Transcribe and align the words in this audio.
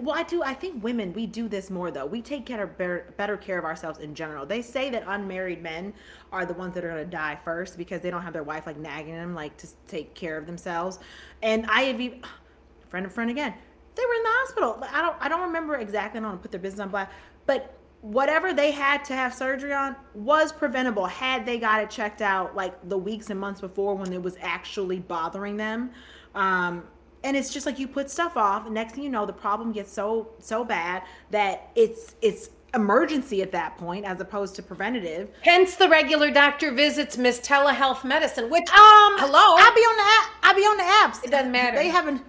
Well, 0.00 0.16
I 0.16 0.22
do. 0.22 0.42
I 0.42 0.54
think 0.54 0.82
women 0.82 1.12
we 1.12 1.26
do 1.26 1.48
this 1.48 1.70
more 1.70 1.90
though. 1.90 2.06
We 2.06 2.22
take 2.22 2.46
care 2.46 2.66
better, 2.66 3.12
better 3.16 3.36
care 3.36 3.58
of 3.58 3.64
ourselves 3.64 3.98
in 3.98 4.14
general. 4.14 4.46
They 4.46 4.62
say 4.62 4.90
that 4.90 5.04
unmarried 5.06 5.62
men 5.62 5.92
are 6.32 6.46
the 6.46 6.54
ones 6.54 6.74
that 6.74 6.84
are 6.84 6.90
going 6.90 7.04
to 7.04 7.10
die 7.10 7.38
first 7.44 7.76
because 7.76 8.00
they 8.00 8.10
don't 8.10 8.22
have 8.22 8.32
their 8.32 8.42
wife 8.42 8.66
like 8.66 8.78
nagging 8.78 9.14
them 9.14 9.34
like 9.34 9.56
to 9.58 9.68
take 9.86 10.14
care 10.14 10.36
of 10.36 10.46
themselves. 10.46 10.98
And 11.42 11.66
I 11.66 11.82
have 11.82 12.00
even 12.00 12.22
friend 12.88 13.06
of 13.06 13.12
friend 13.12 13.30
again. 13.30 13.54
They 13.94 14.02
were 14.06 14.14
in 14.14 14.22
the 14.22 14.30
hospital. 14.30 14.84
I 14.90 15.02
don't. 15.02 15.16
I 15.20 15.28
don't 15.28 15.42
remember 15.42 15.76
exactly. 15.76 16.18
I 16.18 16.22
don't 16.22 16.40
put 16.40 16.50
their 16.50 16.60
business 16.60 16.80
on 16.80 16.88
blast, 16.88 17.10
but 17.46 17.76
whatever 18.02 18.52
they 18.52 18.72
had 18.72 19.04
to 19.04 19.14
have 19.14 19.32
surgery 19.32 19.72
on 19.72 19.94
was 20.14 20.52
preventable 20.52 21.06
had 21.06 21.46
they 21.46 21.56
got 21.58 21.80
it 21.80 21.88
checked 21.88 22.20
out 22.20 22.54
like 22.56 22.74
the 22.88 22.98
weeks 22.98 23.30
and 23.30 23.38
months 23.38 23.60
before 23.60 23.94
when 23.94 24.12
it 24.12 24.20
was 24.20 24.36
actually 24.40 24.98
bothering 24.98 25.56
them. 25.56 25.90
Um, 26.34 26.84
and 27.24 27.36
it's 27.36 27.52
just 27.52 27.66
like 27.66 27.78
you 27.78 27.88
put 27.88 28.10
stuff 28.10 28.36
off. 28.36 28.66
And 28.66 28.74
next 28.74 28.94
thing 28.94 29.04
you 29.04 29.10
know, 29.10 29.26
the 29.26 29.32
problem 29.32 29.72
gets 29.72 29.92
so 29.92 30.30
so 30.38 30.64
bad 30.64 31.02
that 31.30 31.70
it's 31.74 32.14
it's 32.22 32.50
emergency 32.74 33.42
at 33.42 33.52
that 33.52 33.76
point 33.76 34.04
as 34.04 34.20
opposed 34.20 34.54
to 34.56 34.62
preventative. 34.62 35.30
Hence 35.42 35.76
the 35.76 35.88
regular 35.88 36.30
doctor 36.30 36.72
visits, 36.72 37.18
Miss 37.18 37.38
Telehealth 37.40 38.04
Medicine, 38.04 38.50
which 38.50 38.68
Um, 38.70 39.18
hello, 39.18 39.56
I'll 39.58 39.74
be 39.74 39.80
on 39.80 39.96
the 39.96 40.02
app. 40.02 40.30
I'll 40.42 40.54
be 40.56 40.62
on 40.62 40.76
the 40.76 40.82
apps. 40.82 41.24
It 41.24 41.30
doesn't 41.30 41.52
matter. 41.52 41.76
They 41.76 41.88
haven't. 41.88 42.22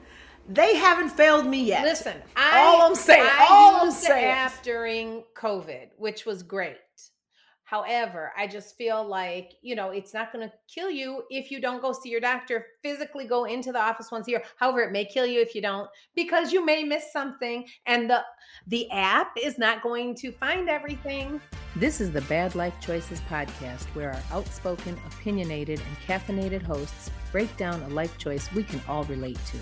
They 0.50 0.76
haven't 0.76 1.10
failed 1.10 1.48
me 1.48 1.64
yet. 1.64 1.86
Listen, 1.86 2.18
I, 2.36 2.60
all 2.60 2.82
I'm 2.82 2.96
saying. 2.96 3.24
I 3.26 3.48
all 3.50 3.76
I'm 3.78 3.92
saying. 3.92 4.26
app 4.26 4.62
during 4.62 5.24
COVID, 5.36 5.88
which 5.98 6.26
was 6.26 6.44
great. 6.44 6.76
However, 7.66 8.32
I 8.38 8.48
just 8.48 8.78
feel 8.78 9.06
like, 9.06 9.54
you 9.62 9.76
know, 9.76 9.92
it's 9.92 10.14
not 10.14 10.34
going 10.34 10.48
to 10.48 10.54
kill 10.74 10.90
you 10.90 11.24
if 11.30 11.50
you 11.50 11.62
don't 11.62 11.82
go 11.82 11.94
see 11.94 12.10
your 12.10 12.20
doctor, 12.20 12.66
physically 12.84 13.26
go 13.26 13.46
into 13.46 13.72
the 13.72 13.80
office 13.80 14.12
once 14.12 14.28
a 14.28 14.32
year. 14.32 14.44
However, 14.58 14.82
it 14.82 14.92
may 14.92 15.06
kill 15.06 15.26
you 15.26 15.42
if 15.42 15.56
you 15.56 15.62
don't 15.62 15.90
because 16.16 16.52
you 16.52 16.66
may 16.66 16.84
miss 16.84 17.12
something 17.12 17.66
and 17.86 18.10
the 18.10 18.22
the 18.68 18.90
app 18.92 19.32
is 19.42 19.58
not 19.58 19.82
going 19.82 20.16
to 20.16 20.32
find 20.32 20.70
everything. 20.70 21.42
This 21.76 22.02
is 22.02 22.12
the 22.12 22.22
Bad 22.22 22.54
Life 22.54 22.76
Choices 22.82 23.20
podcast, 23.22 23.86
where 23.96 24.12
our 24.12 24.22
outspoken, 24.32 25.00
opinionated, 25.08 25.80
and 25.80 25.98
caffeinated 26.06 26.62
hosts 26.62 27.10
break 27.32 27.56
down 27.58 27.82
a 27.84 27.90
life 27.90 28.18
choice 28.18 28.52
we 28.54 28.64
can 28.64 28.82
all 28.88 29.06
relate 29.06 29.40
to. 29.48 29.58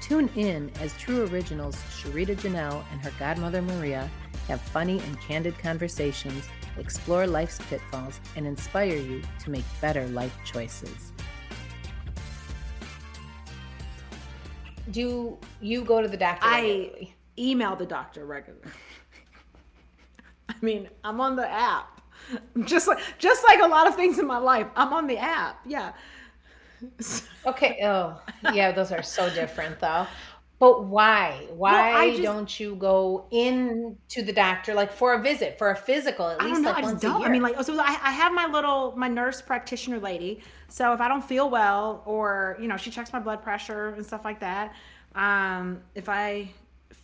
Tune 0.00 0.30
in 0.36 0.70
as 0.80 0.96
True 0.96 1.26
Originals 1.26 1.76
Sharita 1.90 2.36
Janelle 2.36 2.84
and 2.92 3.00
her 3.00 3.12
godmother 3.18 3.62
Maria 3.62 4.08
have 4.48 4.60
funny 4.60 4.98
and 5.00 5.20
candid 5.20 5.58
conversations, 5.58 6.48
explore 6.80 7.26
life's 7.26 7.58
pitfalls, 7.68 8.20
and 8.36 8.46
inspire 8.46 8.96
you 8.96 9.22
to 9.44 9.50
make 9.50 9.64
better 9.80 10.06
life 10.08 10.36
choices. 10.44 11.12
Do 14.90 15.38
you 15.60 15.84
go 15.84 16.02
to 16.02 16.08
the 16.08 16.16
doctor? 16.16 16.46
I 16.46 16.62
regularly? 16.62 17.14
email 17.38 17.76
the 17.76 17.86
doctor 17.86 18.24
regularly. 18.26 18.66
I 20.48 20.54
mean, 20.60 20.88
I'm 21.04 21.20
on 21.20 21.36
the 21.36 21.48
app. 21.48 22.00
Just 22.64 22.86
like 22.86 22.98
just 23.18 23.44
like 23.44 23.60
a 23.60 23.66
lot 23.66 23.88
of 23.88 23.96
things 23.96 24.18
in 24.18 24.26
my 24.26 24.38
life, 24.38 24.66
I'm 24.76 24.92
on 24.92 25.06
the 25.06 25.18
app. 25.18 25.60
Yeah. 25.66 25.92
Okay. 27.46 27.80
Oh, 27.82 28.20
yeah, 28.52 28.72
those 28.72 28.92
are 28.92 29.02
so 29.02 29.28
different 29.30 29.80
though. 29.80 30.06
But 30.60 30.84
why? 30.84 31.46
Why 31.54 32.10
just- 32.10 32.22
don't 32.22 32.60
you 32.60 32.76
go 32.76 33.26
in 33.30 33.96
to 34.10 34.22
the 34.22 34.32
doctor 34.32 34.74
like 34.74 34.92
for 34.92 35.14
a 35.14 35.18
visit, 35.22 35.56
for 35.58 35.70
a 35.70 35.74
physical 35.76 36.28
at 36.28 36.40
I 36.40 36.44
least 36.44 36.56
don't 36.56 36.62
know. 36.62 36.68
like 36.70 36.78
I 36.78 36.80
just 36.82 36.92
once 36.92 37.02
a 37.04 37.06
don't. 37.08 37.20
year? 37.20 37.28
I 37.28 37.32
mean, 37.32 37.42
like, 37.42 37.62
so 37.64 37.80
I, 37.80 37.96
I 38.02 38.10
have 38.12 38.32
my 38.34 38.46
little 38.46 38.94
my 38.96 39.08
nurse 39.08 39.40
practitioner 39.40 39.98
lady. 39.98 40.42
So 40.68 40.92
if 40.92 41.00
I 41.00 41.08
don't 41.08 41.24
feel 41.24 41.48
well, 41.50 42.02
or 42.04 42.58
you 42.60 42.68
know, 42.68 42.76
she 42.76 42.90
checks 42.90 43.10
my 43.12 43.18
blood 43.18 43.42
pressure 43.42 43.88
and 43.88 44.04
stuff 44.04 44.22
like 44.24 44.38
that. 44.40 44.74
Um, 45.14 45.80
if 45.94 46.08
I 46.10 46.50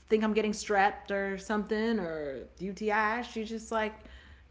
think 0.09 0.23
I'm 0.23 0.35
getting 0.35 0.53
strep 0.53 1.11
or 1.11 1.39
something 1.39 1.99
or 1.99 2.41
UTI, 2.59 3.23
she 3.23 3.43
just 3.45 3.73
like, 3.73 3.95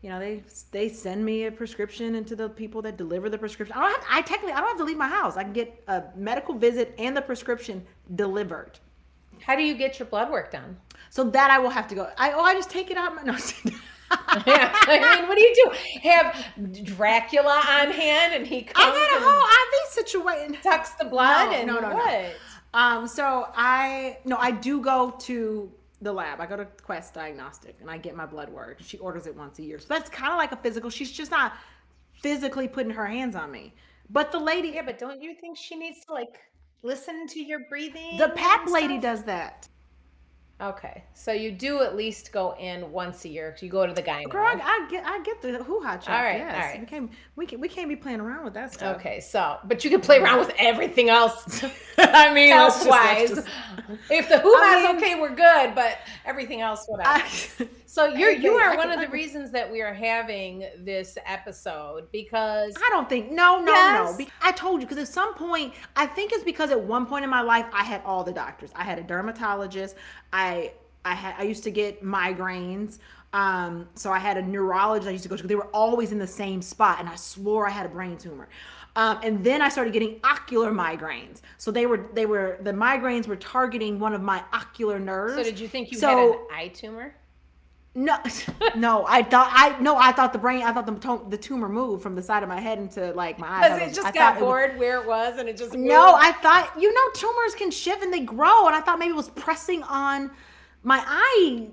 you 0.02 0.10
know, 0.10 0.20
they 0.20 0.42
they 0.72 0.90
send 0.90 1.24
me 1.24 1.46
a 1.46 1.52
prescription 1.52 2.16
into 2.16 2.36
the 2.36 2.50
people 2.50 2.82
that 2.82 2.98
deliver 2.98 3.30
the 3.30 3.38
prescription. 3.38 3.78
I 3.78 3.82
don't 3.82 3.92
have. 4.02 4.06
I 4.10 4.22
technically 4.24 4.54
I 4.54 4.62
don't 4.62 4.70
have 4.70 4.78
to 4.80 4.84
leave 4.84 4.98
my 4.98 5.08
house. 5.08 5.38
I 5.38 5.44
can 5.44 5.54
get 5.54 5.84
a 5.88 6.06
medical 6.16 6.56
visit 6.56 6.96
and 6.98 7.16
the 7.16 7.22
prescription 7.22 7.86
delivered. 8.16 8.80
How 9.42 9.56
do 9.56 9.64
you 9.64 9.76
get 9.76 10.00
your 10.00 10.08
blood 10.08 10.32
work 10.32 10.52
done? 10.52 10.78
So 11.10 11.24
that 11.32 11.52
I 11.52 11.60
will 11.60 11.70
have 11.70 11.88
to 11.90 11.96
go. 11.96 12.10
I 12.18 12.32
oh 12.34 12.42
I 12.42 12.54
just 12.54 12.70
take 12.70 12.92
it 12.92 12.98
out 12.98 13.16
my 13.16 13.22
no. 13.24 13.34
yeah. 14.46 14.72
I 14.88 15.18
mean, 15.20 15.28
what 15.28 15.38
do 15.38 15.44
you 15.44 15.56
do? 15.56 16.00
Have 16.10 16.86
Dracula 16.86 17.62
on 17.68 17.92
hand 17.92 18.34
and 18.34 18.46
he 18.46 18.64
comes. 18.64 18.76
I 18.78 18.92
got 18.92 19.22
a 19.22 19.24
whole 19.26 19.44
IV 19.44 20.06
situation. 20.06 20.58
sucks 20.62 20.92
the 20.92 21.06
blood 21.06 21.52
No, 21.52 21.58
and 21.58 21.68
no, 21.68 21.80
no, 21.80 21.90
no. 21.92 22.30
Um, 22.74 23.08
so 23.08 23.48
I 23.56 24.20
no, 24.26 24.38
I 24.38 24.52
do 24.52 24.82
go 24.82 25.16
to 25.22 25.72
the 26.02 26.12
lab. 26.12 26.42
I 26.42 26.46
go 26.46 26.58
to 26.58 26.66
Quest 26.84 27.14
Diagnostic 27.14 27.78
and 27.82 27.90
I 27.90 27.98
get 27.98 28.16
my 28.16 28.26
blood 28.26 28.50
work. 28.50 28.78
She 28.82 28.98
orders 28.98 29.28
it 29.28 29.36
once 29.36 29.60
a 29.60 29.64
year. 29.64 29.80
So 29.80 29.88
that's 29.90 30.10
kind 30.10 30.32
of 30.32 30.38
like 30.38 30.52
a 30.52 30.58
physical. 30.58 30.90
She's 30.90 31.12
just 31.12 31.32
not 31.32 31.54
physically 32.22 32.68
putting 32.68 32.92
her 32.92 33.06
hands 33.06 33.36
on 33.36 33.52
me. 33.52 33.74
But 34.10 34.32
the 34.32 34.40
lady, 34.40 34.70
Yeah, 34.70 34.84
but 34.84 34.98
don't 35.00 35.22
you 35.22 35.36
think 35.36 35.58
she 35.58 35.76
needs 35.76 36.06
to 36.06 36.14
like 36.14 36.40
listen 36.86 37.28
to 37.28 37.40
your 37.42 37.62
breathing? 37.70 38.18
the 38.18 38.30
PAP 38.30 38.70
lady 38.70 38.98
does 38.98 39.24
that. 39.24 39.68
Okay, 40.62 41.04
so 41.14 41.34
you 41.34 41.52
do 41.52 41.82
at 41.82 41.98
least 41.98 42.32
go 42.32 42.56
in 42.58 42.90
once 42.90 43.26
a 43.26 43.28
year. 43.30 43.54
You 43.60 43.68
go 43.68 43.86
to 43.86 43.92
the 43.92 44.02
guy. 44.02 44.24
Girl, 44.24 44.46
I, 44.46 44.54
I 44.54 44.88
get 44.90 45.06
I 45.06 45.22
get 45.22 45.42
the 45.42 45.62
hoo 45.62 45.82
ha 45.84 45.98
check. 45.98 46.10
All 46.16 46.24
right, 46.24 46.38
yes. 46.38 46.56
all 46.56 46.62
right. 46.62 46.80
We 46.80 46.86
can't 46.86 47.12
we 47.36 47.46
can 47.46 47.60
we 47.60 47.68
can't 47.68 47.90
be 47.90 47.98
playing 47.98 48.22
around 48.22 48.46
with 48.46 48.54
that 48.54 48.74
stuff. 48.74 48.96
Okay, 48.96 49.20
so 49.20 49.58
but 49.66 49.84
you 49.84 49.90
can 49.90 50.00
play 50.00 50.18
around 50.22 50.40
with 50.40 50.54
everything 50.58 51.10
else 51.10 51.62
I 51.98 52.34
mean, 52.34 52.56
let's 52.56 52.78
health 52.78 52.88
wise. 52.88 53.30
just- 53.32 53.48
If 54.10 54.30
the 54.30 54.40
who 54.40 54.56
I 54.58 54.94
mean- 54.94 54.96
okay, 54.96 55.20
we're 55.20 55.36
good, 55.36 55.76
but 55.76 55.98
everything 56.26 56.62
else, 56.62 56.86
whatever. 56.88 57.10
I- 57.10 57.68
so 57.86 58.08
you're 58.08 58.32
you 58.32 58.54
are 58.56 58.72
I 58.72 58.76
one 58.76 58.92
of 58.92 59.00
the 59.00 59.08
reasons 59.08 59.52
that 59.52 59.72
we 59.72 59.82
are 59.82 59.94
having 59.94 60.66
this 60.80 61.18
episode 61.26 62.12
because 62.12 62.74
I 62.78 62.90
don't 62.90 63.08
think 63.08 63.32
no, 63.32 63.60
no, 63.60 63.72
Yes. 63.72 64.20
no. 64.20 64.26
I 64.42 64.52
told 64.52 64.82
you 64.82 64.88
because 64.88 65.02
at 65.02 65.08
some 65.08 65.34
point, 65.36 65.74
I 65.96 66.06
think 66.06 66.32
it's 66.32 66.44
because 66.44 66.72
at 66.72 66.80
one 66.82 67.06
point 67.06 67.24
in 67.24 67.30
my 67.30 67.42
life, 67.42 67.66
I 67.74 67.84
had 67.84 68.02
all 68.06 68.24
the 68.24 68.34
doctors. 68.34 68.72
I 68.76 68.84
had 68.84 69.00
a 69.00 69.04
dermatologist. 69.04 69.96
I 70.34 70.74
I 71.04 71.14
had 71.14 71.36
I 71.38 71.44
used 71.44 71.64
to 71.66 71.72
get 71.72 72.04
migraines. 72.04 73.00
Um, 73.34 73.88
so 73.96 74.12
I 74.12 74.20
had 74.20 74.38
a 74.38 74.42
neurologist 74.42 75.10
I 75.10 75.12
used 75.12 75.24
to 75.24 75.30
go 75.30 75.36
to. 75.36 75.46
They 75.46 75.56
were 75.56 75.68
always 75.74 76.12
in 76.14 76.20
the 76.20 76.28
same 76.28 76.62
spot, 76.62 77.00
and 77.02 77.10
I 77.10 77.16
swore 77.16 77.68
I 77.68 77.72
had 77.72 77.86
a 77.86 77.90
brain 77.90 78.18
tumor. 78.18 78.48
Um, 78.98 79.20
and 79.24 79.44
then 79.44 79.62
I 79.62 79.68
started 79.68 79.92
getting 79.92 80.22
ocular 80.24 80.72
migraines. 80.72 81.42
So 81.58 81.70
they 81.70 81.86
were 81.86 82.08
they 82.14 82.26
were 82.26 82.58
the 82.62 82.72
migraines 82.72 83.28
were 83.28 83.36
targeting 83.36 84.00
one 84.00 84.14
of 84.14 84.22
my 84.22 84.42
ocular 84.54 85.00
nerves. 85.00 85.36
so 85.36 85.44
did 85.44 85.60
you 85.60 85.68
think 85.68 85.92
you 85.92 85.98
So- 86.00 86.08
had 86.08 86.18
an 86.18 86.48
eye 86.54 86.68
tumor? 86.70 87.14
No, 87.98 88.18
no, 88.76 89.06
I 89.08 89.24
thought 89.24 89.50
I 89.54 89.80
no, 89.80 89.96
I 89.96 90.12
thought 90.12 90.34
the 90.34 90.40
brain, 90.40 90.64
I 90.64 90.74
thought 90.74 90.86
the 90.86 91.30
the 91.30 91.38
tumor 91.38 91.70
moved 91.70 92.04
from 92.04 92.14
the 92.14 92.22
side 92.22 92.44
of 92.44 92.50
my 92.50 92.60
head 92.60 92.78
into 92.78 93.14
like 93.14 93.40
my 93.40 93.48
eyes. 93.48 93.74
Because 93.74 93.92
it 93.92 93.96
just 93.96 94.08
I 94.08 94.12
got 94.12 94.36
it 94.36 94.42
was- 94.42 94.46
bored 94.48 94.78
where 94.78 95.02
it 95.02 95.08
was 95.08 95.40
and 95.40 95.48
it 95.48 95.56
just 95.56 95.74
no. 95.74 96.14
I 96.14 96.34
thought 96.34 96.74
you 96.78 96.94
know 96.94 97.12
tumors 97.14 97.56
can 97.56 97.72
shift 97.72 98.04
and 98.04 98.14
they 98.14 98.20
grow, 98.20 98.68
and 98.68 98.76
I 98.76 98.82
thought 98.82 99.00
maybe 99.00 99.12
it 99.12 99.16
was 99.16 99.30
pressing 99.30 99.82
on 99.84 100.30
my 100.84 101.02
eye 101.08 101.70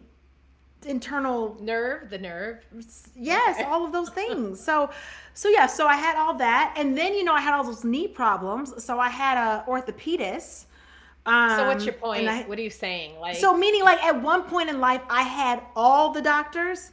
internal. 0.86 1.56
nerve, 1.60 2.08
the 2.10 2.18
nerve. 2.18 2.64
Yes, 3.16 3.62
all 3.66 3.84
of 3.84 3.92
those 3.92 4.10
things. 4.10 4.60
So, 4.60 4.90
so 5.34 5.48
yeah, 5.48 5.66
so 5.66 5.86
I 5.86 5.96
had 5.96 6.16
all 6.16 6.34
that, 6.34 6.74
and 6.76 6.96
then 6.96 7.14
you 7.14 7.24
know 7.24 7.34
I 7.34 7.40
had 7.40 7.52
all 7.54 7.64
those 7.64 7.84
knee 7.84 8.06
problems. 8.08 8.84
So 8.84 8.98
I 9.00 9.08
had 9.08 9.36
a 9.38 9.64
orthopedist. 9.68 10.66
Um, 11.26 11.50
So 11.56 11.66
what's 11.68 11.84
your 11.84 11.94
point? 11.94 12.26
I- 12.28 12.42
what 12.42 12.58
are 12.58 12.62
you 12.62 12.70
saying? 12.70 13.18
Like 13.20 13.36
so 13.36 13.56
meaning 13.56 13.82
like 13.84 14.02
at 14.02 14.20
one 14.20 14.42
point 14.44 14.68
in 14.70 14.80
life 14.80 15.02
I 15.08 15.22
had 15.22 15.62
all 15.76 16.10
the 16.12 16.22
doctors 16.22 16.90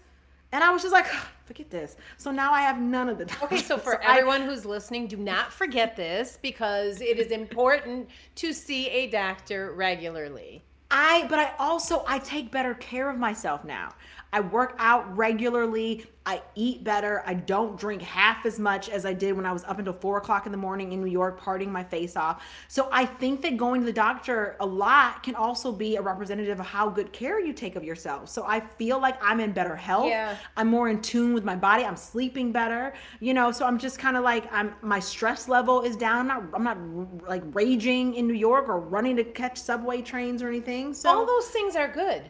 and 0.51 0.63
I 0.63 0.69
was 0.71 0.81
just 0.81 0.93
like 0.93 1.07
forget 1.45 1.69
this. 1.71 1.95
So 2.17 2.29
now 2.31 2.51
I 2.53 2.61
have 2.61 2.79
none 2.79 3.09
of 3.09 3.17
the 3.17 3.25
doctors. 3.25 3.43
Okay, 3.45 3.57
so 3.61 3.77
for 3.77 4.03
I- 4.07 4.17
everyone 4.19 4.41
who's 4.43 4.65
listening, 4.65 5.07
do 5.07 5.17
not 5.17 5.51
forget 5.51 5.95
this 5.95 6.37
because 6.41 7.01
it 7.01 7.17
is 7.17 7.31
important 7.31 8.09
to 8.35 8.53
see 8.53 8.87
a 8.89 9.07
doctor 9.09 9.71
regularly. 9.73 10.63
I 10.91 11.25
but 11.29 11.39
I 11.39 11.53
also 11.59 12.03
I 12.07 12.19
take 12.19 12.51
better 12.51 12.73
care 12.75 13.09
of 13.09 13.17
myself 13.17 13.63
now. 13.63 13.93
I 14.31 14.41
work 14.41 14.75
out 14.79 15.15
regularly. 15.17 16.05
I 16.29 16.43
eat 16.53 16.83
better. 16.83 17.23
I 17.25 17.33
don't 17.33 17.75
drink 17.75 18.03
half 18.03 18.45
as 18.45 18.59
much 18.59 18.87
as 18.87 19.03
I 19.03 19.13
did 19.13 19.35
when 19.35 19.47
I 19.47 19.51
was 19.51 19.63
up 19.63 19.79
until 19.79 19.93
four 19.93 20.17
o'clock 20.17 20.45
in 20.45 20.51
the 20.51 20.59
morning 20.59 20.93
in 20.93 21.01
New 21.01 21.09
York, 21.09 21.41
partying 21.41 21.69
my 21.69 21.83
face 21.83 22.15
off. 22.15 22.45
So 22.67 22.87
I 22.91 23.03
think 23.07 23.41
that 23.41 23.57
going 23.57 23.81
to 23.81 23.85
the 23.87 23.91
doctor 23.91 24.55
a 24.59 24.65
lot 24.65 25.23
can 25.23 25.33
also 25.33 25.71
be 25.71 25.95
a 25.95 26.01
representative 26.03 26.59
of 26.59 26.67
how 26.67 26.87
good 26.87 27.11
care 27.11 27.39
you 27.39 27.51
take 27.51 27.75
of 27.75 27.83
yourself. 27.83 28.29
So 28.29 28.45
I 28.45 28.59
feel 28.59 29.01
like 29.01 29.17
I'm 29.23 29.39
in 29.39 29.53
better 29.53 29.75
health. 29.75 30.05
Yeah. 30.05 30.37
I'm 30.55 30.67
more 30.67 30.89
in 30.89 31.01
tune 31.01 31.33
with 31.33 31.43
my 31.43 31.55
body. 31.55 31.83
I'm 31.83 31.97
sleeping 31.97 32.51
better. 32.51 32.93
You 33.21 33.33
know, 33.33 33.51
so 33.51 33.65
I'm 33.65 33.79
just 33.79 33.97
kind 33.97 34.15
of 34.15 34.23
like 34.23 34.53
I'm 34.53 34.75
my 34.83 34.99
stress 34.99 35.47
level 35.47 35.81
is 35.81 35.95
down. 35.95 36.19
I'm 36.19 36.27
not 36.27 36.43
I'm 36.53 36.63
not 36.63 37.27
like 37.27 37.41
raging 37.55 38.13
in 38.13 38.27
New 38.27 38.35
York 38.35 38.69
or 38.69 38.79
running 38.79 39.15
to 39.15 39.23
catch 39.23 39.57
subway 39.57 40.03
trains 40.03 40.43
or 40.43 40.47
anything. 40.47 40.93
So 40.93 41.09
All 41.09 41.25
those 41.25 41.47
things 41.47 41.75
are 41.75 41.87
good. 41.87 42.21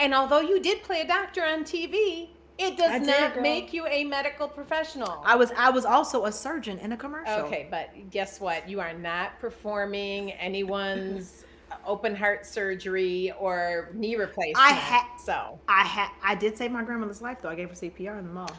And 0.00 0.12
although 0.12 0.40
you 0.40 0.60
did 0.60 0.82
play 0.82 1.02
a 1.02 1.06
doctor 1.06 1.44
on 1.44 1.62
TV, 1.62 2.30
it 2.58 2.76
does 2.76 2.90
I 2.90 2.98
not 2.98 3.34
girl. 3.34 3.42
make 3.42 3.72
you 3.72 3.86
a 3.86 4.04
medical 4.04 4.48
professional. 4.48 5.22
I 5.24 5.36
was 5.36 5.50
I 5.56 5.70
was 5.70 5.84
also 5.84 6.24
a 6.24 6.32
surgeon 6.32 6.78
in 6.78 6.92
a 6.92 6.96
commercial. 6.96 7.34
Okay, 7.44 7.68
but 7.70 8.10
guess 8.10 8.40
what? 8.40 8.68
You 8.68 8.80
are 8.80 8.94
not 8.94 9.38
performing 9.40 10.32
anyone's 10.32 11.44
open 11.86 12.14
heart 12.14 12.46
surgery 12.46 13.32
or 13.38 13.90
knee 13.94 14.16
replacement. 14.16 14.58
I 14.58 14.70
had 14.70 15.06
so 15.18 15.58
I 15.68 15.84
had 15.84 16.10
I 16.22 16.34
did 16.34 16.56
save 16.56 16.72
my 16.72 16.82
grandmother's 16.82 17.22
life 17.22 17.38
though. 17.42 17.50
I 17.50 17.54
gave 17.54 17.68
her 17.68 17.74
CPR 17.74 18.18
in 18.18 18.26
the 18.26 18.32
mall. 18.32 18.50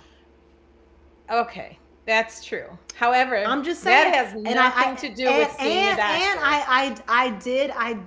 okay. 1.30 1.80
That's 2.08 2.44
true. 2.44 2.70
However, 2.96 3.36
I'm 3.36 3.66
just 3.66 3.84
saying 3.84 4.12
that 4.12 4.28
has 4.28 4.34
nothing 4.34 4.58
I, 4.58 4.92
I, 4.92 4.96
to 4.96 5.14
do 5.14 5.28
and, 5.28 5.38
with 5.40 5.52
seeing 5.60 5.78
and, 5.78 6.00
a 6.00 6.02
doctor. 6.02 6.24
And 6.24 6.40
I, 6.40 6.96
I, 7.10 7.26
I 7.26 7.30
did. 7.32 7.70
I 7.72 8.00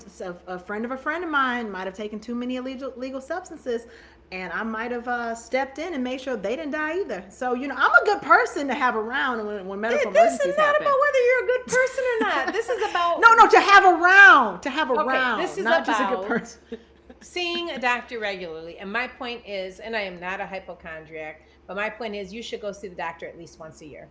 a 0.47 0.59
friend 0.59 0.87
of 0.87 0.91
a 0.91 0.97
friend 0.97 1.23
of 1.23 1.29
mine 1.29 1.71
might 1.71 1.85
have 1.85 1.95
taken 1.95 2.19
too 2.19 2.35
many 2.35 2.57
illegal 2.57 2.95
legal 2.97 3.21
substances, 3.21 3.83
and 4.32 4.53
I 4.53 4.62
might 4.62 4.91
have 4.93 5.09
uh, 5.09 5.35
stepped 5.35 5.79
in 5.79 5.93
and 5.94 6.05
made 6.05 6.21
sure 6.21 6.37
they 6.37 6.55
didn't 6.56 6.73
die 6.73 7.00
either. 7.00 7.25
So 7.31 7.55
you 7.55 7.67
know, 7.69 7.75
I'm 7.77 7.91
a 7.91 8.05
good 8.05 8.23
person 8.23 8.69
to 8.69 8.75
have 8.75 8.94
around 8.97 9.44
when, 9.47 9.67
when 9.67 9.81
medical 9.81 10.11
this 10.12 10.21
emergencies 10.21 10.47
is 10.53 10.56
not 10.56 10.67
happen. 10.67 10.82
about 10.82 10.97
whether 11.00 11.19
you're 11.19 11.44
a 11.44 11.47
good 11.47 11.67
person 11.67 12.05
or 12.05 12.21
not. 12.29 12.53
This 12.53 12.69
is 12.69 12.91
about 12.91 13.21
no, 13.21 13.32
no, 13.35 13.49
to 13.49 13.61
have 13.61 13.85
around, 13.85 14.61
to 14.62 14.71
have 14.71 14.91
Okay, 14.91 15.00
around. 15.03 15.41
this 15.41 15.59
is 15.59 15.65
not 15.65 15.85
just 15.85 16.00
a 16.00 16.06
good 16.17 16.27
person. 16.27 16.61
seeing 17.21 17.71
a 17.71 17.79
doctor 17.79 18.19
regularly. 18.19 18.79
And 18.79 18.93
my 18.93 19.09
point 19.09 19.43
is, 19.47 19.81
and 19.81 19.94
I 19.97 20.00
am 20.03 20.19
not 20.21 20.41
a 20.41 20.47
hypochondriac, 20.47 21.43
but 21.67 21.76
my 21.76 21.91
point 21.91 22.15
is 22.15 22.33
you 22.33 22.43
should 22.43 22.61
go 22.61 22.73
see 22.73 22.88
the 22.88 22.94
doctor 22.94 23.26
at 23.26 23.37
least 23.37 23.59
once 23.59 23.81
a 23.83 23.87
year. 23.87 24.09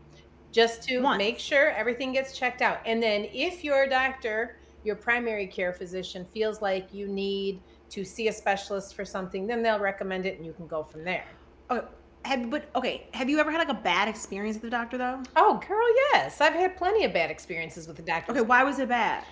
Just 0.51 0.81
to 0.83 0.99
Once. 1.01 1.17
make 1.19 1.37
sure 1.39 1.69
everything 1.71 2.11
gets 2.13 2.37
checked 2.37 2.61
out. 2.61 2.79
And 2.85 3.01
then 3.01 3.27
if 3.33 3.63
your 3.63 3.87
doctor, 3.87 4.57
your 4.83 4.95
primary 4.95 5.47
care 5.47 5.73
physician 5.73 6.25
feels 6.33 6.61
like 6.61 6.93
you 6.93 7.07
need 7.07 7.61
to 7.89 8.03
see 8.03 8.27
a 8.27 8.33
specialist 8.33 8.95
for 8.95 9.03
something, 9.03 9.47
then 9.47 9.61
they'll 9.63 9.79
recommend 9.79 10.25
it 10.25 10.37
and 10.37 10.45
you 10.45 10.53
can 10.53 10.67
go 10.67 10.83
from 10.83 11.03
there. 11.03 11.25
Oh, 11.69 11.83
have 12.25 12.49
but 12.49 12.69
okay. 12.75 13.07
Have 13.13 13.29
you 13.29 13.39
ever 13.39 13.51
had 13.51 13.57
like 13.59 13.69
a 13.69 13.81
bad 13.81 14.07
experience 14.07 14.55
with 14.55 14.63
the 14.63 14.69
doctor 14.69 14.97
though? 14.97 15.21
Oh, 15.35 15.61
girl, 15.67 15.87
yes. 16.11 16.41
I've 16.41 16.53
had 16.53 16.77
plenty 16.77 17.05
of 17.05 17.13
bad 17.13 17.31
experiences 17.31 17.87
with 17.87 17.97
the 17.97 18.03
doctor. 18.03 18.31
Okay, 18.31 18.41
why 18.41 18.63
was 18.63 18.79
it 18.79 18.89
bad? 18.89 19.23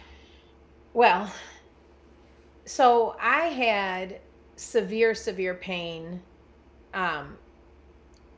Well, 0.94 1.32
so 2.66 3.16
I 3.22 3.48
had 3.48 4.20
severe, 4.56 5.14
severe 5.14 5.54
pain 5.54 6.22
um, 6.94 7.38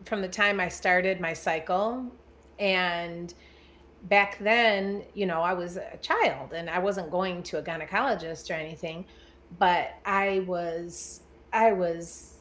from 0.03 0.21
the 0.21 0.27
time 0.27 0.59
I 0.59 0.67
started 0.67 1.21
my 1.21 1.33
cycle. 1.33 2.05
And 2.59 3.33
back 4.03 4.37
then, 4.39 5.03
you 5.13 5.25
know, 5.25 5.41
I 5.41 5.53
was 5.53 5.77
a 5.77 5.97
child 6.01 6.53
and 6.53 6.69
I 6.69 6.79
wasn't 6.79 7.11
going 7.11 7.43
to 7.43 7.57
a 7.57 7.61
gynecologist 7.61 8.49
or 8.49 8.53
anything, 8.53 9.05
but 9.57 9.95
I 10.05 10.39
was, 10.47 11.21
I 11.51 11.71
was, 11.71 12.37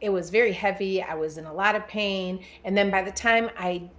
it 0.00 0.10
was 0.10 0.30
very 0.30 0.52
heavy. 0.52 1.02
I 1.02 1.14
was 1.14 1.38
in 1.38 1.46
a 1.46 1.52
lot 1.52 1.76
of 1.76 1.86
pain. 1.86 2.44
And 2.64 2.76
then 2.76 2.90
by 2.90 3.02
the 3.02 3.12
time 3.12 3.50
I 3.56 3.90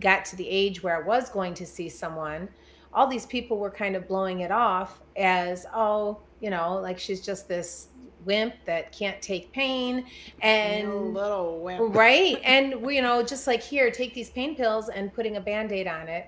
got 0.00 0.24
to 0.26 0.36
the 0.36 0.48
age 0.48 0.82
where 0.82 0.96
I 0.96 1.06
was 1.06 1.30
going 1.30 1.54
to 1.54 1.66
see 1.66 1.88
someone, 1.88 2.48
all 2.92 3.06
these 3.06 3.26
people 3.26 3.58
were 3.58 3.70
kind 3.70 3.96
of 3.96 4.08
blowing 4.08 4.40
it 4.40 4.50
off 4.50 5.00
as, 5.16 5.66
oh, 5.74 6.20
you 6.40 6.50
know, 6.50 6.78
like 6.80 6.98
she's 6.98 7.20
just 7.20 7.48
this 7.48 7.88
wimp 8.24 8.54
that 8.64 8.92
can't 8.92 9.20
take 9.22 9.52
pain. 9.52 9.98
You 9.98 10.04
And 10.42 11.14
little 11.14 11.60
wimp. 11.60 11.94
right 11.94 12.40
and 12.44 12.72
you 12.90 13.02
know 13.02 13.22
just 13.22 13.46
like 13.46 13.62
here 13.62 13.90
take 13.90 14.14
these 14.14 14.30
pain 14.30 14.54
pills 14.56 14.88
and 14.88 15.12
putting 15.12 15.36
a 15.36 15.40
band-aid 15.40 15.86
on 15.86 16.08
it 16.08 16.26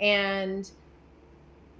and 0.00 0.70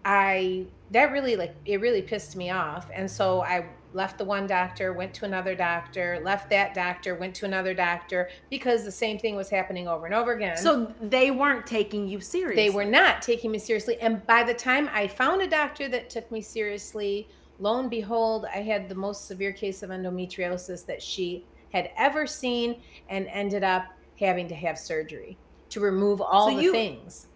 i 0.05 0.65
that 0.91 1.12
really 1.12 1.37
like 1.37 1.55
it 1.65 1.81
really 1.81 2.03
pissed 2.03 2.37
me 2.37 2.50
off 2.50 2.91
and 2.94 3.11
so 3.11 3.43
i 3.43 3.65
left 3.94 4.19
the 4.19 4.25
one 4.25 4.47
doctor 4.47 4.93
went 4.93 5.15
to 5.15 5.25
another 5.25 5.55
doctor 5.55 6.20
left 6.23 6.50
that 6.50 6.75
doctor 6.75 7.15
went 7.15 7.35
to 7.35 7.47
another 7.47 7.73
doctor 7.73 8.29
because 8.50 8.85
the 8.85 8.93
same 8.93 9.19
thing 9.19 9.35
was 9.35 9.49
happening 9.49 9.88
over 9.88 10.05
and 10.06 10.15
over 10.15 10.32
again 10.32 10.56
So 10.56 10.93
they 11.00 11.31
weren't 11.31 11.67
taking 11.67 12.06
you 12.06 12.20
seriously. 12.20 12.62
they 12.62 12.70
were 12.70 12.85
not 12.85 13.23
taking 13.23 13.50
me 13.50 13.59
seriously. 13.59 13.99
And 14.00 14.25
by 14.26 14.43
the 14.43 14.53
time 14.53 14.91
I 14.93 15.09
found 15.09 15.41
a 15.41 15.47
doctor 15.47 15.88
that 15.88 16.11
took 16.11 16.31
me 16.31 16.43
seriously, 16.43 17.29
lo 17.58 17.78
and 17.81 17.90
behold, 17.90 18.46
I 18.55 18.58
had 18.62 18.88
the 18.88 18.94
most 18.94 19.26
severe 19.26 19.52
case 19.52 19.82
of 19.82 19.90
endometriosis 19.90 20.87
that 20.87 21.02
she 21.02 21.44
had 21.72 21.90
ever 21.96 22.26
seen 22.26 22.81
and 23.08 23.26
ended 23.28 23.62
up 23.64 23.84
having 24.19 24.49
to 24.49 24.55
have 24.55 24.78
surgery 24.78 25.38
to 25.70 25.81
remove 25.81 26.20
all 26.20 26.49
So 26.50 26.56
the 26.56 26.62
you- 26.62 26.72
things. 26.72 27.26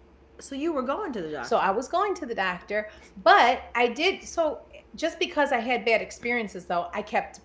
So 0.40 0.56
you 0.56 0.72
were 0.72 0.82
going 0.82 1.12
to 1.12 1.22
the 1.22 1.30
doctor. 1.30 1.48
So 1.48 1.56
I 1.58 1.70
was 1.70 1.86
going 1.86 2.14
to 2.14 2.26
the 2.26 2.34
doctor, 2.34 2.88
but 3.22 3.62
I 3.76 3.86
did 3.86 4.24
so 4.24 4.62
just 4.96 5.19
because 5.20 5.52
I 5.52 5.58
had 5.58 5.84
bad 5.84 6.00
experiences 6.02 6.64
though, 6.66 6.88
I 6.92 7.02
kept 7.02 7.40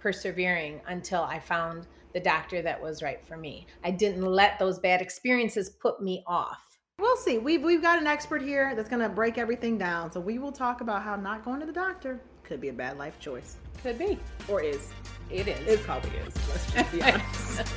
persevering 0.00 0.80
until 0.88 1.22
I 1.22 1.38
found 1.38 1.86
the 2.12 2.20
doctor 2.20 2.60
that 2.62 2.80
was 2.80 3.02
right 3.02 3.22
for 3.24 3.36
me. 3.36 3.66
I 3.84 3.92
didn't 3.92 4.24
let 4.24 4.58
those 4.58 4.80
bad 4.80 5.00
experiences 5.00 5.70
put 5.70 6.02
me 6.02 6.24
off. 6.26 6.69
We'll 7.00 7.16
see. 7.16 7.38
We've 7.38 7.62
we've 7.62 7.80
got 7.80 7.98
an 7.98 8.06
expert 8.06 8.42
here 8.42 8.74
that's 8.74 8.88
gonna 8.88 9.08
break 9.08 9.38
everything 9.38 9.78
down. 9.78 10.12
So 10.12 10.20
we 10.20 10.38
will 10.38 10.52
talk 10.52 10.82
about 10.82 11.02
how 11.02 11.16
not 11.16 11.44
going 11.44 11.60
to 11.60 11.66
the 11.66 11.72
doctor 11.72 12.20
could 12.42 12.60
be 12.60 12.68
a 12.68 12.72
bad 12.72 12.98
life 12.98 13.18
choice, 13.18 13.56
Could 13.82 13.98
be. 13.98 14.18
or 14.48 14.60
is. 14.60 14.90
It 15.30 15.48
is. 15.48 15.66
It 15.66 15.82
probably 15.82 16.10
is. 16.18 16.34
Let's 16.48 16.72
just 16.72 16.92
be 16.92 17.02
honest. 17.02 17.72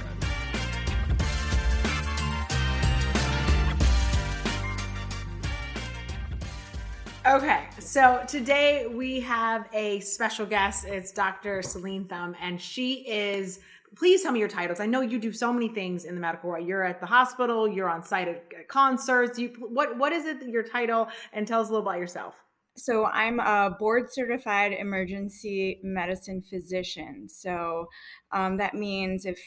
Okay, 7.25 7.63
so 7.79 8.21
today 8.27 8.87
we 8.87 9.21
have 9.21 9.69
a 9.71 10.01
special 10.01 10.45
guest. 10.45 10.83
It's 10.83 11.11
Dr. 11.13 11.61
Celine 11.61 12.03
Thum, 12.03 12.35
and 12.41 12.59
she 12.59 12.95
is. 13.07 13.59
Please 13.95 14.23
tell 14.23 14.31
me 14.31 14.39
your 14.39 14.49
titles. 14.49 14.79
I 14.79 14.85
know 14.85 15.01
you 15.01 15.19
do 15.19 15.31
so 15.31 15.53
many 15.53 15.67
things 15.67 16.05
in 16.05 16.15
the 16.15 16.21
medical 16.21 16.49
world. 16.49 16.67
You're 16.67 16.83
at 16.83 16.99
the 16.99 17.05
hospital. 17.05 17.67
You're 17.67 17.89
on 17.89 18.03
site 18.03 18.27
at 18.27 18.67
concerts. 18.67 19.37
You 19.37 19.49
what 19.59 19.97
what 19.97 20.11
is 20.11 20.25
it? 20.25 20.43
Your 20.47 20.63
title, 20.63 21.07
and 21.31 21.47
tell 21.47 21.61
us 21.61 21.69
a 21.69 21.71
little 21.71 21.87
about 21.87 21.99
yourself. 21.99 22.43
So 22.75 23.05
I'm 23.05 23.39
a 23.39 23.75
board 23.77 24.11
certified 24.11 24.73
emergency 24.73 25.79
medicine 25.83 26.41
physician. 26.41 27.29
So 27.29 27.87
um, 28.31 28.57
that 28.57 28.73
means 28.73 29.25
if 29.25 29.39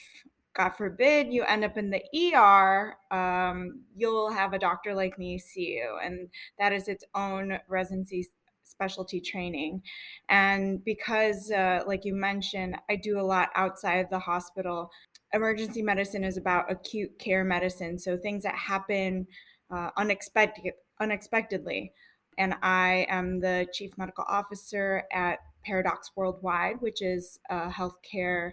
God 0.54 0.70
forbid 0.70 1.32
you 1.32 1.42
end 1.42 1.64
up 1.64 1.76
in 1.76 1.90
the 1.90 2.02
ER, 2.34 2.94
um, 3.10 3.82
you'll 3.96 4.30
have 4.30 4.52
a 4.52 4.58
doctor 4.58 4.94
like 4.94 5.18
me 5.18 5.38
see 5.38 5.72
you, 5.72 5.98
and 6.02 6.28
that 6.58 6.72
is 6.72 6.88
its 6.88 7.04
own 7.14 7.58
residency 7.68 8.28
specialty 8.76 9.20
training. 9.20 9.82
And 10.28 10.84
because, 10.84 11.50
uh, 11.50 11.82
like 11.86 12.04
you 12.04 12.14
mentioned, 12.14 12.76
I 12.90 12.96
do 12.96 13.18
a 13.18 13.22
lot 13.22 13.48
outside 13.54 14.06
the 14.10 14.18
hospital. 14.18 14.90
Emergency 15.32 15.82
medicine 15.82 16.24
is 16.24 16.36
about 16.36 16.70
acute 16.70 17.18
care 17.18 17.44
medicine, 17.44 17.98
so 17.98 18.16
things 18.16 18.42
that 18.44 18.54
happen 18.54 19.26
uh, 19.70 19.90
unexpected, 19.96 20.74
unexpectedly 21.00 21.92
and 22.38 22.54
I 22.62 23.06
am 23.08 23.40
the 23.40 23.66
chief 23.72 23.96
medical 23.96 24.24
officer 24.28 25.04
at 25.12 25.38
ParaDocs 25.66 26.10
Worldwide, 26.14 26.80
which 26.80 27.02
is 27.02 27.38
a 27.48 27.68
healthcare 27.70 28.52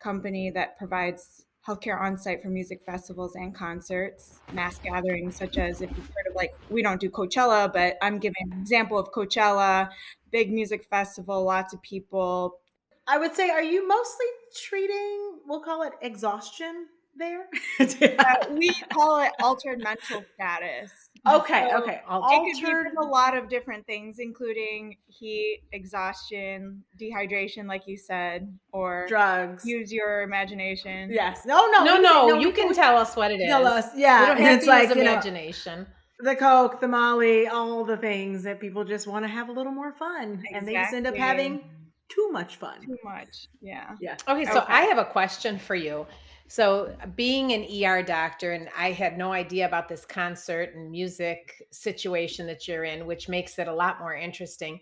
company 0.00 0.50
that 0.50 0.76
provides 0.78 1.44
healthcare 1.66 2.00
on 2.00 2.16
site 2.16 2.42
for 2.42 2.48
music 2.48 2.80
festivals 2.84 3.34
and 3.34 3.54
concerts, 3.54 4.40
mass 4.52 4.78
gatherings, 4.78 5.36
such 5.36 5.58
as 5.58 5.80
if 5.80 5.90
you've 5.90 6.06
heard 6.06 6.26
of 6.28 6.34
like, 6.34 6.54
we 6.70 6.82
don't 6.82 7.00
do 7.00 7.10
Coachella, 7.10 7.72
but 7.72 7.96
I'm 8.00 8.18
giving 8.18 8.52
an 8.52 8.60
example 8.60 8.98
of 8.98 9.10
Coachella, 9.12 9.90
big 10.30 10.52
music 10.52 10.84
festival, 10.88 11.44
lots 11.44 11.74
of 11.74 11.82
people. 11.82 12.58
I 13.06 13.18
would 13.18 13.34
say, 13.34 13.50
are 13.50 13.62
you 13.62 13.86
mostly 13.86 14.26
treating? 14.56 15.40
We'll 15.46 15.60
call 15.60 15.82
it 15.82 15.92
exhaustion 16.00 16.86
there. 17.16 17.48
Uh, 17.80 18.34
we 18.52 18.70
call 18.92 19.20
it 19.20 19.32
altered 19.42 19.82
mental 19.82 20.22
status. 20.34 21.09
Okay, 21.26 21.68
So 21.70 21.82
okay. 21.82 21.94
It 21.94 22.04
could 22.06 22.60
be 22.60 22.66
Altered. 22.66 22.86
a 22.98 23.04
lot 23.04 23.36
of 23.36 23.48
different 23.48 23.86
things, 23.86 24.18
including 24.18 24.96
heat, 25.08 25.62
exhaustion, 25.72 26.82
dehydration, 27.00 27.66
like 27.66 27.82
you 27.86 27.96
said, 27.96 28.56
or 28.72 29.06
drugs. 29.08 29.64
use 29.64 29.92
your 29.92 30.22
imagination. 30.22 31.10
yes. 31.10 31.44
No, 31.46 31.66
no. 31.70 31.84
no, 31.84 31.96
we 31.96 32.00
no, 32.02 32.28
can- 32.32 32.40
you 32.40 32.48
we 32.48 32.54
can 32.54 32.74
tell 32.74 32.96
us 32.96 33.16
what 33.16 33.30
it 33.30 33.40
is. 33.40 33.48
Tell 33.48 33.66
us. 33.66 33.86
We 33.94 34.02
Yeah. 34.02 34.26
don't 34.26 34.36
And 34.38 34.46
have 34.46 34.56
it's 34.56 34.64
to 34.64 34.70
like, 34.70 34.88
use 34.88 34.96
you 34.96 35.04
know, 35.04 35.12
imagination. 35.12 35.86
the 36.20 36.36
Coke, 36.36 36.80
the 36.80 36.88
Molly, 36.88 37.46
all 37.48 37.84
the 37.84 37.96
things 37.96 38.42
that 38.44 38.60
people 38.60 38.84
just 38.84 39.06
want 39.06 39.24
to 39.24 39.28
have 39.28 39.48
a 39.48 39.52
little 39.52 39.72
more 39.72 39.92
fun. 39.92 40.42
And 40.52 40.66
they 40.66 40.74
just 40.74 40.92
end 40.94 41.06
up 41.06 41.16
having 41.16 41.64
too 42.08 42.28
much 42.32 42.56
fun. 42.56 42.80
Too 42.82 42.98
much. 43.04 43.46
Yeah. 43.62 43.94
Yeah. 44.00 44.16
Okay, 44.28 44.44
so 44.44 44.58
Okay. 44.58 44.72
I 44.72 44.82
have 44.82 44.98
a 44.98 45.04
question 45.04 45.58
for 45.58 45.74
you. 45.74 46.06
So, 46.50 46.96
being 47.14 47.52
an 47.52 47.64
ER 47.64 48.02
doctor, 48.02 48.50
and 48.50 48.68
I 48.76 48.90
had 48.90 49.16
no 49.16 49.32
idea 49.32 49.68
about 49.68 49.88
this 49.88 50.04
concert 50.04 50.74
and 50.74 50.90
music 50.90 51.62
situation 51.70 52.44
that 52.48 52.66
you're 52.66 52.82
in, 52.82 53.06
which 53.06 53.28
makes 53.28 53.56
it 53.60 53.68
a 53.68 53.72
lot 53.72 54.00
more 54.00 54.16
interesting. 54.16 54.80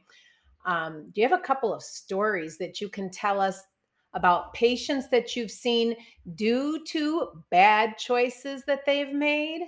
Um, 0.64 1.10
do 1.14 1.20
you 1.20 1.28
have 1.28 1.38
a 1.38 1.42
couple 1.42 1.74
of 1.74 1.82
stories 1.82 2.56
that 2.56 2.80
you 2.80 2.88
can 2.88 3.10
tell 3.10 3.38
us 3.38 3.60
about 4.14 4.54
patients 4.54 5.10
that 5.10 5.36
you've 5.36 5.50
seen 5.50 5.94
due 6.36 6.82
to 6.86 7.44
bad 7.50 7.98
choices 7.98 8.62
that 8.66 8.86
they've 8.86 9.12
made? 9.12 9.60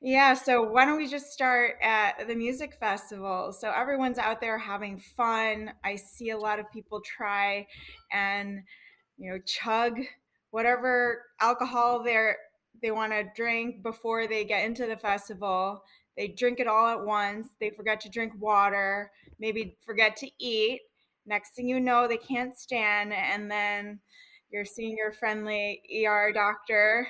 Yeah, 0.00 0.34
so 0.34 0.64
why 0.64 0.84
don't 0.84 0.96
we 0.96 1.06
just 1.06 1.30
start 1.30 1.76
at 1.80 2.26
the 2.26 2.34
music 2.34 2.74
festival? 2.74 3.52
So 3.52 3.70
everyone's 3.70 4.18
out 4.18 4.40
there 4.40 4.58
having 4.58 4.98
fun. 4.98 5.74
I 5.84 5.94
see 5.94 6.30
a 6.30 6.38
lot 6.38 6.58
of 6.58 6.68
people 6.72 7.00
try 7.02 7.68
and 8.10 8.62
you 9.16 9.30
know 9.30 9.38
chug 9.46 10.00
whatever 10.50 11.22
alcohol 11.40 12.02
they're 12.02 12.36
they 12.82 12.90
want 12.90 13.12
to 13.12 13.24
drink 13.36 13.82
before 13.82 14.26
they 14.26 14.44
get 14.44 14.64
into 14.64 14.86
the 14.86 14.96
festival 14.96 15.82
they 16.16 16.28
drink 16.28 16.60
it 16.60 16.66
all 16.66 16.86
at 16.86 17.02
once. 17.02 17.48
They 17.60 17.70
forget 17.70 17.98
to 18.02 18.10
drink 18.10 18.34
water, 18.38 19.10
maybe 19.38 19.78
forget 19.80 20.16
to 20.18 20.30
eat. 20.38 20.82
Next 21.24 21.54
thing 21.54 21.66
you 21.66 21.80
know, 21.80 22.06
they 22.06 22.18
can't 22.18 22.58
stand, 22.58 23.14
and 23.14 23.50
then 23.50 24.00
you're 24.50 24.66
seeing 24.66 24.98
your 24.98 25.12
friendly 25.12 25.80
ER 26.06 26.30
doctor 26.34 27.08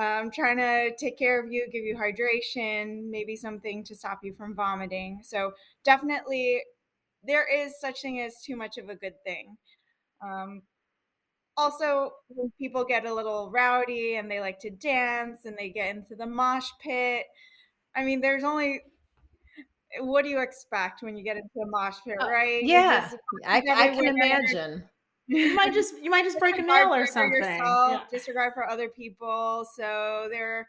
um, 0.00 0.30
trying 0.30 0.56
to 0.58 0.94
take 0.96 1.18
care 1.18 1.42
of 1.42 1.52
you, 1.52 1.66
give 1.70 1.82
you 1.82 1.96
hydration, 1.96 3.10
maybe 3.10 3.34
something 3.34 3.82
to 3.84 3.94
stop 3.96 4.20
you 4.22 4.32
from 4.34 4.54
vomiting. 4.54 5.20
So 5.24 5.52
definitely, 5.84 6.62
there 7.26 7.46
is 7.52 7.80
such 7.80 8.02
thing 8.02 8.20
as 8.20 8.40
too 8.40 8.56
much 8.56 8.78
of 8.78 8.88
a 8.88 8.94
good 8.94 9.14
thing. 9.24 9.56
Um, 10.24 10.62
also, 11.56 12.12
when 12.28 12.50
people 12.58 12.84
get 12.84 13.04
a 13.06 13.12
little 13.14 13.50
rowdy 13.50 14.16
and 14.16 14.30
they 14.30 14.40
like 14.40 14.58
to 14.60 14.70
dance 14.70 15.44
and 15.44 15.56
they 15.58 15.70
get 15.70 15.94
into 15.94 16.14
the 16.16 16.26
mosh 16.26 16.70
pit, 16.80 17.26
I 17.94 18.04
mean, 18.04 18.20
there's 18.20 18.44
only 18.44 18.82
what 20.00 20.22
do 20.22 20.30
you 20.30 20.40
expect 20.40 21.02
when 21.02 21.16
you 21.16 21.24
get 21.24 21.36
into 21.36 21.60
a 21.62 21.66
mosh 21.66 21.98
pit, 22.04 22.16
Uh, 22.20 22.26
right? 22.26 22.64
Yeah, 22.66 23.00
just- 23.10 23.16
I, 23.46 23.58
I 23.58 23.88
can 23.90 24.06
imagine. 24.06 24.88
You 25.28 25.54
might 25.54 25.72
just 25.72 26.02
you 26.02 26.10
might 26.10 26.24
just 26.24 26.38
break 26.40 26.58
a 26.58 26.62
nail 26.62 26.92
or 26.94 27.02
for 27.04 27.06
something. 27.12 27.36
yourself, 27.36 27.90
Yeah. 27.92 28.06
disregard 28.10 28.54
for 28.54 28.68
other 28.68 28.88
people. 28.88 29.66
So 29.76 30.28
there 30.30 30.68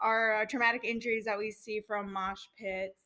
are 0.00 0.42
uh, 0.42 0.46
traumatic 0.46 0.84
injuries 0.84 1.24
that 1.26 1.38
we 1.38 1.50
see 1.50 1.80
from 1.80 2.12
mosh 2.12 2.46
pits, 2.56 3.00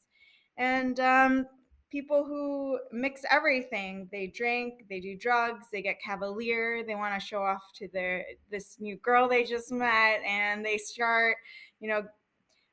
and 0.56 0.98
um, 1.00 1.46
people 1.90 2.24
who 2.24 2.78
mix 2.92 3.22
everything. 3.30 4.08
They 4.10 4.26
drink, 4.26 4.84
they 4.88 5.00
do 5.00 5.16
drugs, 5.16 5.66
they 5.72 5.82
get 5.82 6.00
cavalier. 6.04 6.82
They 6.84 6.94
want 6.94 7.18
to 7.18 7.24
show 7.24 7.42
off 7.42 7.62
to 7.76 7.88
their 7.92 8.24
this 8.50 8.76
new 8.80 8.96
girl 8.96 9.28
they 9.28 9.44
just 9.44 9.70
met, 9.70 10.20
and 10.26 10.64
they 10.64 10.78
start, 10.78 11.36
you 11.80 11.88
know, 11.88 12.02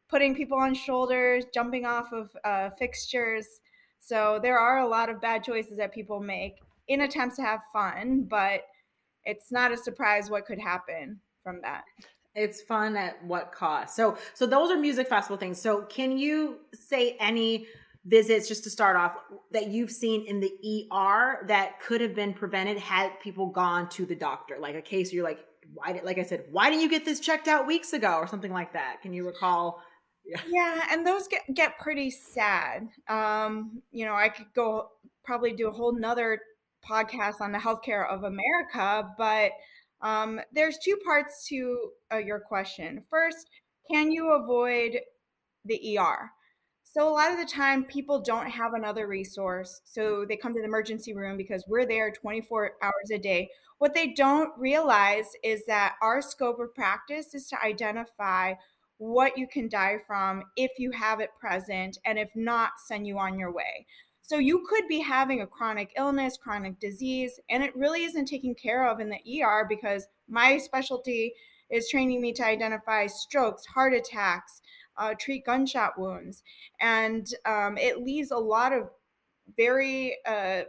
putting 0.10 0.36
people 0.36 0.58
on 0.58 0.74
shoulders, 0.74 1.46
jumping 1.54 1.86
off 1.86 2.12
of 2.12 2.30
uh, 2.44 2.70
fixtures. 2.72 3.48
So 4.00 4.40
there 4.42 4.60
are 4.60 4.80
a 4.80 4.88
lot 4.88 5.10
of 5.10 5.22
bad 5.22 5.44
choices 5.44 5.78
that 5.78 5.94
people 5.94 6.20
make 6.20 6.56
in 6.88 7.02
attempts 7.02 7.38
to 7.38 7.44
have 7.44 7.62
fun, 7.72 8.28
but 8.30 8.62
it's 9.26 9.52
not 9.52 9.72
a 9.72 9.78
surprise 9.78 10.30
what 10.30 10.46
could 10.46 10.60
happen 10.60 11.20
from 11.44 11.62
that. 11.62 11.84
It's 12.36 12.62
fun 12.62 12.96
at 12.96 13.24
what 13.24 13.52
cost? 13.52 13.96
So 13.96 14.18
so 14.34 14.46
those 14.46 14.72
are 14.72 14.78
music 14.78 15.08
festival 15.08 15.38
things. 15.38 15.62
So 15.62 15.84
can 15.84 16.18
you 16.18 16.60
say 16.74 17.16
any 17.20 17.68
visits 18.06 18.48
just 18.48 18.64
to 18.66 18.70
start 18.70 18.96
off 18.96 19.16
that 19.52 19.68
you've 19.68 19.92
seen 19.92 20.26
in 20.26 20.40
the 20.40 20.88
ER 20.92 21.46
that 21.48 21.80
could 21.80 22.02
have 22.02 22.14
been 22.14 22.34
prevented 22.34 22.78
had 22.78 23.20
people 23.22 23.48
gone 23.48 23.90
to 23.90 24.06
the 24.06 24.16
doctor? 24.16 24.58
Like 24.60 24.76
a 24.76 24.82
case 24.82 25.10
where 25.10 25.18
you're 25.18 25.26
like, 25.26 25.46
why 25.74 25.94
did 25.94 26.04
like 26.04 26.18
I 26.18 26.24
said, 26.24 26.46
why 26.52 26.70
didn't 26.70 26.82
you 26.82 26.90
get 26.90 27.06
this 27.06 27.20
checked 27.20 27.48
out 27.48 27.68
weeks 27.68 27.94
ago 27.94 28.16
or 28.16 28.28
something 28.28 28.52
like 28.52 28.74
that? 28.74 29.02
Can 29.02 29.14
you 29.14 29.26
recall? 29.26 29.82
Yeah, 30.26 30.42
yeah 30.48 30.88
and 30.92 31.06
those 31.06 31.28
get 31.28 31.42
get 31.54 31.80
pretty 31.80 32.10
sad. 32.10 32.88
Um, 33.08 33.82
you 33.92 34.06
know, 34.06 34.16
I 34.16 34.30
could 34.30 34.48
go 34.56 34.90
probably 35.24 35.54
do 35.54 35.70
a 35.70 35.72
whole 35.72 35.98
nother 35.98 36.40
podcast 36.88 37.40
on 37.40 37.52
the 37.52 37.58
healthcare 37.58 38.08
of 38.10 38.24
America, 38.24 39.10
but 39.18 39.52
um, 40.02 40.42
there's 40.52 40.78
two 40.84 40.98
parts 41.06 41.48
to 41.48 41.92
uh, 42.12 42.18
your 42.18 42.40
question. 42.40 43.04
First, 43.10 43.50
can 43.90 44.12
you 44.12 44.34
avoid 44.34 45.00
the 45.66 45.98
ER? 45.98 46.30
So 46.94 47.10
a 47.10 47.10
lot 47.10 47.32
of 47.32 47.40
the 47.40 47.52
time, 47.52 47.86
people 47.86 48.22
don't 48.22 48.46
have 48.52 48.76
another 48.76 49.08
resource, 49.08 49.82
so 49.84 50.26
they 50.30 50.38
come 50.38 50.54
to 50.54 50.60
the 50.60 50.68
emergency 50.68 51.16
room 51.16 51.38
because 51.38 51.66
we're 51.68 51.88
there 51.88 52.12
24 52.12 52.74
hours 52.84 53.10
a 53.12 53.18
day. 53.18 53.50
What 53.80 53.96
they 53.96 54.14
don't 54.14 54.52
realize 54.60 55.26
is 55.44 55.66
that 55.66 55.96
our 56.04 56.22
scope 56.22 56.60
of 56.60 56.76
practice 56.76 57.34
is 57.34 57.48
to 57.48 57.60
identify 57.64 58.54
what 58.98 59.40
you 59.40 59.48
can 59.48 59.70
die 59.70 59.98
from 60.06 60.44
if 60.56 60.70
you 60.78 60.92
have 60.92 61.20
it 61.20 61.32
present, 61.40 61.98
and 62.06 62.20
if 62.20 62.30
not, 62.36 62.74
send 62.86 63.08
you 63.08 63.18
on 63.18 63.40
your 63.40 63.52
way. 63.52 63.88
So 64.22 64.38
you 64.38 64.64
could 64.70 64.88
be 64.88 65.00
having 65.00 65.42
a 65.42 65.48
chronic 65.48 65.94
illness, 65.98 66.38
chronic 66.38 66.80
disease, 66.80 67.40
and 67.50 67.64
it 67.64 67.76
really 67.76 68.04
isn't 68.04 68.28
taken 68.28 68.54
care 68.54 68.88
of 68.88 69.00
in 69.00 69.10
the 69.10 69.42
ER 69.42 69.66
because 69.68 70.06
my 70.30 70.60
specialty 70.60 71.34
is 71.72 71.90
training 71.90 72.22
me 72.22 72.34
to 72.34 72.46
identify 72.46 73.08
strokes, 73.08 73.66
heart 73.66 73.96
attacks, 73.96 74.62
uh, 74.98 75.14
treat 75.20 75.46
gunshot 75.46 75.98
wounds, 75.98 76.44
and 76.80 77.28
um, 77.46 77.78
it 77.78 78.04
leaves 78.04 78.32
a 78.32 78.38
lot 78.38 78.74
of 78.74 78.90
very 79.58 80.18
uh, 80.26 80.62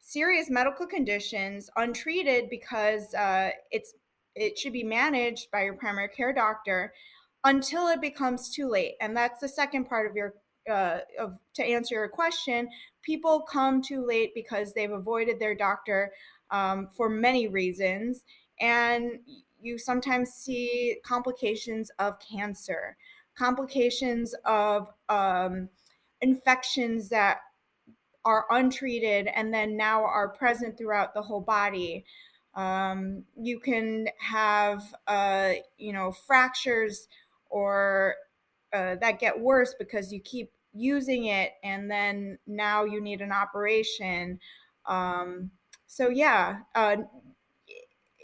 serious 0.00 0.48
medical 0.50 0.86
conditions 0.86 1.68
untreated 1.76 2.48
because 2.50 3.12
uh, 3.14 3.50
it's 3.70 3.94
it 4.34 4.58
should 4.58 4.72
be 4.72 4.84
managed 4.84 5.50
by 5.50 5.64
your 5.64 5.74
primary 5.74 6.08
care 6.08 6.32
doctor 6.32 6.92
until 7.44 7.88
it 7.88 8.00
becomes 8.00 8.50
too 8.50 8.68
late. 8.68 8.94
And 9.00 9.16
that's 9.16 9.40
the 9.40 9.48
second 9.48 9.86
part 9.86 10.08
of 10.08 10.14
your 10.14 10.34
uh, 10.70 11.00
of 11.18 11.38
to 11.54 11.64
answer 11.64 11.94
your 11.94 12.08
question. 12.08 12.68
People 13.02 13.40
come 13.40 13.82
too 13.82 14.04
late 14.04 14.32
because 14.34 14.72
they've 14.72 14.90
avoided 14.90 15.38
their 15.38 15.54
doctor 15.54 16.12
um, 16.50 16.88
for 16.96 17.08
many 17.08 17.48
reasons, 17.48 18.22
and 18.60 19.20
you 19.60 19.78
sometimes 19.78 20.30
see 20.30 20.96
complications 21.04 21.90
of 21.98 22.14
cancer, 22.20 22.96
complications 23.36 24.34
of 24.44 24.88
um, 25.08 25.68
infections 26.20 27.08
that 27.10 27.38
are 28.24 28.46
untreated 28.50 29.28
and 29.28 29.54
then 29.54 29.76
now 29.76 30.04
are 30.04 30.28
present 30.28 30.76
throughout 30.76 31.14
the 31.14 31.22
whole 31.22 31.40
body. 31.40 32.04
Um, 32.54 33.24
you 33.40 33.60
can 33.60 34.08
have, 34.18 34.82
uh, 35.06 35.52
you 35.78 35.92
know, 35.92 36.10
fractures 36.10 37.06
or 37.50 38.14
uh, 38.72 38.96
that 38.96 39.20
get 39.20 39.38
worse 39.38 39.74
because 39.78 40.12
you 40.12 40.20
keep 40.20 40.50
using 40.72 41.26
it 41.26 41.52
and 41.62 41.90
then 41.90 42.38
now 42.46 42.84
you 42.84 43.00
need 43.00 43.20
an 43.20 43.32
operation. 43.32 44.40
Um, 44.86 45.50
so, 45.86 46.08
yeah, 46.08 46.60
uh, 46.74 46.96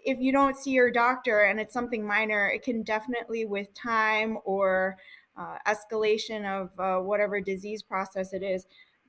if 0.04 0.18
you 0.20 0.32
don't 0.32 0.56
see 0.56 0.70
your 0.70 0.90
doctor 0.90 1.42
and 1.42 1.60
it's 1.60 1.72
something 1.72 2.06
minor, 2.06 2.48
it 2.48 2.62
can 2.62 2.82
definitely, 2.82 3.44
with 3.44 3.72
time 3.74 4.38
or 4.44 4.96
uh, 5.36 5.56
escalation 5.66 6.44
of 6.44 6.70
uh, 6.78 7.02
whatever 7.02 7.40
disease 7.40 7.82
process 7.82 8.32
it 8.32 8.42
is, 8.42 8.66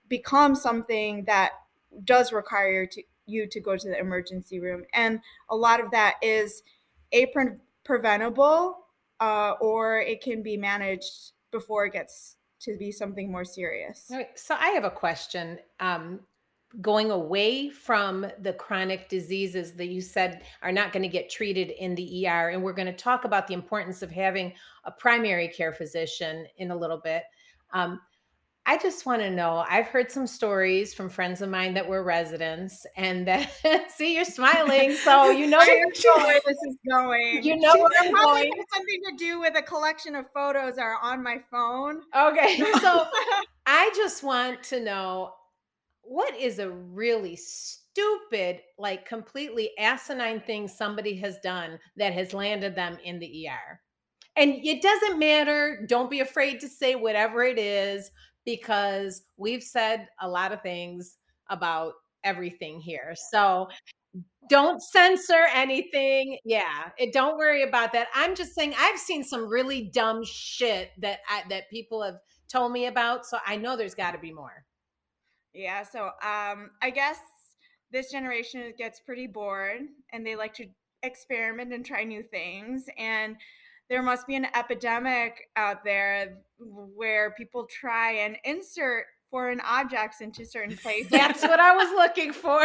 become 0.08 0.56
something 0.56 1.26
that 1.26 1.54
does 2.04 2.32
require 2.32 2.86
to, 2.86 3.04
you 3.26 3.48
to 3.48 3.60
go 3.60 3.76
to 3.78 3.88
the 3.88 4.00
emergency 4.00 4.60
room. 4.60 4.84
And 4.94 5.20
a 5.50 5.56
lot 5.56 5.80
of 5.80 5.92
that 5.92 6.16
is 6.22 6.64
a 7.12 7.28
pre- 7.28 7.58
preventable 7.84 8.86
uh, 9.20 9.52
or 9.62 10.00
it 10.00 10.22
can 10.22 10.44
be 10.44 10.58
managed 10.58 11.32
before 11.52 11.86
it 11.86 11.94
gets 11.94 12.38
to 12.60 12.78
be 12.78 12.92
something 12.92 13.32
more 13.32 13.46
serious. 13.46 14.12
So 14.36 14.56
I 14.56 14.70
have 14.70 14.84
a 14.84 14.90
question. 14.90 15.60
Um, 15.80 16.22
going 16.82 17.12
away 17.12 17.70
from 17.70 18.26
the 18.40 18.54
chronic 18.54 19.10
diseases 19.10 19.74
that 19.74 19.88
you 19.88 20.02
said 20.02 20.44
are 20.62 20.72
not 20.72 20.92
going 20.92 21.04
to 21.04 21.10
get 21.10 21.30
treated 21.30 21.70
in 21.72 21.96
the 21.96 22.28
ER, 22.28 22.50
and 22.50 22.64
we're 22.64 22.74
going 22.74 22.88
to 22.88 22.94
talk 22.94 23.26
about 23.26 23.48
the 23.48 23.54
importance 23.54 24.02
of 24.02 24.10
having 24.10 24.54
a 24.86 24.92
primary 24.92 25.48
care 25.48 25.72
physician 25.72 26.46
in 26.58 26.72
a 26.72 26.76
little 26.76 26.98
bit. 26.98 27.24
Um, 27.74 28.00
I 28.66 28.78
just 28.78 29.06
want 29.06 29.22
to 29.22 29.30
know. 29.30 29.66
I've 29.70 29.88
heard 29.88 30.10
some 30.10 30.26
stories 30.26 30.94
from 30.94 31.10
friends 31.10 31.42
of 31.42 31.50
mine 31.50 31.74
that 31.74 31.88
were 31.88 32.02
residents, 32.02 32.86
and 32.96 33.28
that 33.28 33.52
see, 33.92 34.16
you're 34.16 34.24
smiling, 34.24 34.94
so 34.94 35.32
you 35.32 35.48
know 35.48 35.60
I 35.60 35.66
am 35.66 35.94
sure 35.94 36.18
where 36.18 36.40
this 36.46 36.58
is 36.68 36.78
going. 36.90 37.44
You 37.44 37.58
know 37.58 37.74
where 37.76 37.92
I'm 38.00 38.12
probably 38.12 38.50
going. 38.50 38.64
something 38.74 39.00
to 39.10 39.16
do 39.18 39.40
with 39.42 39.58
a 39.58 39.62
collection 39.62 40.16
of 40.16 40.32
photos 40.32 40.78
are 40.78 40.98
on 41.02 41.22
my 41.22 41.40
phone. 41.52 42.04
Okay, 42.18 42.58
so 42.80 43.06
I 43.66 43.92
just 43.96 44.24
want 44.24 44.64
to 44.64 44.80
know 44.80 45.34
what 46.04 46.36
is 46.38 46.60
a 46.60 46.70
really 46.70 47.36
stupid, 47.36 48.60
like 48.78 49.06
completely 49.06 49.72
asinine 49.78 50.42
thing 50.42 50.68
somebody 50.68 51.16
has 51.18 51.38
done 51.44 51.80
that 51.98 52.14
has 52.14 52.34
landed 52.34 52.76
them 52.76 52.98
in 53.04 53.20
the 53.20 53.48
ER. 53.48 53.80
And 54.36 54.56
it 54.64 54.82
doesn't 54.82 55.20
matter. 55.20 55.86
Don't 55.88 56.10
be 56.10 56.20
afraid 56.20 56.60
to 56.62 56.68
say 56.68 56.96
whatever 56.96 57.44
it 57.44 57.60
is 57.60 58.12
because 58.46 59.24
we've 59.38 59.64
said 59.64 60.08
a 60.22 60.28
lot 60.28 60.52
of 60.52 60.62
things 60.62 61.18
about 61.50 61.94
everything 62.24 62.80
here. 62.80 63.14
So 63.30 63.70
don't 64.50 64.82
censor 64.82 65.46
anything. 65.54 66.38
Yeah, 66.44 66.90
it, 66.98 67.14
don't 67.14 67.38
worry 67.38 67.64
about 67.64 67.94
that. 67.94 68.08
I'm 68.14 68.36
just 68.36 68.54
saying 68.56 68.74
I've 68.78 69.00
seen 69.00 69.24
some 69.24 69.48
really 69.48 69.90
dumb 69.94 70.24
shit 70.24 70.92
that 71.00 71.20
I, 71.30 71.44
that 71.50 71.70
people 71.70 72.02
have 72.02 72.18
told 72.50 72.72
me 72.72 72.88
about, 72.88 73.26
so 73.26 73.38
I 73.46 73.56
know 73.56 73.78
there's 73.78 73.96
got 73.96 74.12
to 74.12 74.20
be 74.20 74.34
more. 74.34 74.66
Yeah, 75.54 75.84
so 75.84 76.06
um, 76.06 76.72
I 76.82 76.92
guess 76.94 77.20
this 77.92 78.12
generation 78.12 78.74
gets 78.78 79.00
pretty 79.00 79.28
bored 79.28 79.82
and 80.12 80.26
they 80.26 80.36
like 80.36 80.54
to 80.56 80.66
experiment 81.04 81.74
and 81.74 81.86
try 81.86 82.04
new 82.04 82.24
things. 82.24 82.86
And 82.98 83.36
there 83.90 84.02
must 84.02 84.26
be 84.26 84.36
an 84.36 84.48
epidemic 84.56 85.50
out 85.56 85.84
there 85.84 86.40
where 86.60 87.32
people 87.32 87.66
try 87.66 88.14
and 88.14 88.38
insert 88.44 89.06
foreign 89.30 89.62
objects 89.62 90.22
into 90.22 90.46
certain 90.46 90.78
places. 90.84 91.12
That's 91.12 91.44
what 91.44 91.60
I 91.60 91.76
was 91.76 91.90
looking 91.92 92.34
for. 92.34 92.64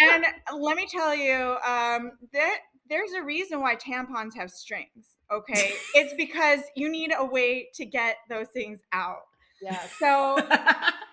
and 0.00 0.26
let 0.58 0.76
me 0.76 0.86
tell 0.90 1.14
you, 1.14 1.56
um, 1.66 2.12
that 2.32 2.58
there's 2.88 3.12
a 3.12 3.22
reason 3.22 3.60
why 3.60 3.76
tampons 3.76 4.34
have 4.36 4.50
strings. 4.50 5.16
Okay, 5.32 5.72
it's 5.94 6.14
because 6.14 6.60
you 6.76 6.90
need 6.90 7.12
a 7.16 7.24
way 7.24 7.68
to 7.74 7.84
get 7.84 8.16
those 8.28 8.48
things 8.48 8.80
out. 8.92 9.22
Yes. 9.60 9.90
So 9.98 10.38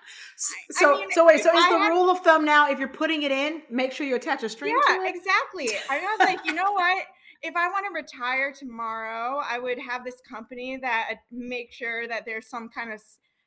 so 0.71 0.97
mean, 0.97 1.07
so 1.11 1.25
wait, 1.25 1.41
so 1.41 1.49
is 1.51 1.63
I 1.63 1.71
the 1.71 1.77
had- 1.79 1.89
rule 1.89 2.09
of 2.09 2.19
thumb 2.19 2.45
now 2.45 2.69
if 2.69 2.79
you're 2.79 2.87
putting 2.87 3.23
it 3.23 3.31
in, 3.31 3.61
make 3.69 3.91
sure 3.91 4.05
you 4.05 4.15
attach 4.15 4.43
a 4.43 4.49
string 4.49 4.75
yeah, 4.89 4.95
to 4.97 5.01
it? 5.03 5.15
exactly. 5.15 5.69
I 5.89 5.99
was 5.99 6.19
like, 6.19 6.45
you 6.45 6.53
know 6.53 6.71
what? 6.73 7.03
If 7.41 7.55
I 7.57 7.67
want 7.69 7.85
to 7.87 7.93
retire 7.93 8.53
tomorrow, 8.53 9.41
I 9.43 9.59
would 9.59 9.77
have 9.79 10.05
this 10.05 10.21
company 10.29 10.77
that 10.81 11.07
uh, 11.11 11.15
make 11.31 11.73
sure 11.73 12.07
that 12.07 12.23
there's 12.25 12.47
some 12.47 12.69
kind 12.69 12.93
of 12.93 13.01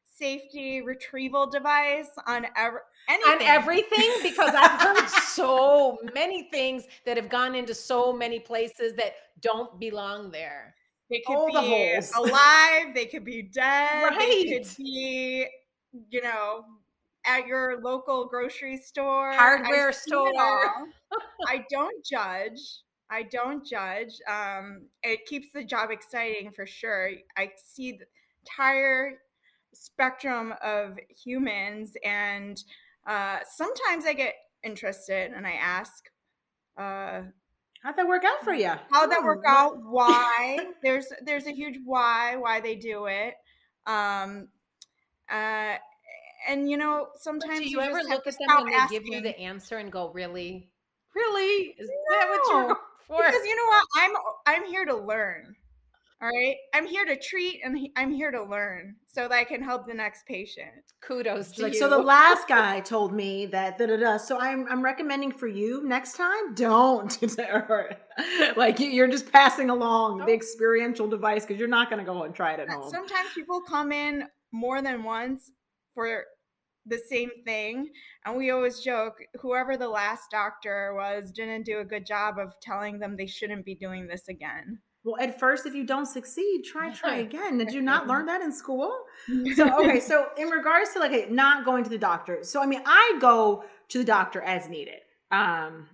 safety 0.04 0.80
retrieval 0.82 1.46
device 1.48 2.08
on 2.26 2.46
every 2.56 2.80
anything. 3.08 3.32
on 3.32 3.42
everything 3.42 4.10
because 4.22 4.54
I've 4.56 4.80
heard 4.80 5.08
so 5.08 5.98
many 6.14 6.48
things 6.50 6.84
that 7.04 7.16
have 7.16 7.28
gone 7.28 7.54
into 7.54 7.74
so 7.74 8.12
many 8.12 8.38
places 8.40 8.94
that 8.96 9.14
don't 9.40 9.78
belong 9.78 10.30
there. 10.30 10.74
They 11.10 11.22
could 11.26 11.36
All 11.36 11.52
the 11.52 11.60
be 11.60 11.68
holes. 11.68 12.10
alive. 12.16 12.94
They 12.94 13.06
could 13.06 13.24
be 13.24 13.42
dead. 13.42 14.12
They 14.18 14.58
could 14.58 14.68
be, 14.76 15.46
you 16.10 16.22
know, 16.22 16.64
at 17.26 17.46
your 17.46 17.80
local 17.82 18.26
grocery 18.26 18.76
store, 18.76 19.32
Hardware 19.32 19.90
it 19.90 19.96
store. 19.96 20.32
I 21.46 21.64
don't 21.70 22.04
judge. 22.04 22.60
I 23.10 23.22
don't 23.22 23.64
judge. 23.64 24.12
Um, 24.28 24.86
it 25.02 25.26
keeps 25.26 25.48
the 25.52 25.64
job 25.64 25.90
exciting 25.90 26.50
for 26.52 26.66
sure. 26.66 27.10
I 27.36 27.50
see 27.56 27.92
the 27.92 28.06
entire 28.42 29.18
spectrum 29.74 30.54
of 30.62 30.98
humans, 31.24 31.96
and 32.04 32.62
uh, 33.06 33.38
sometimes 33.56 34.06
I 34.06 34.12
get 34.12 34.34
interested 34.64 35.32
and 35.32 35.46
I 35.46 35.52
ask. 35.52 36.10
Uh, 36.76 37.22
How'd 37.82 37.96
that 37.96 38.08
work 38.08 38.24
out 38.24 38.42
for 38.42 38.52
you? 38.52 38.72
How'd 38.90 39.10
that 39.12 39.22
work 39.22 39.44
out 39.46 39.76
why 39.80 40.58
there's 40.82 41.06
there's 41.24 41.46
a 41.46 41.52
huge 41.52 41.78
why 41.84 42.34
why 42.36 42.60
they 42.60 42.74
do 42.74 43.06
it 43.06 43.34
um 43.86 44.48
uh 45.30 45.76
and 46.48 46.70
you 46.70 46.76
know 46.76 47.08
sometimes 47.16 47.60
do 47.60 47.70
you 47.70 47.80
ever 47.80 47.98
just 47.98 48.08
look 48.08 48.24
to 48.24 48.28
at 48.30 48.38
them 48.38 48.56
and 48.56 48.64
when 48.64 48.72
they 48.72 48.86
give 48.88 49.06
you 49.06 49.20
the 49.20 49.36
answer 49.38 49.78
and 49.78 49.90
go, 49.90 50.10
"Really, 50.12 50.70
really? 51.14 51.74
Is 51.78 51.88
that 52.10 52.28
what 52.28 52.40
you're 52.48 52.62
going 52.62 52.74
for?" 53.06 53.24
because 53.26 53.44
you 53.44 53.56
know 53.56 53.66
what 53.66 53.84
i'm 53.96 54.10
i'm 54.46 54.64
here 54.64 54.84
to 54.84 54.96
learn 54.96 55.54
all 56.20 56.28
right 56.28 56.56
i'm 56.74 56.86
here 56.86 57.04
to 57.04 57.16
treat 57.16 57.60
and 57.64 57.88
i'm 57.96 58.10
here 58.10 58.30
to 58.30 58.42
learn 58.42 58.96
so 59.06 59.22
that 59.22 59.32
i 59.32 59.44
can 59.44 59.62
help 59.62 59.86
the 59.86 59.94
next 59.94 60.26
patient 60.26 60.72
Kudos 61.06 61.52
to 61.52 61.62
like, 61.62 61.74
you. 61.74 61.78
so 61.78 61.88
the 61.88 61.98
last 61.98 62.48
guy 62.48 62.80
told 62.80 63.12
me 63.12 63.46
that 63.46 63.78
da 63.78 63.86
da 63.86 63.96
da. 63.96 64.16
So 64.16 64.38
I'm 64.40 64.66
I'm 64.68 64.82
recommending 64.82 65.30
for 65.30 65.46
you 65.46 65.86
next 65.86 66.14
time, 66.16 66.54
don't. 66.54 67.16
Like 68.56 68.80
you- 68.80 68.88
you're 68.88 69.06
just 69.08 69.30
passing 69.30 69.68
along 69.70 70.24
the 70.24 70.32
experiential 70.32 71.06
device 71.06 71.44
because 71.44 71.58
you're 71.60 71.68
not 71.68 71.90
going 71.90 72.04
to 72.04 72.10
go 72.10 72.22
and 72.22 72.34
try 72.34 72.54
it 72.54 72.60
at 72.60 72.68
home. 72.68 72.90
sometimes 72.90 73.28
people 73.34 73.60
come 73.60 73.92
in 73.92 74.24
more 74.52 74.82
than 74.82 75.02
once 75.04 75.52
for 75.94 76.24
the 76.86 76.98
same 77.08 77.30
thing 77.44 77.88
and 78.24 78.36
we 78.36 78.50
always 78.50 78.80
joke 78.80 79.18
whoever 79.40 79.76
the 79.76 79.88
last 79.88 80.30
doctor 80.30 80.94
was 80.94 81.32
didn't 81.32 81.64
do 81.64 81.80
a 81.80 81.84
good 81.84 82.06
job 82.06 82.38
of 82.38 82.52
telling 82.60 82.98
them 82.98 83.16
they 83.16 83.26
shouldn't 83.26 83.64
be 83.64 83.74
doing 83.74 84.06
this 84.06 84.28
again 84.28 84.78
Well, 85.04 85.16
at 85.20 85.38
first, 85.38 85.66
if 85.66 85.74
you 85.74 85.84
don't 85.86 86.06
succeed, 86.06 86.64
try 86.64 86.92
try 86.92 87.16
again. 87.18 87.58
Did 87.58 87.72
you 87.72 87.80
not 87.80 88.08
learn 88.08 88.26
that 88.26 88.40
in 88.40 88.52
school? 88.52 88.92
So 89.54 89.64
okay, 89.80 90.00
so 90.00 90.28
in 90.36 90.48
regards 90.48 90.92
to 90.94 90.98
like 90.98 91.30
not 91.30 91.64
going 91.64 91.84
to 91.84 91.90
the 91.90 91.98
doctor, 91.98 92.38
so 92.42 92.60
I 92.60 92.66
mean, 92.66 92.82
I 92.84 93.16
go 93.20 93.64
to 93.88 93.98
the 93.98 94.04
doctor 94.04 94.40
as 94.42 94.68
needed. 94.68 95.00
Um, 95.30 95.88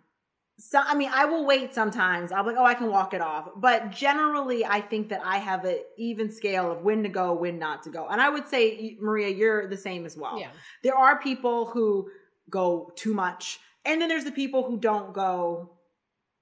so 0.71 0.81
I 0.85 0.95
mean, 0.95 1.11
I 1.13 1.25
will 1.25 1.45
wait 1.45 1.75
sometimes. 1.75 2.31
I'm 2.33 2.47
like, 2.47 2.57
oh, 2.57 2.65
I 2.65 2.75
can 2.75 2.89
walk 2.89 3.15
it 3.15 3.21
off. 3.21 3.49
But 3.57 3.91
generally, 3.91 4.65
I 4.65 4.81
think 4.81 5.09
that 5.09 5.21
I 5.25 5.39
have 5.39 5.65
an 5.65 5.79
even 5.99 6.31
scale 6.31 6.71
of 6.71 6.83
when 6.83 7.03
to 7.03 7.09
go, 7.09 7.33
when 7.33 7.59
not 7.59 7.83
to 7.83 7.91
go. 7.91 8.07
And 8.09 8.21
I 8.21 8.29
would 8.29 8.49
say, 8.49 8.97
Maria, 9.01 9.29
you're 9.29 9.69
the 9.69 9.77
same 9.77 10.07
as 10.07 10.17
well. 10.17 10.39
yeah. 10.39 10.49
There 10.83 10.97
are 10.97 11.21
people 11.21 11.67
who 11.67 12.09
go 12.49 12.93
too 12.97 13.13
much, 13.13 13.59
and 13.85 14.01
then 14.01 14.09
there's 14.09 14.25
the 14.25 14.33
people 14.33 14.63
who 14.63 14.79
don't 14.79 15.13
go 15.13 15.73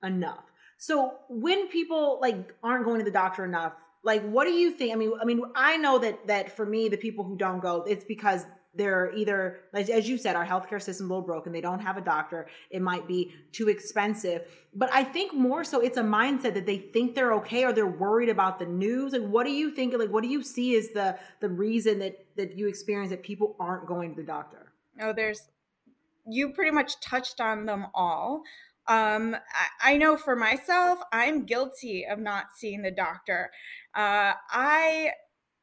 enough. 0.02 0.52
So 0.78 1.14
when 1.28 1.68
people 1.68 2.18
like 2.20 2.54
aren't 2.62 2.84
going 2.84 2.98
to 2.98 3.04
the 3.04 3.10
doctor 3.10 3.44
enough, 3.44 3.74
like 4.02 4.22
what 4.22 4.44
do 4.44 4.52
you 4.52 4.70
think? 4.70 4.92
I 4.92 4.96
mean, 4.96 5.12
I 5.20 5.24
mean, 5.24 5.42
I 5.54 5.76
know 5.76 5.98
that 5.98 6.26
that 6.26 6.56
for 6.56 6.64
me, 6.64 6.88
the 6.88 6.96
people 6.96 7.24
who 7.24 7.36
don't 7.36 7.60
go, 7.60 7.82
it's 7.82 8.04
because 8.04 8.44
they're 8.74 9.12
either, 9.14 9.60
as, 9.72 10.08
you 10.08 10.16
said, 10.16 10.36
our 10.36 10.46
healthcare 10.46 10.80
system 10.80 11.06
a 11.06 11.08
little 11.08 11.26
broken. 11.26 11.52
They 11.52 11.60
don't 11.60 11.80
have 11.80 11.96
a 11.96 12.00
doctor. 12.00 12.46
It 12.70 12.80
might 12.80 13.08
be 13.08 13.34
too 13.50 13.68
expensive. 13.68 14.42
But 14.74 14.92
I 14.92 15.02
think 15.02 15.34
more 15.34 15.64
so, 15.64 15.80
it's 15.80 15.96
a 15.96 16.02
mindset 16.02 16.54
that 16.54 16.66
they 16.66 16.78
think 16.78 17.14
they're 17.14 17.32
okay 17.34 17.64
or 17.64 17.72
they're 17.72 17.86
worried 17.86 18.28
about 18.28 18.58
the 18.60 18.66
news. 18.66 19.12
Like, 19.12 19.22
what 19.22 19.44
do 19.44 19.52
you 19.52 19.72
think? 19.72 19.92
Like, 19.98 20.10
what 20.10 20.22
do 20.22 20.28
you 20.28 20.42
see 20.42 20.74
is 20.74 20.92
the 20.92 21.18
the 21.40 21.48
reason 21.48 21.98
that 21.98 22.24
that 22.36 22.56
you 22.56 22.68
experience 22.68 23.10
that 23.10 23.24
people 23.24 23.56
aren't 23.58 23.86
going 23.86 24.14
to 24.14 24.20
the 24.20 24.26
doctor? 24.26 24.70
oh 25.00 25.12
there's 25.12 25.48
you 26.26 26.50
pretty 26.50 26.70
much 26.70 27.00
touched 27.00 27.40
on 27.40 27.66
them 27.66 27.86
all 27.94 28.42
um 28.86 29.36
I, 29.82 29.92
I 29.92 29.96
know 29.96 30.16
for 30.16 30.36
myself 30.36 30.98
i'm 31.12 31.44
guilty 31.44 32.06
of 32.06 32.18
not 32.18 32.46
seeing 32.56 32.82
the 32.82 32.90
doctor 32.90 33.50
uh 33.94 34.32
i 34.50 35.10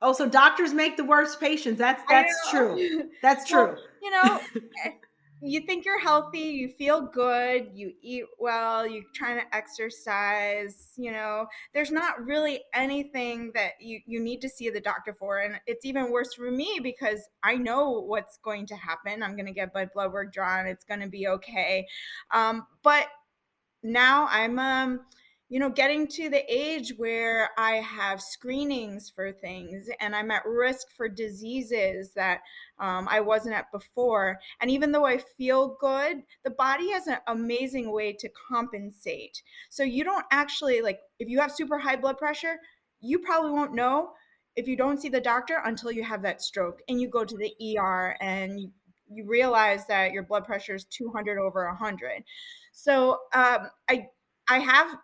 Oh, 0.01 0.13
so 0.13 0.29
doctors 0.29 0.73
make 0.73 0.95
the 0.97 1.03
worst 1.03 1.39
patients. 1.39 1.79
That's 1.79 2.03
that's 2.09 2.49
true. 2.51 3.09
That's 3.21 3.51
Well, 3.51 3.75
true. 3.75 3.83
you 4.01 4.11
know 4.11 4.39
eh, 4.85 4.91
you 5.41 5.61
think 5.61 5.85
you're 5.85 5.99
healthy 5.99 6.39
you 6.39 6.69
feel 6.69 7.01
good 7.01 7.69
you 7.73 7.91
eat 8.01 8.23
well 8.39 8.87
you're 8.87 9.03
trying 9.13 9.39
to 9.39 9.55
exercise 9.55 10.93
you 10.97 11.11
know 11.11 11.45
there's 11.73 11.91
not 11.91 12.25
really 12.25 12.63
anything 12.73 13.51
that 13.53 13.73
you, 13.79 13.99
you 14.05 14.19
need 14.19 14.41
to 14.41 14.49
see 14.49 14.69
the 14.69 14.79
doctor 14.79 15.13
for 15.13 15.39
and 15.39 15.59
it's 15.67 15.85
even 15.85 16.11
worse 16.11 16.33
for 16.33 16.49
me 16.49 16.79
because 16.81 17.27
i 17.43 17.55
know 17.55 18.01
what's 18.01 18.37
going 18.37 18.65
to 18.65 18.75
happen 18.75 19.21
i'm 19.21 19.35
going 19.35 19.45
to 19.45 19.51
get 19.51 19.73
my 19.75 19.85
blood 19.85 20.11
work 20.11 20.33
drawn 20.33 20.65
it's 20.65 20.83
going 20.83 20.99
to 21.01 21.09
be 21.09 21.27
okay 21.27 21.85
um, 22.31 22.65
but 22.81 23.07
now 23.83 24.27
i'm 24.31 24.57
um, 24.57 25.01
you 25.49 25.59
know, 25.59 25.69
getting 25.69 26.07
to 26.07 26.29
the 26.29 26.43
age 26.53 26.93
where 26.97 27.49
I 27.57 27.75
have 27.75 28.21
screenings 28.21 29.09
for 29.09 29.31
things 29.31 29.89
and 30.01 30.13
I'm 30.13 30.29
at 30.29 30.45
risk 30.45 30.87
for 30.91 31.07
diseases 31.07 32.11
that 32.15 32.41
um, 32.79 33.07
I 33.09 33.21
wasn't 33.21 33.55
at 33.55 33.71
before. 33.71 34.39
And 34.59 34.69
even 34.69 34.91
though 34.91 35.05
I 35.05 35.19
feel 35.37 35.77
good, 35.79 36.23
the 36.43 36.51
body 36.51 36.91
has 36.91 37.07
an 37.07 37.17
amazing 37.27 37.93
way 37.93 38.11
to 38.13 38.29
compensate. 38.49 39.41
So 39.69 39.83
you 39.83 40.03
don't 40.03 40.25
actually, 40.31 40.81
like, 40.81 40.99
if 41.17 41.29
you 41.29 41.39
have 41.39 41.51
super 41.51 41.77
high 41.77 41.95
blood 41.95 42.17
pressure, 42.17 42.57
you 42.99 43.19
probably 43.19 43.51
won't 43.51 43.73
know 43.73 44.11
if 44.57 44.67
you 44.67 44.75
don't 44.75 44.99
see 44.99 45.09
the 45.09 45.21
doctor 45.21 45.61
until 45.63 45.91
you 45.91 46.03
have 46.03 46.23
that 46.23 46.41
stroke 46.41 46.81
and 46.89 46.99
you 46.99 47.07
go 47.07 47.23
to 47.23 47.37
the 47.37 47.77
ER 47.77 48.17
and 48.19 48.59
you, 48.59 48.71
realize 49.25 49.87
that 49.87 50.11
your 50.11 50.23
blood 50.23 50.43
pressure 50.43 50.75
is 50.75 50.83
200 50.83 51.39
over 51.39 51.65
100. 51.67 52.25
So 52.73 53.11
um, 53.33 53.69
I 53.89 54.07
I 54.49 54.59
have 54.59 54.97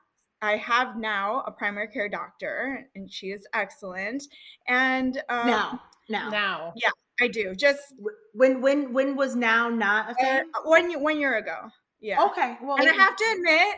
I 0.44 0.58
have 0.58 0.98
now 0.98 1.42
a 1.48 1.52
primary 1.52 1.88
care 1.88 2.10
doctor, 2.10 2.86
and 2.96 3.10
she 3.10 3.28
is 3.28 3.48
excellent. 3.54 4.24
And 4.68 5.18
um, 5.30 5.48
now, 5.48 5.82
now, 6.10 6.30
Now. 6.30 6.74
I 7.22 7.28
do 7.30 7.56
just 7.56 7.94
when 8.34 8.60
when 8.60 8.92
when 8.92 9.16
was 9.16 9.36
now 9.36 9.70
not 9.70 10.08
a 10.08 10.12
uh, 10.12 10.14
thing? 10.16 10.52
one 10.66 11.02
one 11.02 11.20
year 11.20 11.38
ago. 11.38 11.70
Yeah, 12.02 12.26
Okay, 12.26 12.58
well, 12.62 12.76
and 12.76 12.90
I 12.90 12.94
have 12.94 13.16
to 13.16 13.24
admit, 13.36 13.76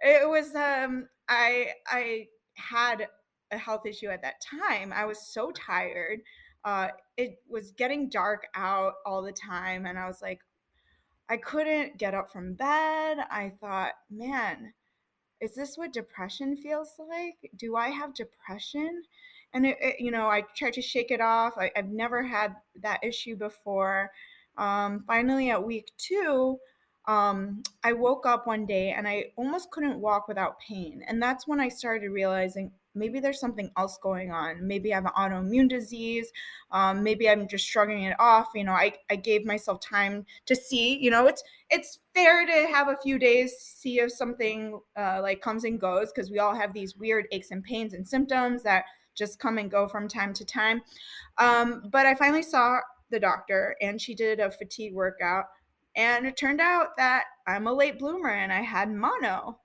it 0.00 0.28
was 0.28 0.54
um 0.54 1.08
I 1.28 1.68
I 1.86 2.26
had 2.56 3.08
a 3.50 3.56
health 3.56 3.86
issue 3.86 4.08
at 4.08 4.20
that 4.20 4.42
time. 4.42 4.92
I 4.92 5.06
was 5.06 5.32
so 5.32 5.50
tired. 5.52 6.20
Uh, 6.64 6.88
it 7.16 7.38
was 7.48 7.72
getting 7.72 8.10
dark 8.10 8.46
out 8.54 8.94
all 9.06 9.22
the 9.22 9.32
time, 9.32 9.86
and 9.86 9.98
I 9.98 10.06
was 10.06 10.20
like, 10.20 10.40
I 11.30 11.38
couldn't 11.38 11.96
get 11.96 12.14
up 12.14 12.30
from 12.30 12.52
bed. 12.52 13.18
I 13.30 13.52
thought, 13.60 13.92
man, 14.10 14.74
is 15.42 15.54
this 15.54 15.76
what 15.76 15.92
depression 15.92 16.56
feels 16.56 16.94
like? 16.98 17.50
Do 17.56 17.76
I 17.76 17.88
have 17.88 18.14
depression? 18.14 19.02
And 19.52 19.66
it, 19.66 19.76
it- 19.80 20.00
you 20.00 20.10
know, 20.10 20.28
I 20.28 20.42
tried 20.56 20.74
to 20.74 20.82
shake 20.82 21.10
it 21.10 21.20
off. 21.20 21.54
I, 21.58 21.70
I've 21.76 21.90
never 21.90 22.22
had 22.22 22.56
that 22.82 23.00
issue 23.04 23.36
before. 23.36 24.10
Um, 24.56 25.04
finally, 25.06 25.50
at 25.50 25.64
week 25.64 25.92
two, 25.98 26.58
um, 27.06 27.62
I 27.82 27.92
woke 27.94 28.26
up 28.26 28.46
one 28.46 28.64
day 28.66 28.92
and 28.92 29.08
I 29.08 29.32
almost 29.36 29.70
couldn't 29.70 29.98
walk 30.00 30.28
without 30.28 30.60
pain. 30.60 31.02
And 31.06 31.20
that's 31.22 31.46
when 31.48 31.60
I 31.60 31.68
started 31.68 32.10
realizing 32.10 32.70
maybe 32.94 33.20
there's 33.20 33.40
something 33.40 33.70
else 33.76 33.98
going 34.02 34.30
on. 34.30 34.66
Maybe 34.66 34.92
I 34.92 34.96
have 34.96 35.06
an 35.06 35.12
autoimmune 35.16 35.68
disease. 35.68 36.30
Um, 36.70 37.02
maybe 37.02 37.28
I'm 37.28 37.48
just 37.48 37.66
shrugging 37.66 38.02
it 38.04 38.16
off. 38.18 38.48
You 38.54 38.64
know, 38.64 38.72
I, 38.72 38.92
I 39.10 39.16
gave 39.16 39.44
myself 39.44 39.80
time 39.80 40.26
to 40.46 40.54
see, 40.56 40.98
you 40.98 41.10
know, 41.10 41.26
it's 41.26 41.42
it's 41.70 42.00
fair 42.14 42.44
to 42.46 42.52
have 42.72 42.88
a 42.88 42.98
few 43.02 43.18
days 43.18 43.56
see 43.58 43.98
if 44.00 44.12
something 44.12 44.80
uh, 44.96 45.20
like 45.22 45.40
comes 45.40 45.64
and 45.64 45.80
goes 45.80 46.12
because 46.12 46.30
we 46.30 46.38
all 46.38 46.54
have 46.54 46.72
these 46.74 46.96
weird 46.96 47.26
aches 47.32 47.50
and 47.50 47.64
pains 47.64 47.94
and 47.94 48.06
symptoms 48.06 48.62
that 48.62 48.84
just 49.14 49.38
come 49.38 49.58
and 49.58 49.70
go 49.70 49.88
from 49.88 50.08
time 50.08 50.32
to 50.34 50.44
time. 50.44 50.82
Um, 51.38 51.82
but 51.90 52.06
I 52.06 52.14
finally 52.14 52.42
saw 52.42 52.78
the 53.10 53.20
doctor 53.20 53.76
and 53.80 54.00
she 54.00 54.14
did 54.14 54.40
a 54.40 54.50
fatigue 54.50 54.94
workout. 54.94 55.46
And 55.94 56.26
it 56.26 56.36
turned 56.38 56.60
out 56.60 56.96
that 56.96 57.24
I'm 57.46 57.66
a 57.66 57.72
late 57.72 57.98
bloomer 57.98 58.30
and 58.30 58.52
I 58.52 58.62
had 58.62 58.90
mono. 58.90 59.58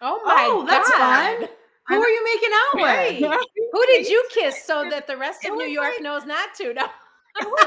Oh 0.00 0.22
my 0.24 0.48
Oh, 0.48 0.66
that's 0.66 0.90
God. 0.90 1.38
fun. 1.40 1.48
Who 1.88 1.94
are 2.02 2.08
you 2.08 2.24
making 2.24 2.50
out 2.54 2.82
Right. 2.84 3.20
with? 3.20 3.40
Who 3.72 3.86
did 3.86 4.08
you 4.08 4.22
kiss 4.32 4.64
so 4.64 4.88
that 4.90 5.06
the 5.06 5.16
rest 5.16 5.44
of 5.44 5.54
New 5.56 5.64
York 5.66 5.94
like- 5.94 6.02
knows 6.02 6.24
not 6.26 6.54
to? 6.56 6.74
No. 6.74 6.84
it 7.40 7.46
was, 7.46 7.66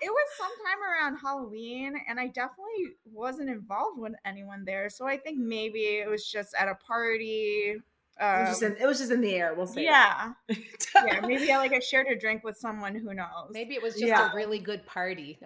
it 0.00 0.10
was 0.10 0.28
sometime 0.38 0.82
around 0.82 1.16
Halloween, 1.18 1.94
and 2.08 2.18
I 2.20 2.28
definitely 2.28 2.94
wasn't 3.04 3.50
involved 3.50 3.98
with 3.98 4.12
anyone 4.24 4.64
there. 4.64 4.88
So 4.88 5.06
I 5.06 5.16
think 5.18 5.38
maybe 5.38 5.80
it 5.80 6.08
was 6.08 6.26
just 6.26 6.54
at 6.58 6.68
a 6.68 6.74
party. 6.76 7.76
Um, 8.20 8.34
it, 8.34 8.40
was 8.40 8.48
just 8.48 8.62
in, 8.62 8.76
it 8.80 8.86
was 8.86 8.98
just 8.98 9.10
in 9.12 9.20
the 9.20 9.34
air. 9.34 9.54
We'll 9.54 9.66
say. 9.68 9.84
Yeah, 9.84 10.32
yeah. 10.48 11.20
Maybe 11.26 11.52
I 11.52 11.58
like 11.58 11.72
I 11.72 11.78
shared 11.78 12.08
a 12.08 12.18
drink 12.18 12.42
with 12.42 12.56
someone. 12.56 12.96
Who 12.96 13.14
knows? 13.14 13.50
Maybe 13.52 13.74
it 13.74 13.82
was 13.82 13.94
just 13.94 14.06
Yeah. 14.06 14.32
a 14.32 14.34
really 14.34 14.58
good 14.58 14.84
party. 14.86 15.38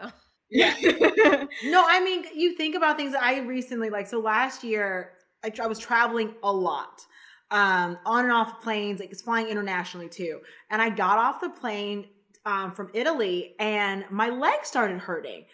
Yeah. 0.48 0.74
no, 1.64 1.84
I 1.86 2.00
mean, 2.02 2.24
you 2.34 2.54
think 2.56 2.74
about 2.74 2.96
things 2.96 3.14
I 3.18 3.40
recently 3.40 3.90
like. 3.90 4.06
So 4.06 4.20
last 4.20 4.64
year, 4.64 5.12
I, 5.44 5.52
I 5.62 5.66
was 5.66 5.78
traveling 5.78 6.34
a 6.42 6.52
lot, 6.52 7.06
um, 7.52 7.98
on 8.04 8.24
and 8.24 8.32
off 8.32 8.62
planes, 8.62 8.98
like 8.98 9.12
it's 9.12 9.22
flying 9.22 9.46
internationally 9.46 10.08
too. 10.08 10.40
And 10.70 10.82
I 10.82 10.88
got 10.90 11.18
off 11.18 11.40
the 11.40 11.50
plane 11.50 12.06
um, 12.44 12.72
from 12.72 12.90
Italy, 12.94 13.54
and 13.60 14.04
my 14.10 14.30
leg 14.30 14.64
started 14.64 14.98
hurting. 14.98 15.44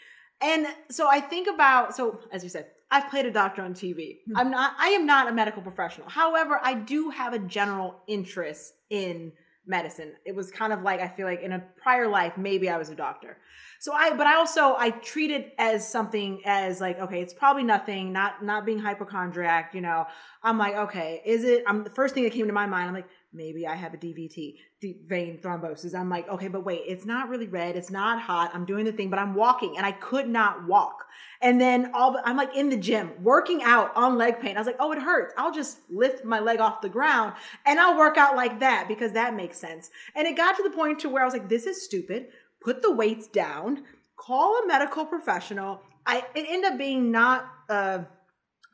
And 0.41 0.69
so 0.91 1.09
I 1.11 1.21
think 1.21 1.49
about 1.49 1.95
so 1.95 2.21
as 2.33 2.43
you 2.45 2.49
said, 2.49 2.69
I've 2.91 3.11
played 3.11 3.27
a 3.27 3.31
doctor 3.31 3.63
on 3.63 3.75
TV. 3.75 4.19
I'm 4.35 4.51
not. 4.51 4.75
I 4.79 4.89
am 4.91 5.05
not 5.05 5.29
a 5.29 5.33
medical 5.33 5.61
professional. 5.61 6.09
However, 6.09 6.61
I 6.63 6.75
do 6.75 7.11
have 7.11 7.35
a 7.35 7.39
general 7.39 8.01
interest 8.07 8.75
in 8.89 9.33
medicine. 9.69 10.13
It 10.25 10.35
was 10.35 10.51
kind 10.51 10.73
of 10.73 10.83
like 10.83 11.01
I 11.01 11.09
feel 11.09 11.27
like 11.27 11.43
in 11.43 11.53
a 11.53 11.61
prior 11.81 12.09
life, 12.09 12.37
maybe 12.37 12.69
I 12.69 12.79
was 12.79 12.89
a 12.89 12.95
doctor. 12.95 13.37
So 13.81 13.93
I, 13.93 14.17
but 14.17 14.27
I 14.27 14.35
also 14.35 14.75
I 14.77 14.91
treat 14.91 15.31
it 15.31 15.55
as 15.59 15.89
something 15.89 16.41
as 16.45 16.81
like 16.81 16.99
okay, 16.99 17.23
it's 17.23 17.35
probably 17.35 17.63
nothing. 17.63 18.13
Not 18.13 18.43
not 18.43 18.67
being 18.67 18.79
hypochondriac. 18.79 19.75
You 19.75 19.83
know, 19.83 20.07
I'm 20.43 20.59
like 20.59 20.75
okay, 20.75 21.23
is 21.25 21.45
it? 21.45 21.63
I'm 21.67 21.85
the 21.85 21.91
first 21.91 22.15
thing 22.15 22.25
that 22.25 22.33
came 22.33 22.47
to 22.47 22.53
my 22.53 22.67
mind. 22.67 22.89
I'm 22.89 22.95
like 22.95 23.09
maybe 23.33 23.67
I 23.67 23.75
have 23.75 23.95
a 23.95 23.97
DVT, 23.97 24.55
deep 24.81 25.09
vein 25.09 25.39
thrombosis. 25.39 25.95
I'm 25.95 26.09
like 26.09 26.29
okay, 26.29 26.49
but 26.49 26.65
wait, 26.65 26.83
it's 26.87 27.05
not 27.05 27.29
really 27.29 27.47
red. 27.47 27.77
It's 27.77 27.91
not 27.91 28.21
hot. 28.21 28.51
I'm 28.55 28.65
doing 28.65 28.85
the 28.85 28.93
thing, 28.93 29.11
but 29.11 29.19
I'm 29.19 29.35
walking 29.35 29.77
and 29.77 29.85
I 29.85 29.93
could 29.93 30.29
not 30.29 30.67
walk. 30.67 31.05
And 31.41 31.61
then 31.61 31.91
all 31.95 32.13
the, 32.13 32.23
I'm 32.25 32.37
like 32.37 32.57
in 32.57 32.69
the 32.69 32.77
gym 32.77 33.13
working 33.23 33.63
out 33.63 33.95
on 33.97 34.19
leg 34.19 34.41
pain. 34.41 34.57
I 34.57 34.61
was 34.61 34.67
like, 34.67 34.77
oh, 34.81 34.93
it 34.93 34.99
hurts. 34.99 35.35
I'll 35.37 35.53
just 35.53 35.79
lift 35.91 36.25
my 36.25 36.41
leg 36.41 36.61
off 36.61 36.81
the 36.81 36.89
ground 36.89 37.35
and 37.67 37.79
I'll 37.79 37.99
work 37.99 38.17
out 38.17 38.37
like 38.37 38.61
that 38.61 38.87
because 38.89 39.13
that 39.13 39.35
makes 39.35 39.59
sense. 39.59 39.91
And 40.15 40.27
it 40.27 40.37
got 40.37 40.57
to 40.57 40.63
the 40.63 40.71
point 40.71 40.99
to 41.01 41.09
where 41.09 41.23
I 41.23 41.25
was 41.25 41.35
like, 41.35 41.49
this 41.49 41.67
is 41.67 41.83
stupid. 41.83 42.29
Put 42.61 42.83
the 42.83 42.93
weights 42.93 43.29
down. 43.29 43.85
Call 44.17 44.63
a 44.63 44.67
medical 44.67 45.07
professional. 45.07 45.83
I 46.07 46.25
it 46.35 46.47
ended 46.49 46.73
up 46.73 46.79
being 46.79 47.11
not 47.11 47.47
a 47.69 48.05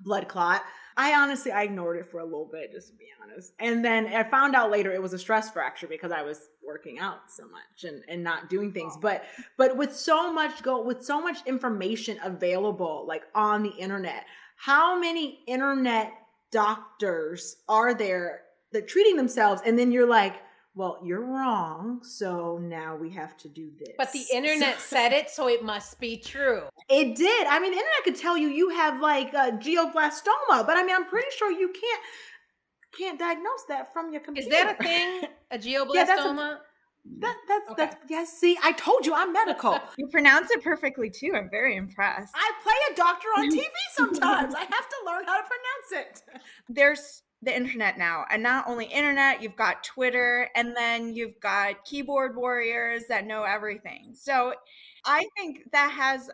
blood 0.01 0.29
clot. 0.29 0.63
I 0.97 1.15
honestly 1.15 1.53
I 1.53 1.63
ignored 1.65 1.99
it 1.99 2.07
for 2.07 2.21
a 2.21 2.25
little 2.25 2.49
bit, 2.51 2.73
just 2.73 2.89
to 2.89 2.95
be 2.95 3.07
honest. 3.23 3.53
And 3.59 3.85
then 3.85 4.07
I 4.07 4.23
found 4.23 4.55
out 4.55 4.71
later 4.71 4.93
it 4.93 5.03
was 5.03 5.13
a 5.13 5.19
stress 5.19 5.51
fracture 5.51 5.87
because 5.87 6.13
I 6.13 6.23
was 6.23 6.51
working 6.67 6.99
out 6.99 7.31
so 7.31 7.45
much 7.49 7.85
and, 7.85 8.03
and 8.09 8.23
not 8.23 8.49
doing 8.49 8.73
things. 8.73 8.97
But 9.01 9.25
but 9.57 9.77
with 9.77 9.95
so 9.95 10.33
much 10.33 10.63
go 10.63 10.83
with 10.83 11.05
so 11.05 11.21
much 11.21 11.39
information 11.47 12.19
available 12.23 13.05
like 13.09 13.23
on 13.35 13.63
the 13.63 13.71
internet, 13.71 14.25
how 14.57 14.99
many 14.99 15.41
internet 15.47 16.13
doctors 16.53 17.57
are 17.69 17.95
there 17.95 18.43
that 18.73 18.87
treating 18.87 19.17
themselves 19.17 19.63
and 19.65 19.79
then 19.79 19.91
you're 19.91 20.09
like, 20.09 20.37
well, 20.77 21.01
you're 21.05 21.25
wrong, 21.25 22.01
so 22.03 22.59
now 22.59 22.97
we 22.97 23.11
have 23.11 23.37
to 23.39 23.49
do 23.49 23.71
this. 23.79 23.91
But 23.97 24.13
the 24.13 24.25
internet 24.33 24.81
said 24.81 25.13
it, 25.13 25.31
so 25.31 25.49
it 25.49 25.63
must 25.65 26.01
be 26.01 26.17
true. 26.17 26.65
It 26.89 27.15
did. 27.17 27.47
I 27.47 27.61
mean, 27.61 27.71
the 27.71 27.79
internet 27.79 28.05
could 28.05 28.17
tell 28.17 28.37
you 28.37 28.49
you 28.49 28.71
have 28.71 29.01
like 29.01 29.33
a 29.35 29.53
glioblastoma, 29.53 30.67
but 30.67 30.77
I 30.77 30.83
mean, 30.85 30.95
I'm 30.97 31.07
pretty 31.07 31.29
sure 31.37 31.51
you 31.51 31.69
can't 31.69 32.03
can't 32.99 33.19
diagnose 33.19 33.65
that 33.69 33.93
from 33.93 34.13
your 34.13 34.21
computer. 34.21 34.49
Is 34.49 34.53
that 34.55 34.77
a 34.81 34.83
thing? 34.83 35.23
A 35.51 35.59
glioblastoma? 35.59 35.95
Yeah, 35.95 36.05
that's 36.05 36.25
a- 36.25 36.61
That, 37.21 37.37
that's 37.49 37.71
Okay. 37.71 37.85
that's 37.85 37.97
yes. 38.09 38.33
See, 38.39 38.57
I 38.63 38.73
told 38.73 39.05
you 39.07 39.15
I'm 39.15 39.33
medical. 39.33 39.79
you 39.99 40.09
pronounce 40.09 40.51
it 40.51 40.63
perfectly 40.65 41.11
too. 41.11 41.33
I'm 41.37 41.49
very 41.51 41.77
impressed. 41.77 42.33
I 42.35 42.51
play 42.63 42.75
a 42.91 42.97
doctor 42.97 43.29
on 43.37 43.51
TV 43.51 43.65
sometimes. 43.93 44.55
I 44.55 44.61
have 44.61 44.89
to 44.89 44.97
learn 45.07 45.25
how 45.27 45.37
to 45.41 45.45
pronounce 45.47 46.09
it. 46.09 46.23
there's 46.69 47.23
the 47.45 47.55
internet 47.55 47.99
now 47.99 48.25
and 48.31 48.43
not 48.43 48.67
only 48.69 48.87
internet 48.87 49.43
you've 49.43 49.57
got 49.57 49.85
twitter 49.85 50.49
and 50.57 50.75
then 50.77 51.15
you've 51.15 51.39
got 51.41 51.85
keyboard 51.85 52.37
warriors 52.37 53.05
that 53.09 53.27
know 53.27 53.43
everything. 53.45 54.13
So 54.15 54.55
i 55.05 55.25
think 55.37 55.71
that 55.73 55.91
has 55.91 56.31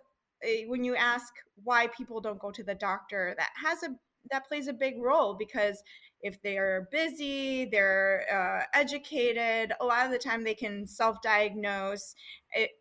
when 0.68 0.84
you 0.84 0.96
ask 0.96 1.34
why 1.64 1.86
people 1.88 2.20
don't 2.20 2.38
go 2.38 2.50
to 2.50 2.62
the 2.62 2.74
doctor 2.74 3.34
that 3.36 3.50
has 3.62 3.82
a 3.82 3.94
that 4.30 4.46
plays 4.46 4.68
a 4.68 4.72
big 4.72 4.94
role 4.98 5.34
because 5.34 5.82
if 6.22 6.40
they're 6.42 6.88
busy 6.92 7.66
they're 7.66 8.24
uh, 8.32 8.78
educated 8.78 9.72
a 9.80 9.84
lot 9.84 10.06
of 10.06 10.12
the 10.12 10.18
time 10.18 10.44
they 10.44 10.54
can 10.54 10.86
self-diagnose 10.86 12.14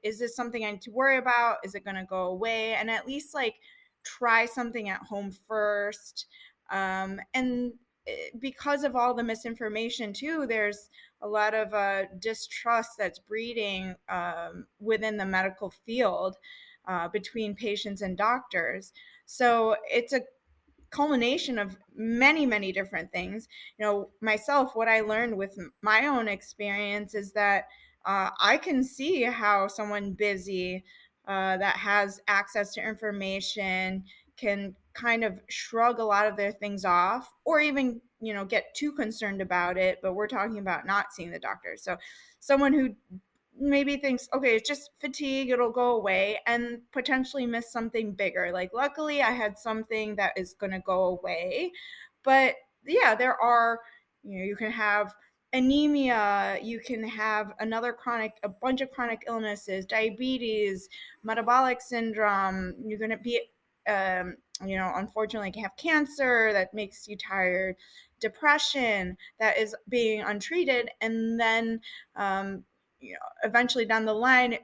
is 0.03 0.19
this 0.19 0.35
something 0.35 0.65
i 0.65 0.71
need 0.71 0.81
to 0.81 0.91
worry 0.91 1.17
about? 1.17 1.57
Is 1.63 1.75
it 1.75 1.83
going 1.83 1.95
to 1.95 2.05
go 2.05 2.23
away? 2.27 2.73
and 2.73 2.89
at 2.89 3.07
least 3.07 3.33
like 3.33 3.55
try 4.03 4.45
something 4.45 4.89
at 4.89 5.01
home 5.01 5.31
first 5.47 6.27
um, 6.71 7.19
and 7.33 7.73
because 8.39 8.83
of 8.83 8.95
all 8.95 9.13
the 9.13 9.23
misinformation 9.23 10.13
too 10.13 10.45
there's 10.47 10.89
a 11.21 11.27
lot 11.27 11.53
of 11.53 11.73
uh, 11.73 12.03
distrust 12.19 12.91
that's 12.97 13.19
breeding 13.19 13.95
um, 14.07 14.65
within 14.79 15.17
the 15.17 15.25
medical 15.25 15.69
field 15.85 16.37
uh, 16.87 17.07
between 17.07 17.55
patients 17.55 18.01
and 18.01 18.17
doctors. 18.17 18.93
So 19.25 19.75
it's 19.89 20.13
a 20.13 20.21
culmination 20.89 21.59
of 21.59 21.77
many 21.95 22.45
many 22.45 22.71
different 22.71 23.11
things. 23.11 23.47
You 23.77 23.85
know 23.85 24.09
myself 24.21 24.75
what 24.75 24.87
i 24.87 25.01
learned 25.01 25.37
with 25.37 25.55
my 25.83 26.07
own 26.07 26.27
experience 26.27 27.13
is 27.13 27.31
that 27.33 27.65
uh, 28.05 28.31
i 28.39 28.57
can 28.57 28.83
see 28.83 29.21
how 29.21 29.67
someone 29.67 30.13
busy 30.13 30.83
uh, 31.27 31.57
that 31.57 31.75
has 31.75 32.19
access 32.27 32.73
to 32.73 32.81
information 32.81 34.03
can 34.35 34.73
kind 34.99 35.23
of 35.23 35.39
shrug 35.49 35.99
a 35.99 36.03
lot 36.03 36.27
of 36.27 36.35
their 36.35 36.51
things 36.51 36.83
off 36.83 37.33
or 37.45 37.59
even 37.59 38.01
you 38.19 38.33
know 38.33 38.43
get 38.45 38.73
too 38.75 38.91
concerned 38.91 39.41
about 39.41 39.77
it 39.77 39.99
but 40.01 40.13
we're 40.13 40.27
talking 40.27 40.57
about 40.59 40.85
not 40.85 41.13
seeing 41.13 41.31
the 41.31 41.39
doctor. 41.39 41.75
So 41.77 41.97
someone 42.39 42.73
who 42.73 42.95
maybe 43.61 43.97
thinks 43.97 44.27
okay 44.33 44.55
it's 44.55 44.67
just 44.67 44.91
fatigue 44.99 45.49
it'll 45.49 45.71
go 45.71 45.95
away 45.97 46.39
and 46.47 46.79
potentially 46.91 47.45
miss 47.45 47.71
something 47.71 48.13
bigger. 48.13 48.51
Like 48.51 48.71
luckily 48.73 49.21
i 49.21 49.31
had 49.31 49.57
something 49.57 50.15
that 50.15 50.33
is 50.37 50.53
going 50.53 50.71
to 50.71 50.79
go 50.79 51.05
away. 51.05 51.71
But 52.23 52.55
yeah 52.85 53.15
there 53.15 53.41
are 53.41 53.79
you 54.23 54.39
know 54.39 54.45
you 54.45 54.55
can 54.55 54.71
have 54.71 55.15
anemia 55.53 56.59
you 56.61 56.79
can 56.79 57.03
have 57.03 57.53
another 57.59 57.91
chronic 57.91 58.33
a 58.43 58.49
bunch 58.49 58.81
of 58.81 58.91
chronic 58.91 59.23
illnesses 59.27 59.85
diabetes 59.85 60.89
metabolic 61.23 61.81
syndrome 61.81 62.75
you're 62.85 62.99
going 62.99 63.09
to 63.09 63.17
be 63.17 63.41
um, 63.87 64.35
you 64.65 64.77
know 64.77 64.91
unfortunately 64.95 65.51
can 65.51 65.63
have 65.63 65.75
cancer 65.77 66.51
that 66.53 66.73
makes 66.73 67.07
you 67.07 67.15
tired 67.17 67.75
depression 68.19 69.15
that 69.39 69.57
is 69.57 69.75
being 69.87 70.21
untreated 70.21 70.89
and 71.01 71.39
then 71.39 71.79
um, 72.15 72.63
you 72.99 73.13
know 73.13 73.19
eventually 73.43 73.85
down 73.85 74.05
the 74.05 74.13
line 74.13 74.57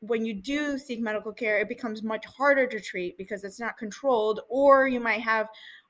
when 0.00 0.24
you 0.24 0.34
do 0.34 0.78
seek 0.78 1.00
medical 1.00 1.32
care 1.32 1.58
it 1.58 1.68
becomes 1.68 2.02
much 2.02 2.24
harder 2.26 2.66
to 2.66 2.80
treat 2.80 3.16
because 3.18 3.44
it's 3.44 3.58
not 3.58 3.76
controlled 3.76 4.40
or 4.48 4.86
you 4.86 5.00
might 5.00 5.20
have 5.20 5.48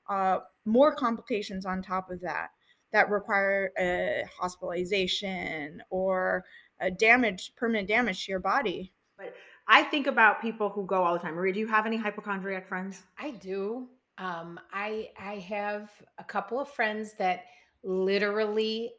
uh, 0.09 0.39
more 0.65 0.95
complications 0.95 1.65
on 1.65 1.81
top 1.81 2.09
of 2.09 2.21
that 2.21 2.49
that 2.91 3.09
require 3.09 3.71
a 3.77 4.23
hospitalization 4.39 5.81
or 5.89 6.43
a 6.79 6.89
damage 6.89 7.53
permanent 7.55 7.87
damage 7.87 8.25
to 8.25 8.31
your 8.31 8.39
body. 8.39 8.93
But 9.17 9.33
I 9.67 9.83
think 9.83 10.07
about 10.07 10.41
people 10.41 10.69
who 10.69 10.85
go 10.85 11.03
all 11.03 11.13
the 11.13 11.19
time. 11.19 11.35
Maria, 11.35 11.53
do 11.53 11.59
you 11.59 11.67
have 11.67 11.85
any 11.85 11.97
hypochondriac 11.97 12.67
friends? 12.67 13.03
I 13.17 13.31
do. 13.31 13.87
Um, 14.17 14.59
I 14.73 15.09
I 15.19 15.35
have 15.35 15.91
a 16.17 16.23
couple 16.23 16.59
of 16.59 16.69
friends 16.69 17.13
that 17.19 17.45
literally 17.83 18.91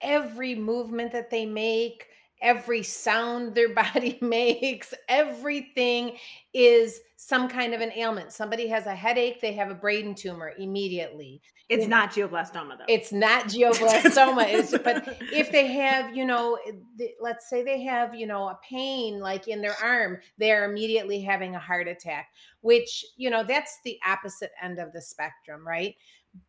every 0.00 0.54
movement 0.54 1.12
that 1.12 1.30
they 1.30 1.46
make, 1.46 2.06
every 2.40 2.82
sound 2.82 3.54
their 3.54 3.68
body 3.74 4.18
makes, 4.20 4.94
everything 5.08 6.16
is 6.52 7.00
some 7.16 7.48
kind 7.48 7.74
of 7.74 7.80
an 7.80 7.92
ailment. 7.96 8.32
Somebody 8.32 8.68
has 8.68 8.86
a 8.86 8.94
headache, 8.94 9.40
they 9.40 9.52
have 9.54 9.70
a 9.70 9.74
brain 9.74 10.14
tumor 10.14 10.52
immediately. 10.58 11.40
It's 11.68 11.82
Yeah. 11.82 11.88
not 11.88 12.12
glioblastoma 12.12 12.78
though. 12.78 12.84
It's 12.88 13.12
not 13.12 13.44
glioblastoma, 13.48 14.46
it's, 14.48 14.70
but 14.78 15.16
if 15.32 15.50
they 15.50 15.66
have, 15.66 16.14
you 16.14 16.24
know, 16.24 16.58
eh, 16.66 16.72
th- 16.98 17.14
let's 17.20 17.48
say 17.48 17.64
they 17.64 17.82
have, 17.82 18.14
you 18.14 18.26
know, 18.26 18.48
a 18.48 18.58
pain 18.68 19.18
like 19.18 19.48
in 19.48 19.60
their 19.60 19.74
arm, 19.82 20.18
they're 20.38 20.70
immediately 20.70 21.20
having 21.22 21.56
a 21.56 21.58
heart 21.58 21.88
attack, 21.88 22.28
which, 22.60 23.04
you 23.16 23.30
know, 23.30 23.42
that's 23.42 23.80
the 23.84 23.98
opposite 24.06 24.52
end 24.62 24.78
of 24.78 24.92
the 24.92 25.00
spectrum, 25.02 25.66
right? 25.66 25.96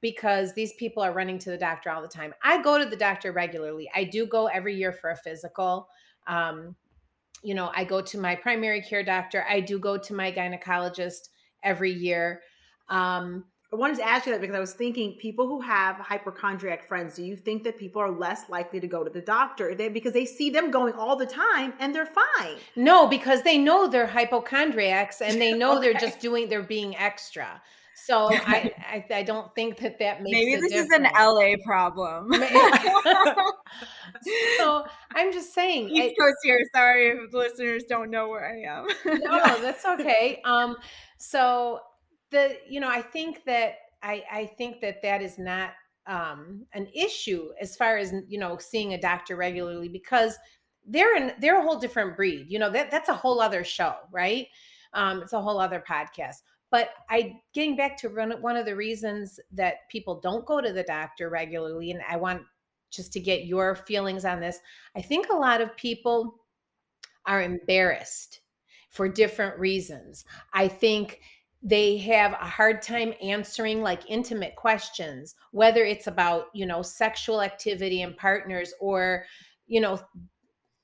Because 0.02 0.54
these 0.54 0.73
people 0.73 1.04
are 1.04 1.13
running 1.13 1.39
to 1.39 1.50
the 1.50 1.58
doctor 1.58 1.89
all 1.89 2.02
the 2.02 2.08
time. 2.08 2.34
I 2.43 2.62
go 2.62 2.78
to 2.78 2.89
the 2.89 2.95
doctor 2.95 3.32
regularly. 3.32 3.89
I 3.95 4.04
do 4.04 4.26
go 4.26 4.47
every 4.47 4.76
year 4.76 4.91
for 4.91 5.12
a 5.12 5.17
physical. 5.17 5.88
Um, 6.28 6.76
you 7.43 7.54
know, 7.54 7.71
I 7.76 7.84
go 7.84 8.02
to 8.02 8.19
my 8.19 8.36
primary 8.36 8.82
care 8.82 9.04
doctor. 9.04 9.45
I 9.50 9.60
do 9.62 9.80
go 9.80 9.97
to 9.97 10.13
my 10.13 10.32
gynecologist 10.32 11.30
every 11.63 11.91
year. 11.91 12.41
Um, 12.89 13.45
I 13.71 13.76
wanted 13.76 13.97
to 13.97 14.08
ask 14.08 14.26
you 14.26 14.32
that 14.32 14.39
because 14.39 14.56
I 14.56 14.62
was 14.62 14.73
thinking 14.73 15.17
people 15.19 15.45
who 15.45 15.60
have 15.60 15.97
hypochondriac 15.97 16.88
friends, 16.88 17.15
do 17.15 17.23
you 17.23 17.36
think 17.36 17.65
that 17.65 17.78
people 17.78 18.02
are 18.02 18.10
less 18.10 18.50
likely 18.50 18.80
to 18.80 18.88
go 18.88 19.04
to 19.04 19.10
the 19.10 19.19
doctor 19.21 19.76
they, 19.76 19.89
because 19.89 20.13
they 20.13 20.26
see 20.26 20.50
them 20.50 20.71
going 20.71 20.93
all 20.93 21.17
the 21.17 21.26
time 21.26 21.73
and 21.80 21.93
they're 21.93 22.06
fine? 22.06 22.56
No, 22.78 23.08
because 23.08 23.43
they 23.43 23.58
know 23.58 23.88
they're 23.88 24.08
hypochondriacs 24.08 25.21
and 25.21 25.41
they 25.41 25.52
know 25.58 25.78
Okay. 25.78 25.91
they're 25.91 26.00
just 26.00 26.21
doing, 26.21 26.47
they're 26.47 26.63
being 26.63 26.95
extra. 26.95 27.62
So 28.05 28.29
I, 28.31 28.71
I, 28.79 29.05
I 29.13 29.23
don't 29.23 29.53
think 29.55 29.77
that 29.79 29.97
that 29.99 30.21
makes 30.21 30.33
Maybe 30.33 30.55
this 30.62 30.73
is 30.73 30.89
an. 30.91 31.03
LA 31.03 31.55
problem. 31.65 32.31
so 34.57 34.86
I'm 35.15 35.31
just 35.33 35.53
saying, 35.53 35.88
I- 35.88 35.89
East 35.89 36.15
Coast 36.19 36.38
here. 36.43 36.60
Sorry 36.75 37.07
if 37.07 37.33
listeners 37.33 37.83
don't 37.89 38.12
know 38.12 38.29
where 38.29 38.45
I 38.45 38.62
am. 38.62 38.88
no, 39.05 39.39
that's 39.62 39.86
okay. 39.86 40.41
Um, 40.45 40.77
so 41.17 41.79
the 42.31 42.57
you 42.69 42.79
know, 42.79 42.89
I 42.89 43.01
think 43.01 43.43
that 43.45 43.75
I 44.03 44.23
I 44.31 44.45
think 44.57 44.81
that 44.81 45.01
that 45.01 45.21
is 45.21 45.38
not 45.39 45.71
um 46.05 46.65
an 46.73 46.88
issue 46.95 47.49
as 47.60 47.75
far 47.75 47.97
as 47.97 48.13
you 48.27 48.39
know 48.39 48.57
seeing 48.57 48.93
a 48.93 49.01
doctor 49.01 49.36
regularly 49.36 49.89
because 49.89 50.38
they're 50.86 51.17
in 51.17 51.33
they're 51.41 51.60
a 51.60 51.63
whole 51.63 51.79
different 51.79 52.15
breed. 52.15 52.45
You 52.47 52.60
know 52.60 52.69
that 52.69 52.91
that's 52.91 53.10
a 53.10 53.13
whole 53.13 53.41
other 53.41 53.63
show, 53.63 53.95
right? 54.12 54.47
Um, 54.93 55.21
it's 55.21 55.33
a 55.33 55.41
whole 55.41 55.60
other 55.60 55.83
podcast. 55.88 56.38
But 56.69 56.89
I 57.10 57.39
getting 57.53 57.75
back 57.75 57.97
to 57.97 58.10
one 58.10 58.58
of 58.58 58.65
the 58.65 58.75
reasons 58.75 59.39
that 59.53 59.89
people 59.89 60.19
don't 60.19 60.45
go 60.45 60.60
to 60.62 60.73
the 60.73 60.84
doctor 60.84 61.30
regularly, 61.30 61.91
and 61.91 62.01
I 62.08 62.17
want 62.17 62.41
just 62.91 63.13
to 63.13 63.19
get 63.19 63.45
your 63.45 63.75
feelings 63.75 64.25
on 64.25 64.39
this. 64.39 64.60
I 64.95 65.01
think 65.01 65.27
a 65.30 65.36
lot 65.36 65.62
of 65.62 65.75
people 65.75 66.36
are 67.25 67.41
embarrassed 67.41 68.41
for 68.89 69.08
different 69.10 69.60
reasons. 69.60 70.25
I 70.53 70.67
think 70.67 71.19
they 71.62 71.97
have 71.97 72.34
a 72.34 72.47
hard 72.47 72.82
time 72.82 73.13
answering 73.21 73.82
like 73.82 74.10
intimate 74.10 74.56
questions, 74.56 75.36
whether 75.51 75.84
it's 75.84 76.08
about, 76.08 76.45
you 76.53 76.65
know, 76.65 76.82
sexual 76.82 77.41
activity 77.41 78.03
and 78.03 78.15
partners 78.15 78.73
or, 78.80 79.25
you 79.65 79.82
know, 79.82 79.99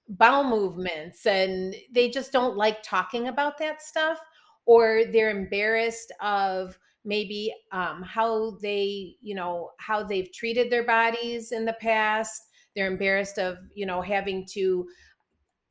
bowel 0.10 0.44
movements 0.44 1.26
and 1.26 1.76
they 1.92 2.10
just 2.10 2.32
don't 2.32 2.58
like 2.58 2.84
talking 2.84 3.28
about 3.30 3.58
that 3.58 3.82
stuff 3.82 4.20
or 4.66 5.04
they're 5.12 5.30
embarrassed 5.30 6.12
of 6.22 6.78
maybe 7.06 7.54
um, 7.72 8.02
how 8.02 8.58
they 8.62 9.16
you 9.22 9.36
know 9.36 9.72
how 9.80 10.04
they've 10.04 10.32
treated 10.34 10.72
their 10.72 10.86
bodies 10.86 11.52
in 11.52 11.66
the 11.66 11.76
past. 11.82 12.42
They're 12.76 12.88
embarrassed 12.88 13.38
of 13.38 13.58
you 13.74 13.86
know 13.86 14.02
having 14.02 14.46
to 14.54 14.88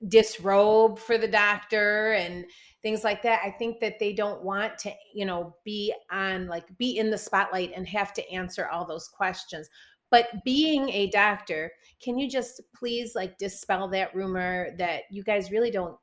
disrobe 0.08 0.98
for 0.98 1.16
the 1.16 1.28
doctor 1.28 2.12
and 2.14 2.44
things 2.82 3.04
like 3.04 3.22
that. 3.22 3.40
I 3.44 3.50
think 3.50 3.78
that 3.80 3.98
they 4.00 4.12
don't 4.12 4.42
want 4.42 4.78
to 4.78 4.92
you 5.14 5.24
know 5.24 5.56
be 5.64 5.94
on 6.10 6.46
like 6.48 6.66
be 6.78 6.98
in 6.98 7.10
the 7.10 7.18
spotlight 7.18 7.72
and 7.74 7.86
have 7.88 8.12
to 8.14 8.30
answer 8.30 8.68
all 8.68 8.86
those 8.86 9.08
questions. 9.08 9.68
But 10.10 10.44
being 10.44 10.90
a 10.90 11.08
doctor 11.08 11.72
can 12.02 12.18
you 12.18 12.28
just 12.28 12.60
please 12.76 13.14
like 13.14 13.38
dispel 13.38 13.88
that 13.88 14.14
rumor 14.14 14.74
that 14.76 15.02
you 15.10 15.22
guys 15.22 15.50
really 15.50 15.70
don't 15.70 15.96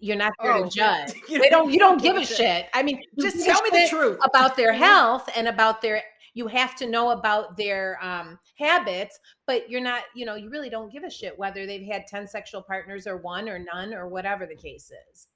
you're 0.00 0.16
not 0.16 0.32
there 0.42 0.52
Oh, 0.52 0.64
to 0.64 0.70
judge. 0.70 1.12
you 1.28 1.38
they 1.40 1.48
don't 1.50 1.70
you 1.72 1.78
don't 1.78 2.00
give 2.02 2.14
give 2.16 2.22
a 2.22 2.26
shit. 2.26 2.66
i 2.74 2.82
mean 2.82 3.02
Just 3.18 3.44
tell 3.44 3.60
me 3.62 3.70
the 3.70 3.86
truth. 3.88 4.18
about 4.24 4.56
their 4.56 4.72
health 4.72 5.28
and 5.36 5.46
about 5.48 5.80
their 5.82 6.02
you 6.34 6.46
have 6.46 6.74
to 6.76 6.86
know 6.88 7.10
about 7.10 7.56
their 7.56 7.98
um, 8.02 8.38
habits 8.58 9.18
but 9.46 9.68
you're 9.70 9.80
not 9.80 10.02
you 10.14 10.24
know 10.24 10.34
you 10.36 10.48
really 10.50 10.70
don't 10.70 10.92
give 10.92 11.02
a 11.04 11.10
shit 11.10 11.38
whether 11.38 11.66
they've 11.66 11.86
had 11.86 12.06
10 12.06 12.26
sexual 12.28 12.62
partners 12.62 13.06
or 13.06 13.16
one 13.18 13.48
or 13.48 13.58
none 13.58 13.92
or 13.94 14.08
whatever 14.08 14.46
the 14.46 14.56
case 14.56 14.90
is. 15.12 15.26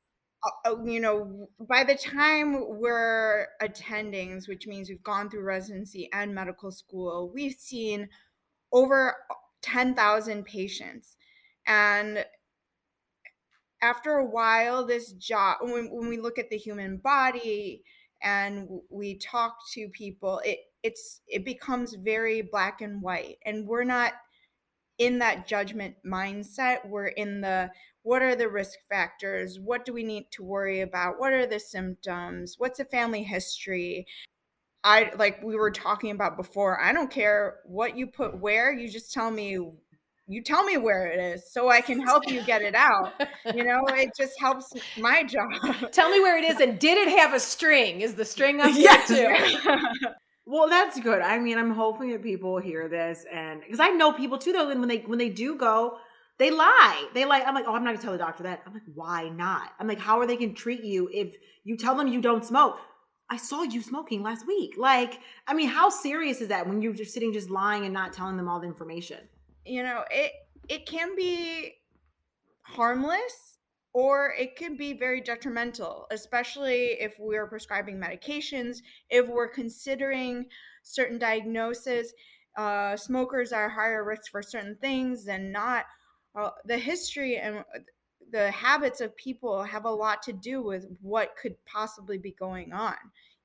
Uh, 0.66 0.76
you 0.84 1.00
know, 1.00 1.48
by 1.68 1.82
the 1.82 1.94
time 1.94 2.78
we're 2.78 3.46
attendings, 3.62 4.46
which 4.46 4.66
means 4.66 4.90
we've 4.90 5.02
gone 5.02 5.30
through 5.30 5.42
residency 5.42 6.06
and 6.12 6.34
medical 6.34 6.70
school, 6.70 7.30
we've 7.34 7.54
seen 7.54 8.06
over 8.70 9.16
10,000 9.62 10.44
patients. 10.44 11.16
And 11.66 12.26
after 13.84 14.12
a 14.12 14.24
while, 14.24 14.86
this 14.86 15.12
job, 15.12 15.58
when, 15.60 15.90
when 15.90 16.08
we 16.08 16.18
look 16.18 16.38
at 16.38 16.48
the 16.48 16.56
human 16.56 16.96
body 16.96 17.82
and 18.22 18.66
we 18.90 19.18
talk 19.18 19.56
to 19.74 19.88
people, 19.90 20.40
it 20.44 20.58
it's 20.82 21.20
it 21.28 21.44
becomes 21.44 21.94
very 21.94 22.42
black 22.42 22.80
and 22.80 23.02
white, 23.02 23.36
and 23.44 23.66
we're 23.66 23.84
not 23.84 24.14
in 24.98 25.18
that 25.18 25.46
judgment 25.46 25.96
mindset. 26.06 26.88
We're 26.88 27.08
in 27.08 27.42
the 27.42 27.70
what 28.02 28.22
are 28.22 28.34
the 28.34 28.48
risk 28.48 28.78
factors? 28.88 29.58
What 29.60 29.84
do 29.84 29.92
we 29.92 30.02
need 30.02 30.30
to 30.32 30.42
worry 30.42 30.80
about? 30.80 31.18
What 31.18 31.32
are 31.34 31.46
the 31.46 31.60
symptoms? 31.60 32.56
What's 32.58 32.80
a 32.80 32.84
family 32.86 33.22
history? 33.22 34.06
I 34.82 35.12
like 35.18 35.42
we 35.42 35.56
were 35.56 35.70
talking 35.70 36.10
about 36.10 36.36
before. 36.38 36.80
I 36.80 36.92
don't 36.92 37.10
care 37.10 37.56
what 37.66 37.96
you 37.96 38.06
put 38.06 38.38
where. 38.38 38.72
You 38.72 38.88
just 38.88 39.12
tell 39.12 39.30
me 39.30 39.58
you 40.26 40.42
tell 40.42 40.64
me 40.64 40.76
where 40.76 41.06
it 41.06 41.20
is 41.20 41.52
so 41.52 41.68
I 41.68 41.80
can 41.80 42.00
help 42.00 42.28
you 42.30 42.42
get 42.42 42.62
it 42.62 42.74
out. 42.74 43.12
You 43.54 43.64
know, 43.64 43.82
it 43.88 44.10
just 44.16 44.38
helps 44.40 44.72
my 44.98 45.22
job. 45.22 45.50
tell 45.92 46.10
me 46.10 46.20
where 46.20 46.38
it 46.38 46.44
is 46.44 46.60
and 46.60 46.78
did 46.78 46.96
it 46.96 47.18
have 47.18 47.34
a 47.34 47.40
string 47.40 48.00
is 48.00 48.14
the 48.14 48.24
string 48.24 48.60
up 48.60 48.70
Yes. 48.74 49.08
there 49.08 49.36
too 49.60 49.78
Well, 50.46 50.68
that's 50.68 51.00
good. 51.00 51.22
I 51.22 51.38
mean, 51.38 51.56
I'm 51.58 51.70
hoping 51.70 52.10
that 52.10 52.22
people 52.22 52.58
hear 52.58 52.86
this, 52.86 53.24
and 53.32 53.62
because 53.62 53.80
I 53.80 53.88
know 53.88 54.12
people 54.12 54.36
too, 54.36 54.52
though, 54.52 54.68
and 54.68 54.78
when 54.78 54.90
they 54.90 54.98
when 54.98 55.18
they 55.18 55.30
do 55.30 55.56
go, 55.56 55.96
they 56.38 56.50
lie. 56.50 57.08
They 57.14 57.24
like. 57.24 57.46
I'm 57.46 57.54
like, 57.54 57.64
oh, 57.66 57.74
I'm 57.74 57.82
not 57.82 57.92
gonna 57.94 58.02
tell 58.02 58.12
the 58.12 58.18
doctor 58.18 58.42
that. 58.42 58.60
I'm 58.66 58.74
like, 58.74 58.82
why 58.94 59.30
not? 59.30 59.70
I'm 59.80 59.88
like, 59.88 59.98
how 59.98 60.20
are 60.20 60.26
they 60.26 60.36
gonna 60.36 60.52
treat 60.52 60.84
you 60.84 61.08
if 61.14 61.34
you 61.64 61.78
tell 61.78 61.94
them 61.96 62.08
you 62.08 62.20
don't 62.20 62.44
smoke? 62.44 62.76
I 63.30 63.38
saw 63.38 63.62
you 63.62 63.80
smoking 63.80 64.22
last 64.22 64.46
week. 64.46 64.74
Like, 64.76 65.20
I 65.46 65.54
mean, 65.54 65.68
how 65.68 65.88
serious 65.88 66.42
is 66.42 66.48
that 66.48 66.66
when 66.68 66.82
you're 66.82 66.92
just 66.92 67.14
sitting, 67.14 67.32
just 67.32 67.48
lying 67.48 67.84
and 67.86 67.94
not 67.94 68.12
telling 68.12 68.36
them 68.36 68.46
all 68.46 68.60
the 68.60 68.66
information? 68.66 69.20
You 69.64 69.82
know, 69.82 70.04
it 70.10 70.32
it 70.68 70.86
can 70.86 71.14
be 71.16 71.74
harmless 72.62 73.58
or 73.92 74.34
it 74.38 74.56
can 74.56 74.76
be 74.76 74.92
very 74.92 75.20
detrimental, 75.20 76.06
especially 76.10 76.96
if 77.00 77.14
we're 77.18 77.46
prescribing 77.46 77.96
medications, 77.96 78.78
if 79.08 79.28
we're 79.28 79.48
considering 79.48 80.46
certain 80.82 81.18
diagnoses. 81.18 82.12
Uh, 82.56 82.96
smokers 82.96 83.52
are 83.52 83.68
higher 83.68 84.04
risk 84.04 84.30
for 84.30 84.42
certain 84.42 84.76
things 84.80 85.24
than 85.24 85.52
not. 85.52 85.86
Uh, 86.34 86.50
the 86.64 86.78
history 86.78 87.36
and 87.36 87.64
the 88.32 88.50
habits 88.50 89.00
of 89.00 89.16
people 89.16 89.62
have 89.62 89.84
a 89.84 89.90
lot 89.90 90.22
to 90.22 90.32
do 90.32 90.60
with 90.60 90.86
what 91.00 91.36
could 91.40 91.54
possibly 91.64 92.18
be 92.18 92.32
going 92.32 92.72
on. 92.72 92.96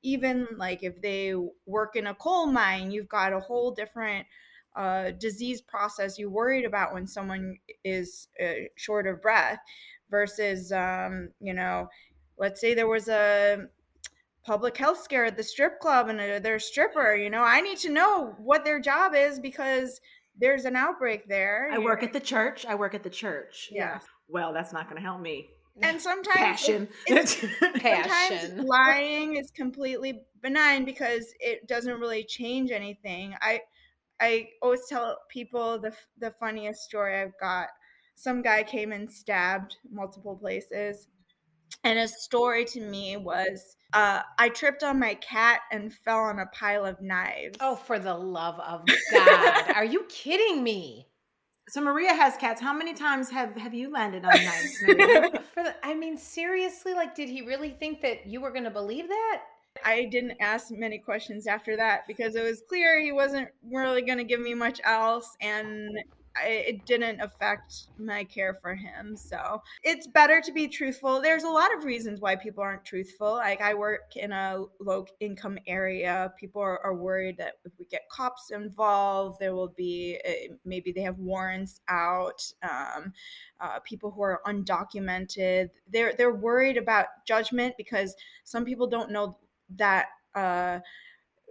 Even 0.02 0.48
like 0.58 0.82
if 0.82 1.00
they 1.02 1.36
work 1.66 1.96
in 1.96 2.08
a 2.08 2.16
coal 2.16 2.48
mine, 2.48 2.90
you've 2.90 3.10
got 3.10 3.34
a 3.34 3.40
whole 3.40 3.72
different 3.72 4.26
uh, 4.76 5.12
disease 5.20 5.62
process 5.62 6.18
you 6.18 6.30
worried 6.30 6.66
about 6.66 6.94
when 6.94 7.08
someone 7.08 7.56
is 7.84 8.28
uh, 8.44 8.54
short 8.76 9.08
of 9.08 9.22
breath 9.22 9.60
versus 10.10 10.72
um, 10.72 11.30
you 11.40 11.54
know 11.54 11.88
let's 12.38 12.62
say 12.62 12.74
there 12.74 12.88
was 12.88 13.08
a 13.10 13.66
public 14.46 14.78
health 14.78 15.02
scare 15.04 15.26
at 15.26 15.36
the 15.38 15.44
strip 15.44 15.80
club 15.80 16.08
and 16.10 16.20
uh, 16.20 16.40
they're 16.40 16.56
a 16.56 16.60
stripper 16.60 17.14
you 17.16 17.30
know 17.30 17.44
i 17.44 17.60
need 17.62 17.78
to 17.78 17.90
know 17.90 18.34
what 18.38 18.64
their 18.64 18.80
job 18.80 19.14
is 19.16 19.40
because 19.40 20.00
there's 20.40 20.66
an 20.66 20.76
outbreak 20.76 21.28
there 21.28 21.70
I 21.72 21.80
work 21.80 22.02
at 22.02 22.14
the 22.14 22.20
church. 22.20 22.66
I 22.66 22.76
work 22.76 22.94
at 22.96 23.04
the 23.04 23.10
church. 23.10 23.70
Yeah. 23.74 24.00
Well, 24.30 24.54
that's 24.54 24.72
not 24.72 24.88
gonna 24.88 25.02
help 25.02 25.20
me. 25.20 25.50
and 25.82 26.00
sometimes 26.00 26.38
Passion. 26.38 26.88
it's- 27.08 27.46
Passion. 27.76 28.40
sometimes 28.40 28.68
lying 28.70 29.36
is 29.36 29.52
completely 29.52 30.22
benign 30.42 30.86
because 30.86 31.34
it 31.42 31.68
doesn't 31.68 32.00
really 32.00 32.24
change 32.24 32.72
anything 32.72 33.36
i 33.42 33.60
i 34.22 34.48
always 34.62 34.86
tell 34.88 35.18
people 35.30 35.80
the 35.80 35.94
the 36.20 36.32
funniest 36.32 36.84
story 36.84 37.20
i've 37.22 37.38
got. 37.40 37.70
Some 38.16 38.42
guy 38.42 38.64
came 38.64 38.92
and 38.92 39.10
stabbed 39.10 39.78
multiple 39.90 40.36
places 40.36 41.08
and 41.84 42.00
his 42.00 42.22
story 42.22 42.66
to 42.66 42.82
me 42.82 43.18
was 43.18 43.78
uh, 43.94 44.22
i 44.38 44.50
tripped 44.50 44.84
on 44.84 45.00
my 45.00 45.16
cat 45.16 45.62
and 45.72 45.94
fell 45.94 46.20
on 46.20 46.40
a 46.40 46.46
pile 46.48 46.86
of 46.86 47.02
knives. 47.02 47.58
Oh 47.60 47.76
for 47.76 48.00
the 48.00 48.14
love 48.14 48.60
of 48.60 48.84
god. 49.12 49.72
Are 49.76 49.86
you 49.86 50.06
kidding 50.10 50.64
me? 50.64 51.08
So 51.70 51.82
Maria 51.82 52.14
has 52.14 52.36
cats. 52.36 52.60
How 52.60 52.74
many 52.74 52.96
times 52.96 53.30
have 53.30 53.56
have 53.56 53.74
you 53.74 53.92
landed 53.92 54.26
on 54.26 54.32
knives, 54.32 54.78
for 55.54 55.64
the, 55.64 55.76
i 55.84 55.94
mean 55.94 56.18
seriously 56.18 56.94
like 56.94 57.16
did 57.16 57.30
he 57.30 57.42
really 57.42 57.72
think 57.72 58.02
that 58.02 58.26
you 58.28 58.42
were 58.42 58.52
going 58.52 58.64
to 58.64 58.72
believe 58.72 59.08
that 59.08 59.42
I 59.86 60.06
didn't 60.06 60.38
ask 60.40 60.72
many 60.72 60.98
questions 60.98 61.48
after 61.48 61.76
that 61.78 62.08
because 62.08 62.36
it 62.36 62.44
was 62.44 62.62
clear 62.68 63.00
he 63.00 63.12
wasn't 63.12 63.50
really 63.64 64.02
going 64.02 64.18
to 64.18 64.24
give 64.24 64.40
me 64.40 64.54
much 64.54 64.80
else 64.84 65.36
and 65.42 65.98
I, 66.36 66.48
it 66.48 66.86
didn't 66.86 67.22
affect 67.22 67.88
my 67.98 68.24
care 68.24 68.58
for 68.62 68.76
him. 68.76 69.16
So 69.16 69.62
it's 69.84 70.08
better 70.08 70.42
to 70.42 70.52
be 70.52 70.68
truthful. 70.68 71.22
There's 71.22 71.44
a 71.44 71.50
lot 71.50 71.76
of 71.76 71.84
reasons 71.84 72.22
why 72.22 72.36
people 72.36 72.64
aren't 72.64 72.86
truthful. 72.86 73.34
Like 73.34 73.62
I 73.62 73.74
work 73.74 74.16
in 74.16 74.32
a 74.32 74.64
low 74.80 75.06
income 75.20 75.58
area. 75.68 76.34
People 76.40 76.62
are, 76.62 76.80
are 76.86 76.96
worried 76.96 77.38
that 77.38 77.56
if 77.66 77.74
we 77.80 77.86
get 77.86 78.10
cops 78.10 78.52
involved, 78.52 79.40
there 79.40 79.56
will 79.56 79.74
be 79.76 80.20
uh, 80.28 80.54
maybe 80.66 80.92
they 80.92 81.02
have 81.02 81.18
warrants 81.18 81.82
out. 81.90 82.42
Um, 82.64 83.14
uh, 83.60 83.80
people 83.80 84.12
who 84.12 84.22
are 84.22 84.42
undocumented, 84.46 85.70
they're 85.92 86.14
they're 86.14 86.36
worried 86.36 86.78
about 86.78 87.08
judgment 87.26 87.76
because 87.78 88.16
some 88.44 88.66
people 88.66 88.88
don't 88.88 89.12
know 89.12 89.38
that 89.76 90.08
uh, 90.36 90.80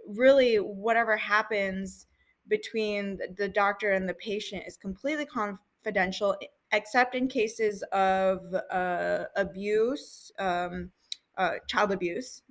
really 0.07 0.57
whatever 0.57 1.17
happens 1.17 2.07
between 2.47 3.19
the 3.37 3.47
doctor 3.47 3.91
and 3.91 4.09
the 4.09 4.13
patient 4.15 4.63
is 4.65 4.77
completely 4.77 5.25
confidential 5.25 6.35
except 6.71 7.15
in 7.15 7.27
cases 7.27 7.83
of 7.91 8.39
uh, 8.71 9.25
abuse 9.35 10.31
um, 10.39 10.91
uh, 11.37 11.53
child 11.67 11.91
abuse 11.91 12.41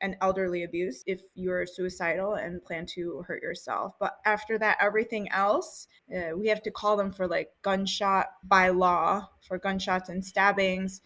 and 0.00 0.16
elderly 0.20 0.62
abuse 0.62 1.02
if 1.06 1.22
you're 1.34 1.66
suicidal 1.66 2.34
and 2.34 2.62
plan 2.62 2.86
to 2.86 3.24
hurt 3.26 3.42
yourself. 3.42 3.94
But 3.98 4.18
after 4.24 4.58
that, 4.58 4.78
everything 4.80 5.28
else, 5.32 5.88
uh, 6.14 6.36
we 6.36 6.48
have 6.48 6.62
to 6.62 6.70
call 6.70 6.96
them 6.96 7.12
for 7.12 7.26
like 7.26 7.50
gunshot 7.62 8.26
by 8.44 8.68
law 8.68 9.28
for 9.46 9.58
gunshots 9.58 10.08
and 10.08 10.24
stabbings, 10.24 11.00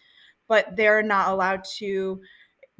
but 0.47 0.75
they're 0.75 1.03
not 1.03 1.29
allowed 1.29 1.63
to 1.77 2.21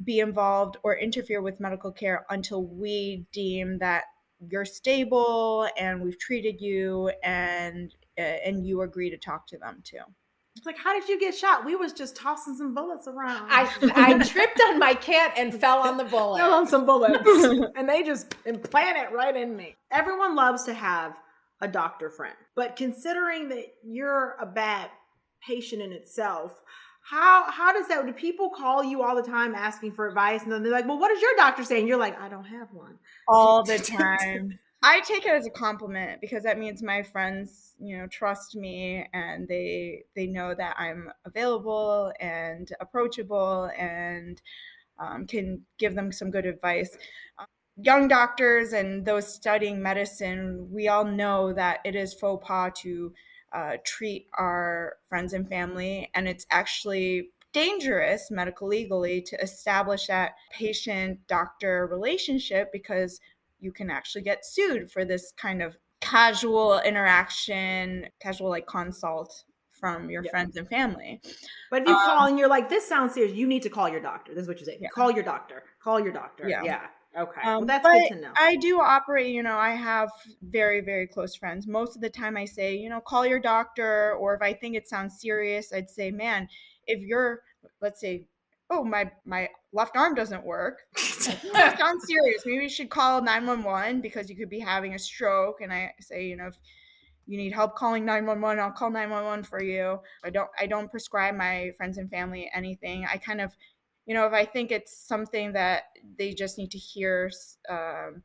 be 0.04 0.20
involved 0.20 0.76
or 0.82 0.96
interfere 0.96 1.40
with 1.40 1.60
medical 1.60 1.90
care 1.92 2.26
until 2.30 2.64
we 2.64 3.26
deem 3.32 3.78
that 3.78 4.04
you're 4.50 4.64
stable 4.64 5.68
and 5.78 6.02
we've 6.02 6.18
treated 6.18 6.60
you 6.60 7.10
and 7.22 7.94
uh, 8.18 8.22
and 8.22 8.64
you 8.64 8.82
agree 8.82 9.10
to 9.10 9.16
talk 9.16 9.46
to 9.48 9.58
them 9.58 9.80
too. 9.84 9.98
It's 10.56 10.66
like, 10.66 10.78
how 10.78 10.98
did 10.98 11.08
you 11.08 11.18
get 11.18 11.34
shot? 11.34 11.64
We 11.64 11.74
was 11.74 11.92
just 11.92 12.14
tossing 12.14 12.56
some 12.56 12.74
bullets 12.74 13.08
around. 13.08 13.48
I 13.50 13.68
I 13.94 14.18
tripped 14.24 14.60
on 14.68 14.78
my 14.78 14.94
cat 14.94 15.34
and 15.36 15.52
fell 15.52 15.78
on 15.78 15.96
the 15.96 16.04
bullet. 16.04 16.38
fell 16.38 16.54
on 16.54 16.68
some 16.68 16.86
bullets, 16.86 17.28
and 17.76 17.88
they 17.88 18.02
just 18.02 18.34
implant 18.46 18.96
it 18.98 19.12
right 19.12 19.36
in 19.36 19.56
me. 19.56 19.74
Everyone 19.90 20.36
loves 20.36 20.64
to 20.64 20.74
have 20.74 21.18
a 21.60 21.66
doctor 21.66 22.08
friend, 22.08 22.36
but 22.54 22.76
considering 22.76 23.48
that 23.48 23.64
you're 23.82 24.36
a 24.40 24.46
bad 24.46 24.90
patient 25.44 25.82
in 25.82 25.92
itself, 25.92 26.62
how 27.04 27.50
how 27.50 27.72
does 27.72 27.86
that? 27.88 28.06
Do 28.06 28.12
people 28.12 28.48
call 28.48 28.82
you 28.82 29.02
all 29.02 29.14
the 29.14 29.22
time 29.22 29.54
asking 29.54 29.92
for 29.92 30.08
advice, 30.08 30.42
and 30.42 30.50
then 30.50 30.62
they're 30.62 30.72
like, 30.72 30.88
"Well, 30.88 30.98
what 30.98 31.08
does 31.08 31.20
your 31.20 31.32
doctor 31.36 31.62
say?" 31.62 31.78
And 31.78 31.86
you're 31.86 31.98
like, 31.98 32.18
"I 32.18 32.28
don't 32.28 32.44
have 32.44 32.72
one." 32.72 32.98
All 33.28 33.62
the 33.62 33.78
time. 33.78 34.58
I 34.82 35.00
take 35.00 35.24
it 35.24 35.32
as 35.32 35.46
a 35.46 35.50
compliment 35.50 36.20
because 36.20 36.42
that 36.42 36.58
means 36.58 36.82
my 36.82 37.02
friends, 37.02 37.74
you 37.78 37.96
know, 37.96 38.06
trust 38.06 38.54
me 38.54 39.06
and 39.14 39.48
they 39.48 40.04
they 40.14 40.26
know 40.26 40.54
that 40.54 40.76
I'm 40.78 41.10
available 41.24 42.12
and 42.20 42.70
approachable 42.80 43.70
and 43.78 44.40
um, 44.98 45.26
can 45.26 45.62
give 45.78 45.94
them 45.94 46.12
some 46.12 46.30
good 46.30 46.44
advice. 46.46 46.96
Um, 47.38 47.46
young 47.76 48.08
doctors 48.08 48.72
and 48.72 49.04
those 49.04 49.32
studying 49.32 49.82
medicine, 49.82 50.68
we 50.70 50.88
all 50.88 51.04
know 51.04 51.52
that 51.54 51.80
it 51.84 51.94
is 51.94 52.12
faux 52.14 52.46
pas 52.46 52.70
to 52.82 53.12
uh, 53.54 53.76
treat 53.84 54.26
our 54.36 54.96
friends 55.08 55.32
and 55.32 55.48
family, 55.48 56.10
and 56.14 56.28
it's 56.28 56.46
actually 56.50 57.30
dangerous 57.52 58.30
medical 58.30 58.66
legally 58.66 59.22
to 59.22 59.40
establish 59.40 60.08
that 60.08 60.32
patient 60.52 61.20
doctor 61.28 61.86
relationship 61.90 62.72
because 62.72 63.20
you 63.60 63.72
can 63.72 63.90
actually 63.90 64.22
get 64.22 64.44
sued 64.44 64.90
for 64.90 65.04
this 65.04 65.32
kind 65.36 65.62
of 65.62 65.76
casual 66.00 66.80
interaction, 66.80 68.06
casual 68.20 68.50
like 68.50 68.66
consult 68.66 69.44
from 69.70 70.10
your 70.10 70.24
yeah. 70.24 70.30
friends 70.30 70.56
and 70.56 70.68
family. 70.68 71.20
But 71.70 71.82
if 71.82 71.88
you 71.88 71.94
um, 71.94 72.06
call 72.06 72.26
and 72.26 72.38
you're 72.38 72.48
like, 72.48 72.68
this 72.68 72.86
sounds 72.86 73.14
serious, 73.14 73.34
you 73.34 73.46
need 73.46 73.62
to 73.62 73.70
call 73.70 73.88
your 73.88 74.00
doctor. 74.00 74.34
This 74.34 74.42
is 74.42 74.48
what 74.48 74.58
you 74.58 74.66
say. 74.66 74.78
Yeah. 74.80 74.88
Call 74.88 75.10
your 75.10 75.22
doctor. 75.22 75.62
Call 75.82 76.00
your 76.00 76.12
doctor. 76.12 76.48
Yeah. 76.48 76.62
Yeah. 76.64 76.86
Okay. 77.16 77.40
Um, 77.42 77.58
well, 77.58 77.66
that's 77.66 77.86
good 77.86 78.16
to 78.16 78.20
know. 78.20 78.32
I 78.36 78.56
do 78.56 78.80
operate, 78.80 79.32
you 79.32 79.42
know, 79.42 79.56
I 79.56 79.70
have 79.70 80.10
very, 80.42 80.80
very 80.80 81.06
close 81.06 81.34
friends. 81.34 81.66
Most 81.66 81.94
of 81.94 82.02
the 82.02 82.10
time 82.10 82.36
I 82.36 82.44
say, 82.44 82.76
you 82.76 82.88
know, 82.88 83.00
call 83.00 83.24
your 83.26 83.38
doctor, 83.38 84.14
or 84.14 84.34
if 84.34 84.42
I 84.42 84.52
think 84.52 84.74
it 84.74 84.88
sounds 84.88 85.20
serious, 85.20 85.72
I'd 85.72 85.90
say, 85.90 86.10
man, 86.10 86.48
if 86.86 87.00
you're, 87.00 87.40
let's 87.80 88.00
say, 88.00 88.26
oh 88.70 88.82
my 88.82 89.10
my 89.24 89.48
left 89.72 89.96
arm 89.96 90.14
doesn't 90.14 90.44
work 90.44 90.80
sounds 90.96 92.06
serious 92.06 92.42
maybe 92.46 92.62
you 92.62 92.68
should 92.68 92.88
call 92.88 93.20
911 93.22 94.00
because 94.00 94.30
you 94.30 94.36
could 94.36 94.48
be 94.48 94.58
having 94.58 94.94
a 94.94 94.98
stroke 94.98 95.60
and 95.60 95.72
i 95.72 95.92
say 96.00 96.24
you 96.24 96.36
know 96.36 96.46
if 96.46 96.58
you 97.26 97.36
need 97.36 97.52
help 97.52 97.76
calling 97.76 98.04
911 98.04 98.62
i'll 98.62 98.70
call 98.70 98.90
911 98.90 99.44
for 99.44 99.62
you 99.62 100.00
i 100.24 100.30
don't 100.30 100.48
i 100.58 100.66
don't 100.66 100.90
prescribe 100.90 101.34
my 101.34 101.72
friends 101.76 101.98
and 101.98 102.10
family 102.10 102.50
anything 102.54 103.06
i 103.10 103.16
kind 103.16 103.40
of 103.40 103.54
you 104.06 104.14
know 104.14 104.26
if 104.26 104.32
i 104.32 104.44
think 104.44 104.70
it's 104.70 104.96
something 104.96 105.52
that 105.52 105.84
they 106.18 106.32
just 106.32 106.58
need 106.58 106.70
to 106.70 106.78
hear 106.78 107.30
um, 107.68 108.22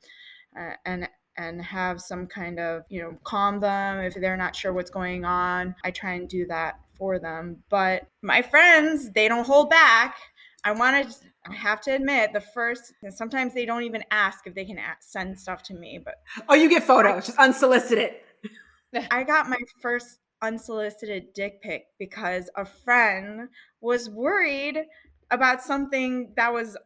uh, 0.60 0.74
and 0.86 1.08
and 1.38 1.62
have 1.62 2.02
some 2.02 2.28
kind 2.28 2.60
of 2.60 2.84
you 2.90 3.02
know 3.02 3.18
calm 3.24 3.60
them 3.60 4.00
if 4.00 4.16
they're 4.16 4.38
not 4.38 4.56
sure 4.56 4.74
what's 4.74 4.92
going 4.92 5.26
on 5.26 5.76
i 5.84 5.92
try 5.92 6.14
and 6.14 6.28
do 6.28 6.46
that 6.48 6.80
for 7.00 7.18
them. 7.18 7.64
But 7.70 8.08
my 8.22 8.44
friends, 8.44 9.10
they 9.12 9.28
don't 9.28 9.48
hold 9.48 9.72
back. 9.72 10.18
I 10.64 10.74
want 10.74 11.10
to, 11.10 11.18
I 11.50 11.56
have 11.56 11.82
to 11.82 11.96
admit, 11.96 12.34
the 12.34 12.42
first, 12.42 12.94
sometimes 13.10 13.54
they 13.56 13.66
don't 13.66 13.84
even 13.84 14.04
ask 14.12 14.46
if 14.46 14.54
they 14.54 14.66
can 14.66 14.78
send 15.00 15.40
stuff 15.40 15.64
to 15.64 15.74
me. 15.74 16.00
But 16.04 16.16
oh, 16.48 16.54
you 16.54 16.70
get 16.70 16.84
photos, 16.84 17.28
just 17.28 17.40
unsolicited. 17.40 18.16
I 19.10 19.24
got 19.24 19.50
my 19.50 19.58
first 19.82 20.20
unsolicited 20.42 21.34
dick 21.34 21.62
pic 21.62 21.88
because 21.98 22.50
a 22.56 22.66
friend 22.66 23.50
was 23.82 24.10
worried 24.10 24.86
about 25.32 25.62
something 25.62 26.32
that 26.36 26.54
was 26.54 26.78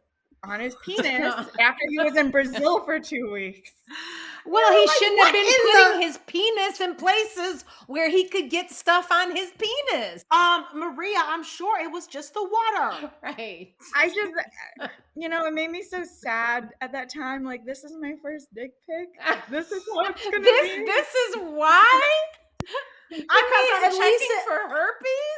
on 0.46 0.60
his 0.60 0.76
penis 0.84 1.34
after 1.60 1.84
he 1.88 1.98
was 1.98 2.16
in 2.16 2.30
Brazil 2.30 2.84
for 2.84 3.00
two 3.00 3.30
weeks. 3.32 3.72
Well, 4.46 4.72
he 4.72 4.86
like, 4.86 4.96
shouldn't 4.98 5.24
have 5.24 5.32
been 5.32 5.44
putting 5.72 6.00
the... 6.00 6.06
his 6.06 6.18
penis 6.26 6.80
in 6.80 6.94
places 6.96 7.64
where 7.86 8.10
he 8.10 8.28
could 8.28 8.50
get 8.50 8.70
stuff 8.70 9.10
on 9.10 9.34
his 9.34 9.52
penis. 9.58 10.24
Um, 10.30 10.66
Maria, 10.74 11.18
I'm 11.18 11.42
sure 11.42 11.82
it 11.82 11.90
was 11.90 12.06
just 12.06 12.34
the 12.34 12.42
water. 12.42 13.10
Right. 13.22 13.72
I 13.96 14.08
just, 14.08 14.92
you 15.16 15.28
know, 15.28 15.46
it 15.46 15.54
made 15.54 15.70
me 15.70 15.82
so 15.82 16.04
sad 16.04 16.70
at 16.80 16.92
that 16.92 17.12
time. 17.12 17.42
Like, 17.42 17.64
this 17.64 17.84
is 17.84 17.92
my 17.98 18.14
first 18.22 18.54
dick 18.54 18.72
pic. 18.86 19.08
This 19.50 19.72
is 19.72 19.82
what 19.92 20.10
it's 20.10 20.24
gonna 20.24 20.40
this, 20.40 20.76
be. 20.76 20.84
This 20.84 21.06
is 21.06 21.36
why. 21.36 21.88
I 23.10 23.10
mean, 23.10 23.24
at 23.84 23.92
least 23.92 24.24
it, 24.24 24.44
for 24.46 24.68
herpes. 24.68 25.33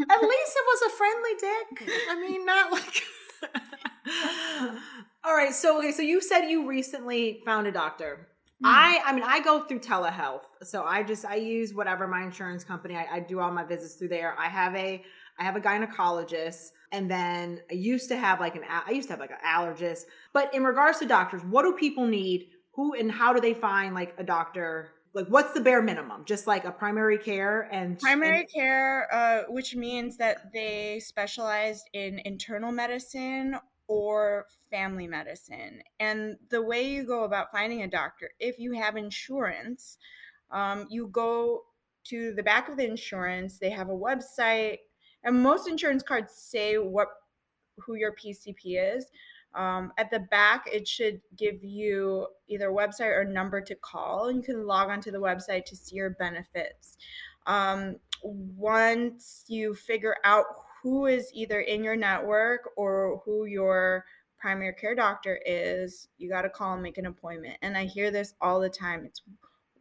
At 0.00 0.22
least 0.22 0.56
it 0.56 0.64
was 0.66 0.82
a 0.82 0.96
friendly 0.96 1.30
dick. 1.40 1.90
I 2.10 2.20
mean, 2.20 2.44
not 2.44 2.72
like. 2.72 3.02
All 5.24 5.34
right. 5.34 5.54
So 5.54 5.78
okay. 5.78 5.92
So 5.92 6.02
you 6.02 6.20
said 6.20 6.48
you 6.48 6.68
recently 6.68 7.40
found 7.44 7.66
a 7.66 7.72
doctor. 7.72 8.28
Mm. 8.62 8.68
I 8.68 9.00
I 9.04 9.12
mean 9.12 9.24
I 9.26 9.40
go 9.40 9.64
through 9.64 9.80
telehealth, 9.80 10.44
so 10.62 10.84
I 10.84 11.02
just 11.02 11.24
I 11.24 11.36
use 11.36 11.74
whatever 11.74 12.06
my 12.06 12.22
insurance 12.22 12.64
company. 12.64 12.96
I, 12.96 13.06
I 13.16 13.20
do 13.20 13.40
all 13.40 13.50
my 13.50 13.64
visits 13.64 13.94
through 13.94 14.08
there. 14.08 14.34
I 14.38 14.48
have 14.48 14.74
a 14.74 15.02
I 15.38 15.44
have 15.44 15.56
a 15.56 15.60
gynecologist, 15.60 16.68
and 16.92 17.10
then 17.10 17.60
I 17.70 17.74
used 17.74 18.08
to 18.08 18.16
have 18.16 18.40
like 18.40 18.56
an 18.56 18.62
I 18.68 18.92
used 18.92 19.08
to 19.08 19.14
have 19.14 19.20
like 19.20 19.30
an 19.30 19.38
allergist. 19.46 20.04
But 20.32 20.54
in 20.54 20.64
regards 20.64 20.98
to 21.00 21.06
doctors, 21.06 21.42
what 21.42 21.62
do 21.62 21.72
people 21.72 22.06
need? 22.06 22.48
Who 22.74 22.94
and 22.94 23.10
how 23.10 23.32
do 23.32 23.40
they 23.40 23.54
find 23.54 23.94
like 23.94 24.14
a 24.18 24.24
doctor 24.24 24.92
like 25.16 25.26
what's 25.28 25.54
the 25.54 25.60
bare 25.60 25.80
minimum? 25.80 26.24
Just 26.26 26.46
like 26.46 26.66
a 26.66 26.70
primary 26.70 27.16
care 27.16 27.68
and 27.72 27.98
primary 27.98 28.40
and- 28.40 28.52
care 28.52 29.08
uh, 29.12 29.42
which 29.48 29.74
means 29.74 30.18
that 30.18 30.52
they 30.52 31.00
specialized 31.00 31.88
in 31.94 32.20
internal 32.26 32.70
medicine 32.70 33.56
or 33.88 34.46
family 34.70 35.06
medicine. 35.06 35.80
And 35.98 36.36
the 36.50 36.60
way 36.60 36.86
you 36.86 37.04
go 37.04 37.24
about 37.24 37.50
finding 37.50 37.82
a 37.82 37.88
doctor 37.88 38.30
if 38.38 38.58
you 38.58 38.72
have 38.74 38.96
insurance 38.96 39.96
um, 40.50 40.86
you 40.90 41.08
go 41.08 41.62
to 42.04 42.34
the 42.34 42.42
back 42.42 42.68
of 42.68 42.76
the 42.76 42.86
insurance 42.86 43.58
they 43.58 43.70
have 43.70 43.88
a 43.88 43.92
website 43.92 44.78
and 45.24 45.42
most 45.42 45.66
insurance 45.66 46.02
cards 46.02 46.34
say 46.36 46.76
what 46.76 47.08
who 47.78 47.94
your 47.94 48.12
pcp 48.12 48.56
is 48.64 49.06
um, 49.56 49.92
at 49.96 50.10
the 50.10 50.20
back, 50.20 50.68
it 50.70 50.86
should 50.86 51.20
give 51.36 51.64
you 51.64 52.26
either 52.48 52.68
website 52.68 53.16
or 53.16 53.24
number 53.24 53.60
to 53.62 53.74
call. 53.74 54.28
And 54.28 54.36
you 54.36 54.42
can 54.42 54.66
log 54.66 54.90
onto 54.90 55.10
the 55.10 55.18
website 55.18 55.64
to 55.66 55.76
see 55.76 55.96
your 55.96 56.10
benefits. 56.10 56.98
Um, 57.46 57.96
once 58.22 59.44
you 59.48 59.74
figure 59.74 60.16
out 60.24 60.44
who 60.82 61.06
is 61.06 61.30
either 61.32 61.60
in 61.60 61.82
your 61.82 61.96
network 61.96 62.70
or 62.76 63.22
who 63.24 63.46
your 63.46 64.04
primary 64.38 64.74
care 64.74 64.94
doctor 64.94 65.40
is, 65.46 66.08
you 66.18 66.28
got 66.28 66.42
to 66.42 66.50
call 66.50 66.74
and 66.74 66.82
make 66.82 66.98
an 66.98 67.06
appointment. 67.06 67.56
And 67.62 67.76
I 67.76 67.86
hear 67.86 68.10
this 68.10 68.34
all 68.40 68.60
the 68.60 68.68
time. 68.68 69.04
It's 69.04 69.22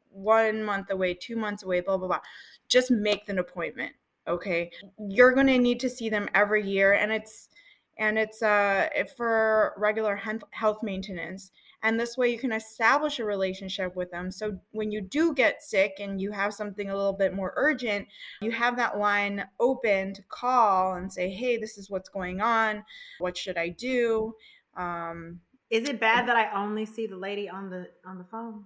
one 0.10 0.64
month 0.64 0.90
away, 0.90 1.14
two 1.14 1.36
months 1.36 1.64
away, 1.64 1.82
blah, 1.82 1.98
blah, 1.98 2.08
blah. 2.08 2.22
Just 2.70 2.90
make 2.90 3.28
an 3.28 3.40
appointment. 3.40 3.92
Okay. 4.28 4.72
You're 4.98 5.34
going 5.34 5.48
to 5.48 5.58
need 5.58 5.80
to 5.82 5.89
see 5.89 6.10
them 6.10 6.30
every 6.34 6.68
year. 6.68 6.93
And 6.93 7.12
it's, 7.12 7.49
and 7.98 8.18
it's 8.18 8.41
uh, 8.41 8.89
for 9.16 9.74
regular 9.78 10.16
health 10.52 10.84
maintenance. 10.84 11.52
And 11.84 12.00
this 12.00 12.18
way 12.18 12.30
you 12.30 12.39
can 12.39 12.52
establish 12.52 13.20
a 13.20 13.26
relationship 13.26 13.96
with 13.96 14.10
them. 14.10 14.32
So 14.32 14.58
when 14.72 14.91
you 14.91 15.02
do 15.02 15.34
get 15.34 15.62
sick 15.62 15.98
and 16.00 16.20
you 16.20 16.32
have 16.32 16.54
something 16.54 16.89
a 16.89 16.96
little 16.96 17.14
bit 17.14 17.34
more 17.34 17.54
urgent, 17.56 18.08
you 18.41 18.52
have 18.52 18.76
that 18.78 18.98
line 18.98 19.46
open 19.60 20.14
to 20.16 20.24
call 20.30 20.96
and 20.96 21.12
say, 21.12 21.30
hey, 21.30 21.58
this 21.58 21.78
is 21.78 21.89
what's 21.89 22.10
going 22.10 22.41
on. 22.41 22.84
What 23.20 23.38
should 23.38 23.58
I 23.58 23.70
do? 23.70 24.34
Um, 24.76 25.41
is 25.70 25.88
it 25.88 26.00
bad 26.00 26.28
that 26.28 26.36
I 26.36 26.52
only 26.60 26.86
see 26.86 27.08
the 27.08 27.18
lady 27.18 27.50
on 27.50 27.70
the 27.70 27.89
on 28.06 28.18
the 28.18 28.24
phone? 28.26 28.66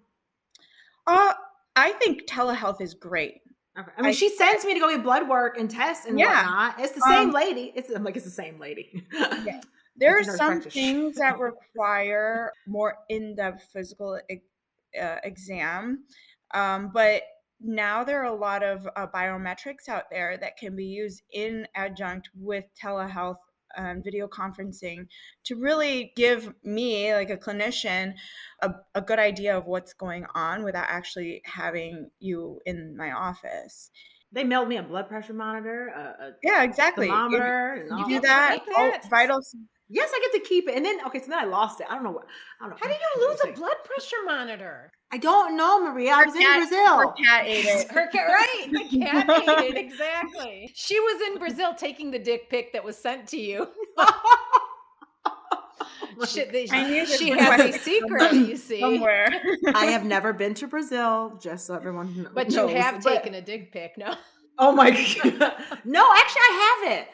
Uh, 1.07 1.33
I 1.75 1.91
think 1.93 2.27
telehealth 2.27 2.81
is 2.81 2.93
great. 2.93 3.41
Okay. 3.77 3.91
I 3.97 4.01
mean, 4.01 4.09
I, 4.09 4.13
she 4.13 4.29
sends 4.29 4.65
me 4.65 4.73
to 4.73 4.79
go 4.79 4.89
get 4.89 5.03
blood 5.03 5.27
work 5.29 5.57
and 5.57 5.69
tests 5.69 6.05
and 6.05 6.19
yeah. 6.19 6.43
whatnot. 6.43 6.79
It's 6.79 6.93
the 6.93 7.01
same 7.01 7.29
um, 7.29 7.31
lady. 7.31 7.71
It's 7.75 7.89
I'm 7.89 8.03
like 8.03 8.15
it's 8.15 8.25
the 8.25 8.31
same 8.31 8.59
lady. 8.59 9.05
yeah. 9.13 9.61
There 9.95 10.15
are 10.15 10.19
It's 10.19 10.29
a 10.29 10.31
nurse 10.31 10.37
some 10.37 10.61
practitioner. 10.61 11.01
things 11.01 11.15
that 11.17 11.39
require 11.39 12.51
more 12.67 12.95
in-depth 13.09 13.67
physical 13.73 14.19
uh, 14.99 15.15
exam, 15.23 16.05
um, 16.53 16.91
but 16.93 17.23
now 17.61 18.03
there 18.03 18.21
are 18.21 18.33
a 18.33 18.35
lot 18.35 18.63
of 18.63 18.87
uh, 18.95 19.07
biometrics 19.07 19.89
out 19.89 20.09
there 20.09 20.37
that 20.37 20.57
can 20.57 20.75
be 20.75 20.85
used 20.85 21.23
in 21.31 21.67
adjunct 21.75 22.29
with 22.33 22.65
telehealth 22.81 23.37
and 23.75 24.03
video 24.03 24.27
conferencing 24.27 25.07
to 25.45 25.55
really 25.55 26.13
give 26.15 26.53
me, 26.63 27.13
like 27.13 27.29
a 27.29 27.37
clinician, 27.37 28.13
a, 28.61 28.71
a 28.95 29.01
good 29.01 29.19
idea 29.19 29.57
of 29.57 29.65
what's 29.65 29.93
going 29.93 30.25
on 30.35 30.63
without 30.63 30.85
actually 30.89 31.41
having 31.45 32.09
you 32.19 32.59
in 32.65 32.95
my 32.97 33.11
office. 33.11 33.91
They 34.31 34.43
mailed 34.43 34.67
me 34.67 34.77
a 34.77 34.83
blood 34.83 35.07
pressure 35.07 35.33
monitor, 35.33 35.87
a, 35.87 36.23
a 36.25 36.31
Yeah, 36.43 36.63
exactly. 36.63 37.07
You- 37.07 37.11
thermometer, 37.13 37.87
all 37.91 37.99
You 38.09 38.15
do 38.15 38.19
that. 38.27 38.59
keep 38.65 38.77
all 38.77 38.91
that? 38.91 39.09
vital. 39.09 39.39
Yes, 39.91 40.11
I 40.13 40.19
get 40.31 40.43
to 40.43 40.47
keep 40.47 40.67
it. 40.69 40.75
And 40.75 40.85
then 40.85 40.99
okay, 41.07 41.19
so 41.19 41.25
then 41.29 41.39
I 41.39 41.45
lost 41.45 41.81
it. 41.81 41.87
I 41.89 41.95
don't 41.95 42.03
know 42.03 42.11
what. 42.11 42.25
I 42.61 42.65
don't 42.65 42.71
know. 42.71 42.77
How 42.79 42.87
did 42.87 42.97
you 43.17 43.27
lose 43.27 43.39
a 43.43 43.51
blood 43.59 43.75
pressure 43.83 44.17
monitor? 44.25 44.91
I 45.11 45.17
don't 45.17 45.57
know, 45.57 45.81
Maria. 45.91 46.11
I 46.13 46.25
was 46.25 46.35
in 46.35 46.43
Brazil. 46.43 46.97
Her 46.97 47.11
cat 47.13 47.45
ate 47.47 47.65
it. 47.65 47.87
Her 47.91 48.07
cat, 48.07 48.27
right? 48.27 48.67
The 48.71 48.99
cat 48.99 49.29
ate 49.63 49.75
it 49.75 49.77
exactly. 49.77 50.71
She 50.75 50.99
was 50.99 51.21
in 51.31 51.39
Brazil 51.39 51.73
taking 51.73 52.11
the 52.11 52.19
dick 52.19 52.49
pic 52.51 52.71
that 52.73 52.83
was 52.83 52.97
sent 52.97 53.27
to 53.29 53.37
you. 53.37 53.67
She, 56.27 56.43
they- 56.43 56.67
I 56.69 56.85
knew 56.89 57.05
she 57.05 57.31
was 57.31 57.39
has 57.39 57.59
a 57.61 57.63
going 57.69 57.73
secret. 57.79 58.33
You 58.33 58.57
see, 58.57 58.81
Somewhere. 58.81 59.29
I 59.73 59.85
have 59.85 60.03
never 60.03 60.33
been 60.33 60.53
to 60.55 60.67
Brazil, 60.67 61.39
just 61.41 61.65
so 61.65 61.75
everyone 61.75 62.23
knows. 62.23 62.31
but 62.33 62.51
you 62.51 62.67
have 62.67 63.01
But- 63.01 63.13
taken 63.23 63.35
a 63.35 63.41
dick 63.41 63.71
pic. 63.71 63.97
No, 63.97 64.13
Oh 64.57 64.73
my 64.73 64.91
god! 64.91 65.53
No, 65.85 66.11
actually, 66.13 66.41
I 66.41 66.81
haven't. 66.83 67.07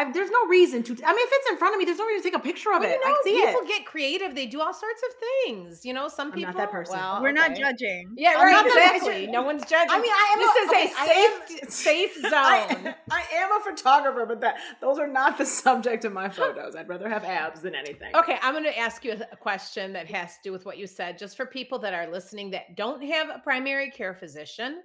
I, 0.00 0.10
there's 0.12 0.30
no 0.30 0.46
reason 0.48 0.82
to. 0.84 0.92
I 0.92 1.12
mean, 1.12 1.26
if 1.26 1.30
it's 1.32 1.50
in 1.50 1.56
front 1.58 1.74
of 1.74 1.78
me, 1.78 1.84
there's 1.84 1.98
no 1.98 2.06
reason 2.06 2.22
to 2.22 2.30
take 2.30 2.38
a 2.38 2.42
picture 2.42 2.72
of 2.72 2.80
Well, 2.80 2.90
it. 2.90 2.94
you 2.94 3.00
I 3.04 3.08
know, 3.08 3.14
can 3.14 3.24
see 3.24 3.46
people 3.46 3.60
it. 3.62 3.68
get 3.68 3.86
creative. 3.86 4.34
They 4.34 4.46
do 4.46 4.60
all 4.60 4.72
sorts 4.72 5.02
of 5.08 5.14
things. 5.44 5.84
You 5.84 5.92
know, 5.94 6.08
some 6.08 6.28
I'm 6.28 6.32
people. 6.32 6.52
not 6.54 6.58
that 6.58 6.70
person. 6.70 6.96
Well, 6.96 7.20
We're 7.22 7.32
not 7.32 7.54
judging. 7.56 8.14
Yeah, 8.16 8.34
I'm 8.38 8.46
right. 8.46 8.52
not 8.52 8.64
that 8.64 8.96
Exactly. 8.96 9.26
No 9.26 9.42
one's 9.42 9.62
judging. 9.66 9.90
I 9.90 10.00
mean, 10.00 10.10
I 10.10 10.32
am. 10.32 10.38
this 10.38 10.54
a, 10.56 10.58
is 10.58 10.68
okay, 10.70 10.86
a 10.86 10.96
I 10.98 11.06
safe, 11.06 11.62
am- 11.62 11.70
safe 11.70 12.14
zone. 12.22 12.32
I, 12.32 12.94
I 13.10 13.22
am 13.36 13.52
a 13.52 13.60
photographer, 13.64 14.26
but 14.26 14.40
that 14.40 14.56
those 14.80 14.98
are 14.98 15.06
not 15.08 15.38
the 15.38 15.46
subject 15.64 16.04
of 16.04 16.12
my 16.12 16.28
photos. 16.40 16.74
I'd 16.76 16.88
rather 16.88 17.08
have 17.08 17.24
abs 17.24 17.60
than 17.60 17.74
anything. 17.74 18.14
Okay, 18.16 18.36
I'm 18.42 18.54
going 18.54 18.64
to 18.64 18.78
ask 18.78 19.04
you 19.04 19.12
a 19.30 19.36
question 19.36 19.92
that 19.92 20.06
has 20.10 20.34
to 20.36 20.40
do 20.44 20.52
with 20.52 20.64
what 20.64 20.78
you 20.78 20.86
said, 20.86 21.18
just 21.18 21.36
for 21.36 21.46
people 21.46 21.78
that 21.80 21.94
are 21.94 22.10
listening 22.10 22.50
that 22.52 22.76
don't 22.76 23.02
have 23.02 23.28
a 23.28 23.38
primary 23.40 23.90
care 23.90 24.14
physician 24.14 24.82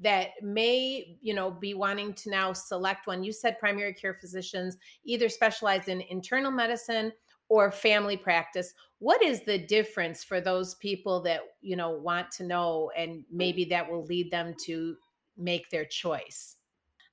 that 0.00 0.30
may, 0.42 1.16
you 1.20 1.34
know, 1.34 1.50
be 1.50 1.74
wanting 1.74 2.14
to 2.14 2.30
now 2.30 2.52
select 2.52 3.06
one. 3.06 3.22
You 3.22 3.32
said 3.32 3.58
primary 3.58 3.94
care 3.94 4.14
physicians 4.14 4.76
either 5.04 5.28
specialize 5.28 5.88
in 5.88 6.00
internal 6.02 6.50
medicine 6.50 7.12
or 7.48 7.70
family 7.70 8.16
practice. 8.16 8.74
What 8.98 9.22
is 9.22 9.44
the 9.44 9.58
difference 9.58 10.24
for 10.24 10.40
those 10.40 10.74
people 10.76 11.22
that, 11.22 11.40
you 11.62 11.76
know, 11.76 11.90
want 11.90 12.30
to 12.32 12.44
know 12.44 12.90
and 12.96 13.24
maybe 13.30 13.64
that 13.66 13.90
will 13.90 14.04
lead 14.04 14.30
them 14.30 14.54
to 14.66 14.96
make 15.36 15.70
their 15.70 15.84
choice? 15.84 16.56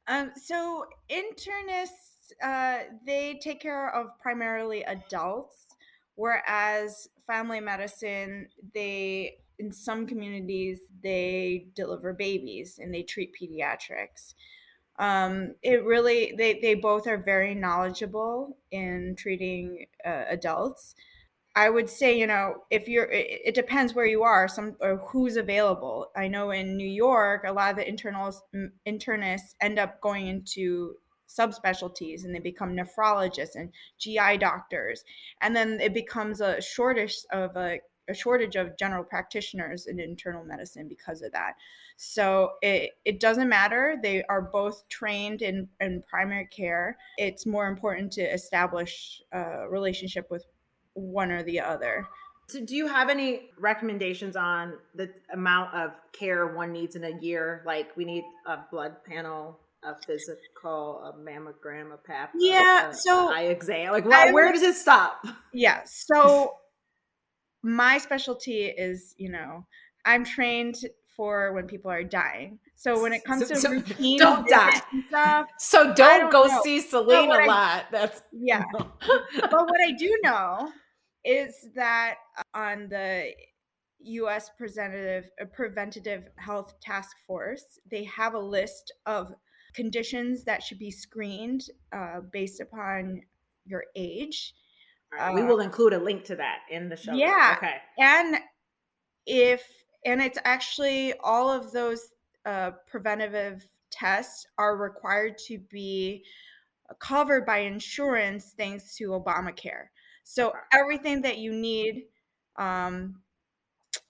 Um, 0.07 0.31
so 0.35 0.85
internists, 1.09 2.31
uh, 2.43 2.85
they 3.05 3.39
take 3.41 3.61
care 3.61 3.93
of 3.95 4.17
primarily 4.19 4.83
adults, 4.83 5.67
whereas 6.15 7.07
family 7.25 7.59
medicine, 7.59 8.47
they 8.73 9.37
in 9.59 9.71
some 9.71 10.05
communities 10.05 10.79
they 11.03 11.67
deliver 11.75 12.13
babies 12.13 12.79
and 12.81 12.93
they 12.93 13.03
treat 13.03 13.33
pediatrics. 13.39 14.33
Um, 14.97 15.55
it 15.61 15.83
really 15.83 16.33
they 16.37 16.59
they 16.61 16.73
both 16.73 17.05
are 17.07 17.17
very 17.17 17.53
knowledgeable 17.53 18.57
in 18.71 19.15
treating 19.17 19.87
uh, 20.05 20.23
adults. 20.29 20.95
I 21.57 21.69
would 21.69 21.89
say, 21.89 22.17
you 22.17 22.27
know, 22.27 22.63
if 22.69 22.89
you're, 22.89 23.05
it, 23.05 23.41
it 23.45 23.55
depends 23.55 23.93
where 23.95 24.05
you 24.05 24.23
are, 24.23 24.47
some 24.49 24.75
or 24.81 24.97
who's 25.07 25.37
available. 25.37 26.11
I 26.15 26.27
know 26.27 26.51
in 26.51 26.75
New 26.75 26.87
York, 26.87 27.43
a 27.45 27.53
lot 27.53 27.71
of 27.71 27.77
the 27.77 27.87
internals, 27.87 28.41
internists 28.85 29.55
end 29.61 29.79
up 29.79 30.01
going 30.01 30.27
into 30.27 30.95
subspecialties 31.29 32.25
and 32.25 32.35
they 32.35 32.39
become 32.39 32.75
nephrologists 32.75 33.55
and 33.55 33.71
GI 33.99 34.37
doctors, 34.37 35.05
and 35.41 35.55
then 35.55 35.79
it 35.81 35.93
becomes 35.93 36.41
a 36.41 36.61
shortage 36.61 37.15
of 37.31 37.55
a, 37.55 37.79
a 38.07 38.13
shortage 38.13 38.55
of 38.55 38.77
general 38.77 39.03
practitioners 39.03 39.87
in 39.87 39.99
internal 39.99 40.43
medicine 40.43 40.87
because 40.87 41.21
of 41.21 41.31
that. 41.31 41.53
So 41.97 42.53
it, 42.61 42.91
it 43.05 43.19
doesn't 43.19 43.47
matter. 43.47 43.97
They 44.01 44.23
are 44.23 44.41
both 44.41 44.87
trained 44.89 45.41
in, 45.41 45.67
in 45.79 46.03
primary 46.07 46.47
care. 46.47 46.97
It's 47.17 47.45
more 47.45 47.67
important 47.67 48.11
to 48.13 48.21
establish 48.21 49.21
a 49.31 49.67
relationship 49.69 50.29
with 50.29 50.45
one 50.93 51.31
or 51.31 51.43
the 51.43 51.59
other. 51.59 52.07
So, 52.47 52.63
do 52.63 52.75
you 52.75 52.87
have 52.87 53.09
any 53.09 53.49
recommendations 53.57 54.35
on 54.35 54.73
the 54.93 55.09
amount 55.33 55.73
of 55.73 55.99
care 56.11 56.45
one 56.55 56.71
needs 56.71 56.95
in 56.95 57.03
a 57.03 57.19
year? 57.19 57.63
Like, 57.65 57.97
we 57.97 58.05
need 58.05 58.23
a 58.45 58.59
blood 58.69 59.03
panel, 59.03 59.59
a 59.83 59.95
physical, 60.05 61.01
a 61.03 61.13
mammogram, 61.17 61.91
a 61.91 61.97
pap. 61.97 62.33
Yeah, 62.37 62.89
a- 62.89 62.93
so 62.93 63.29
a 63.29 63.33
eye 63.33 63.41
exam. 63.43 63.91
Like, 63.91 64.05
I 64.05 64.25
well, 64.25 64.33
where 64.33 64.51
does 64.51 64.61
it 64.61 64.75
stop? 64.75 65.25
Yeah. 65.53 65.81
So 65.85 66.53
my 67.65 67.97
specialty 67.97 68.65
is, 68.65 69.15
you 69.17 69.29
know, 69.31 69.65
I'm 70.05 70.23
trained 70.23 70.75
for 71.17 71.53
when 71.53 71.65
people 71.65 71.89
are 71.89 72.03
dying. 72.03 72.59
So 72.75 73.01
when 73.01 73.11
it 73.13 73.23
comes 73.23 73.47
to 73.47 73.55
So- 73.55 73.71
routine 73.71 74.19
don't 74.19 74.47
die. 74.47 74.81
stuff, 75.07 75.47
So 75.57 75.85
don't, 75.93 75.95
don't 75.95 76.31
go 76.31 76.45
know. 76.45 76.61
see 76.61 76.79
Celine 76.81 77.31
a 77.31 77.33
I- 77.35 77.45
lot. 77.47 77.85
That's 77.91 78.21
yeah. 78.31 78.63
but 78.73 79.51
what 79.51 79.81
I 79.81 79.91
do 79.97 80.15
know 80.23 80.71
is 81.23 81.69
that 81.75 82.15
on 82.53 82.87
the 82.89 83.31
U.S. 83.99 84.51
Preventative 84.57 85.31
uh, 85.41 85.45
Preventative 85.45 86.25
Health 86.35 86.75
Task 86.81 87.15
Force, 87.25 87.79
they 87.89 88.03
have 88.03 88.35
a 88.35 88.39
list 88.39 88.93
of 89.07 89.33
conditions 89.73 90.43
that 90.43 90.61
should 90.61 90.77
be 90.79 90.91
screened 90.91 91.63
uh, 91.91 92.19
based 92.31 92.59
upon 92.61 93.21
your 93.65 93.85
age. 93.95 94.53
All 95.19 95.25
right, 95.27 95.35
we 95.35 95.41
Uh, 95.41 95.45
will 95.47 95.59
include 95.61 95.93
a 95.93 95.99
link 95.99 96.23
to 96.25 96.35
that 96.37 96.59
in 96.69 96.89
the 96.89 96.95
show. 96.95 97.11
notes. 97.11 97.21
Yeah. 97.21 97.55
Okay. 97.57 97.77
and 97.99 98.37
if 99.25 99.63
and 100.05 100.21
it's 100.21 100.37
actually 100.45 101.13
all 101.23 101.49
of 101.49 101.71
those 101.71 102.13
uh, 102.45 102.71
preventative 102.87 103.65
tests 103.89 104.45
are 104.57 104.77
required 104.77 105.37
to 105.47 105.57
be 105.57 106.23
covered 106.99 107.45
by 107.45 107.59
insurance 107.59 108.53
thanks 108.57 108.95
to 108.95 109.09
obamacare 109.09 109.87
so 110.23 110.53
everything 110.73 111.21
that 111.23 111.39
you 111.39 111.51
need 111.53 112.03
um, 112.57 113.19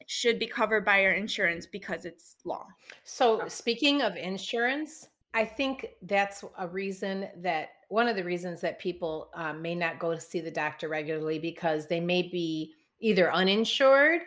should 0.08 0.38
be 0.40 0.48
covered 0.48 0.84
by 0.84 1.02
your 1.02 1.14
insurance 1.14 1.66
because 1.66 2.04
it's 2.06 2.36
law 2.44 2.66
So, 3.06 3.40
Okay. 3.42 3.50
speaking 3.50 4.02
of 4.02 4.18
insurance, 4.18 5.08
I 5.34 5.46
think 5.46 5.88
that's 6.02 6.44
a 6.58 6.68
reason 6.68 7.30
that 7.38 7.70
one 7.90 8.08
of 8.08 8.16
the 8.16 8.24
reasons 8.24 8.62
that 8.62 8.80
people 8.80 9.30
uh, 9.34 9.54
may 9.54 9.76
not 9.76 10.00
go 10.00 10.14
to 10.14 10.20
see 10.22 10.40
the 10.40 10.52
doctor 10.52 10.90
regularly 10.90 11.40
because 11.40 11.88
they 11.88 12.00
may 12.00 12.24
be 12.24 12.74
either 13.00 13.32
uninsured 13.34 14.22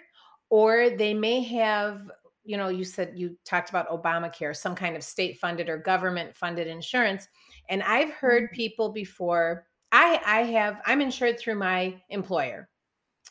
or 0.50 0.90
they 0.90 1.14
may 1.14 1.42
have, 1.42 2.10
you 2.44 2.56
know, 2.56 2.68
you 2.68 2.84
said 2.84 3.12
you 3.16 3.36
talked 3.44 3.70
about 3.70 3.88
Obamacare, 3.88 4.56
some 4.56 4.74
kind 4.74 4.96
of 4.96 5.04
state 5.04 5.38
funded 5.38 5.68
or 5.68 5.76
government 5.78 6.34
funded 6.34 6.66
insurance. 6.66 7.28
And 7.68 7.82
I've 7.82 8.10
heard 8.10 8.50
Mhm. 8.50 8.52
people 8.52 8.90
before, 8.92 9.66
I, 9.92 10.20
I 10.24 10.42
have, 10.44 10.80
I'm 10.86 11.00
insured 11.00 11.38
through 11.38 11.56
my 11.56 12.00
employer. 12.08 12.68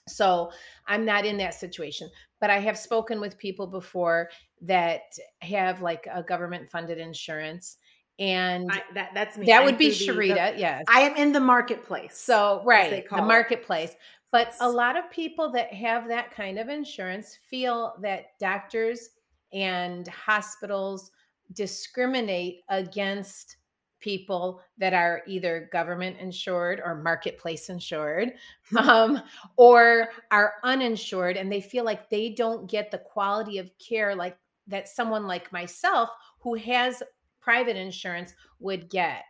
So 0.08 0.52
I'm 0.86 1.04
not 1.06 1.26
in 1.26 1.38
that 1.38 1.54
situation, 1.54 2.10
but 2.40 2.50
I 2.50 2.60
have 2.60 2.78
spoken 2.78 3.20
with 3.20 3.38
people 3.38 3.68
before 3.68 4.30
that 4.62 5.02
have 5.42 5.82
like 5.82 6.08
a 6.12 6.24
government 6.24 6.70
funded 6.70 6.98
insurance 6.98 7.78
and 8.20 8.72
I, 8.72 8.82
that, 8.94 9.12
that's 9.14 9.38
me. 9.38 9.46
that 9.48 9.60
I'm 9.60 9.66
would 9.66 9.78
be 9.78 9.90
Sharita, 9.90 10.54
the- 10.54 10.60
yes. 10.60 10.86
I 10.88 11.02
am 11.02 11.16
in 11.16 11.32
the 11.32 11.40
marketplace. 11.40 12.18
So 12.18 12.62
right, 12.66 13.08
the 13.10 13.18
it. 13.18 13.22
marketplace. 13.22 13.96
But 14.32 14.54
a 14.60 14.70
lot 14.70 14.98
of 14.98 15.10
people 15.10 15.52
that 15.54 15.74
have 15.74 16.08
that 16.10 16.32
kind 16.32 16.60
of 16.60 16.68
insurance 16.68 17.38
feel 17.50 17.96
that 18.02 18.38
doctors 18.40 19.10
and 19.54 20.08
hospitals 20.08 21.12
discriminate 21.54 22.64
against 22.70 23.58
people 24.00 24.62
that 24.78 24.94
are 24.94 25.22
either 25.28 25.70
government 25.72 26.18
insured 26.20 26.82
or 26.84 27.02
marketplace 27.02 27.70
insured 27.70 28.34
um, 28.78 29.22
or 29.56 30.10
are 30.32 30.56
uninsured 30.64 31.36
and 31.36 31.52
they 31.52 31.62
feel 31.62 31.84
like 31.84 32.10
they 32.10 32.30
don't 32.30 32.70
get 32.70 32.92
the 32.92 32.98
quality 33.00 33.58
of 33.58 33.72
care 33.80 34.14
like 34.16 34.38
that 34.68 34.88
someone 34.88 35.26
like 35.26 35.52
myself 35.52 36.10
who 36.40 36.54
has 36.54 37.02
private 37.48 37.78
insurance 37.78 38.34
would 38.60 38.90
get 38.90 39.24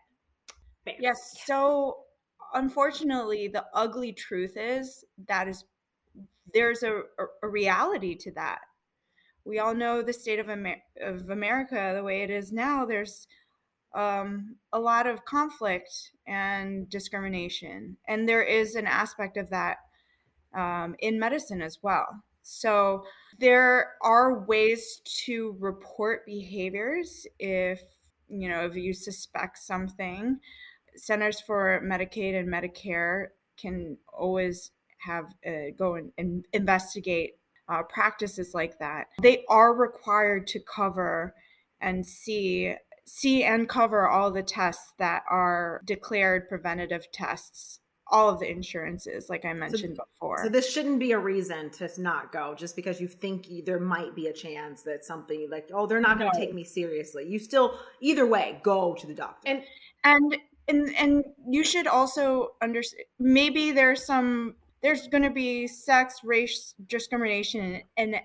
Thanks. 0.85 1.01
yes 1.01 1.17
so 1.45 1.97
unfortunately 2.53 3.47
the 3.47 3.65
ugly 3.73 4.13
truth 4.13 4.53
is 4.55 5.03
that 5.27 5.47
is 5.47 5.65
there's 6.53 6.81
a, 6.81 6.93
a, 6.95 7.25
a 7.43 7.47
reality 7.47 8.15
to 8.15 8.31
that 8.31 8.59
we 9.45 9.59
all 9.59 9.75
know 9.75 10.01
the 10.01 10.13
state 10.13 10.39
of, 10.39 10.49
Amer- 10.49 10.81
of 11.01 11.29
america 11.29 11.93
the 11.95 12.03
way 12.03 12.23
it 12.23 12.29
is 12.29 12.51
now 12.51 12.85
there's 12.85 13.27
um, 13.97 14.55
a 14.73 14.79
lot 14.79 15.07
of 15.07 15.25
conflict 15.25 16.11
and 16.27 16.89
discrimination. 16.89 17.97
And 18.07 18.29
there 18.29 18.43
is 18.43 18.75
an 18.75 18.85
aspect 18.85 19.37
of 19.37 19.49
that 19.49 19.77
um, 20.55 20.95
in 20.99 21.19
medicine 21.19 21.61
as 21.61 21.79
well. 21.81 22.05
So 22.43 23.03
there 23.39 23.93
are 24.01 24.45
ways 24.45 25.01
to 25.25 25.55
report 25.59 26.25
behaviors 26.25 27.25
if 27.39 27.81
you 28.29 28.49
know 28.49 28.65
if 28.65 28.75
you 28.75 28.93
suspect 28.93 29.57
something. 29.57 30.39
Centers 30.95 31.39
for 31.39 31.79
Medicaid 31.83 32.39
and 32.39 32.49
Medicare 32.49 33.27
can 33.59 33.97
always 34.11 34.71
have 34.99 35.25
uh, 35.45 35.71
go 35.77 35.95
and, 36.17 36.45
investigate 36.53 37.35
uh, 37.69 37.83
practices 37.83 38.53
like 38.53 38.79
that. 38.79 39.07
They 39.21 39.43
are 39.49 39.73
required 39.73 40.47
to 40.47 40.59
cover 40.59 41.35
and 41.81 42.05
see 42.05 42.75
see 43.05 43.43
and 43.43 43.69
cover 43.69 44.07
all 44.07 44.31
the 44.31 44.43
tests 44.43 44.93
that 44.99 45.23
are 45.29 45.81
declared 45.85 46.49
preventative 46.49 47.09
tests 47.11 47.79
all 48.11 48.29
of 48.29 48.39
the 48.39 48.49
insurances 48.49 49.29
like 49.29 49.43
i 49.45 49.53
mentioned 49.53 49.97
so, 49.97 50.03
before. 50.13 50.43
so 50.43 50.49
this 50.49 50.71
shouldn't 50.71 50.99
be 50.99 51.11
a 51.11 51.19
reason 51.19 51.69
to 51.69 51.89
not 51.97 52.31
go 52.31 52.55
just 52.55 52.75
because 52.75 53.01
you 53.01 53.07
think 53.07 53.47
there 53.65 53.79
might 53.79 54.15
be 54.15 54.27
a 54.27 54.33
chance 54.33 54.83
that 54.83 55.03
something 55.03 55.47
like 55.49 55.69
oh 55.73 55.85
they're 55.85 56.01
not 56.01 56.17
going 56.17 56.31
to 56.31 56.37
no. 56.37 56.45
take 56.45 56.53
me 56.53 56.63
seriously. 56.63 57.25
You 57.27 57.39
still 57.39 57.79
either 58.01 58.25
way 58.25 58.59
go 58.63 58.93
to 58.95 59.07
the 59.07 59.13
doctor. 59.13 59.49
And 59.49 59.63
and 60.03 60.37
and 60.67 60.95
and 60.97 61.25
you 61.47 61.63
should 61.63 61.87
also 61.87 62.49
understand 62.61 63.03
maybe 63.19 63.71
there's 63.71 64.05
some 64.05 64.55
there's 64.81 65.07
going 65.07 65.23
to 65.23 65.31
be 65.31 65.67
sex 65.67 66.21
race 66.23 66.75
discrimination 66.87 67.81
in 67.95 68.15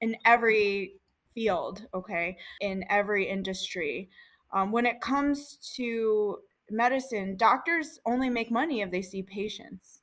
in 0.00 0.16
every 0.24 0.94
field 1.34 1.86
okay 1.94 2.36
in 2.60 2.84
every 2.88 3.28
industry. 3.28 4.10
Um, 4.52 4.72
when 4.72 4.84
it 4.84 5.00
comes 5.00 5.58
to 5.76 6.38
medicine 6.70 7.36
doctors 7.36 7.98
only 8.06 8.28
make 8.28 8.50
money 8.50 8.80
if 8.80 8.90
they 8.90 9.02
see 9.02 9.22
patients 9.22 10.00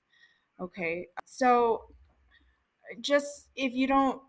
okay 0.60 1.08
so 1.26 1.86
just 3.02 3.50
if 3.56 3.74
you 3.74 3.88
don't 3.88 4.22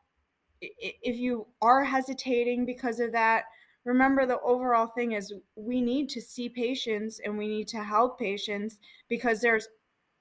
if 0.61 1.17
you 1.17 1.47
are 1.63 1.85
hesitating 1.85 2.67
because 2.67 2.99
of 2.99 3.13
that 3.13 3.45
remember 3.85 4.27
the 4.27 4.41
overall 4.41 4.87
thing 4.87 5.13
is 5.13 5.33
we 5.55 5.81
need 5.81 6.09
to 6.09 6.21
see 6.21 6.49
patients 6.49 7.21
and 7.25 7.39
we 7.39 7.47
need 7.47 7.69
to 7.69 7.83
help 7.83 8.19
patients 8.19 8.79
because 9.09 9.41
there's 9.41 9.69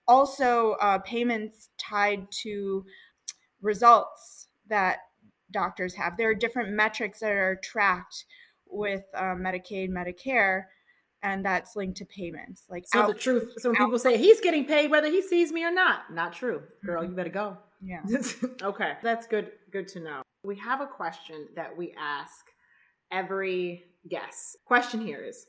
also 0.07 0.73
uh, 0.79 0.99
payments 0.99 1.69
tied 1.77 2.31
to 2.31 2.85
results 3.61 4.47
that 4.67 4.99
doctors 5.51 5.95
have. 5.95 6.17
There 6.17 6.29
are 6.29 6.35
different 6.35 6.69
metrics 6.69 7.19
that 7.19 7.31
are 7.31 7.59
tracked 7.63 8.25
with 8.65 9.03
uh, 9.13 9.35
Medicaid, 9.35 9.89
Medicare, 9.89 10.63
and 11.23 11.43
that's 11.45 11.75
linked 11.75 11.97
to 11.97 12.05
payments. 12.05 12.63
Like 12.69 12.85
so, 12.87 13.01
out, 13.01 13.07
the 13.07 13.13
truth. 13.13 13.53
So 13.57 13.69
when 13.69 13.81
out, 13.81 13.85
people 13.85 13.99
say 13.99 14.17
he's 14.17 14.41
getting 14.41 14.65
paid 14.65 14.91
whether 14.91 15.09
he 15.09 15.21
sees 15.21 15.51
me 15.51 15.63
or 15.63 15.71
not, 15.71 16.13
not 16.13 16.33
true, 16.33 16.63
girl. 16.85 17.01
You 17.01 17.09
mm-hmm. 17.09 17.17
better 17.17 17.29
go. 17.29 17.57
Yeah. 17.83 18.01
okay, 18.61 18.93
that's 19.03 19.27
good. 19.27 19.51
Good 19.71 19.87
to 19.89 19.99
know. 19.99 20.21
We 20.43 20.55
have 20.57 20.81
a 20.81 20.87
question 20.87 21.47
that 21.55 21.75
we 21.75 21.93
ask 21.99 22.45
every 23.11 23.83
guest. 24.09 24.57
Question 24.65 25.01
here 25.01 25.23
is 25.23 25.47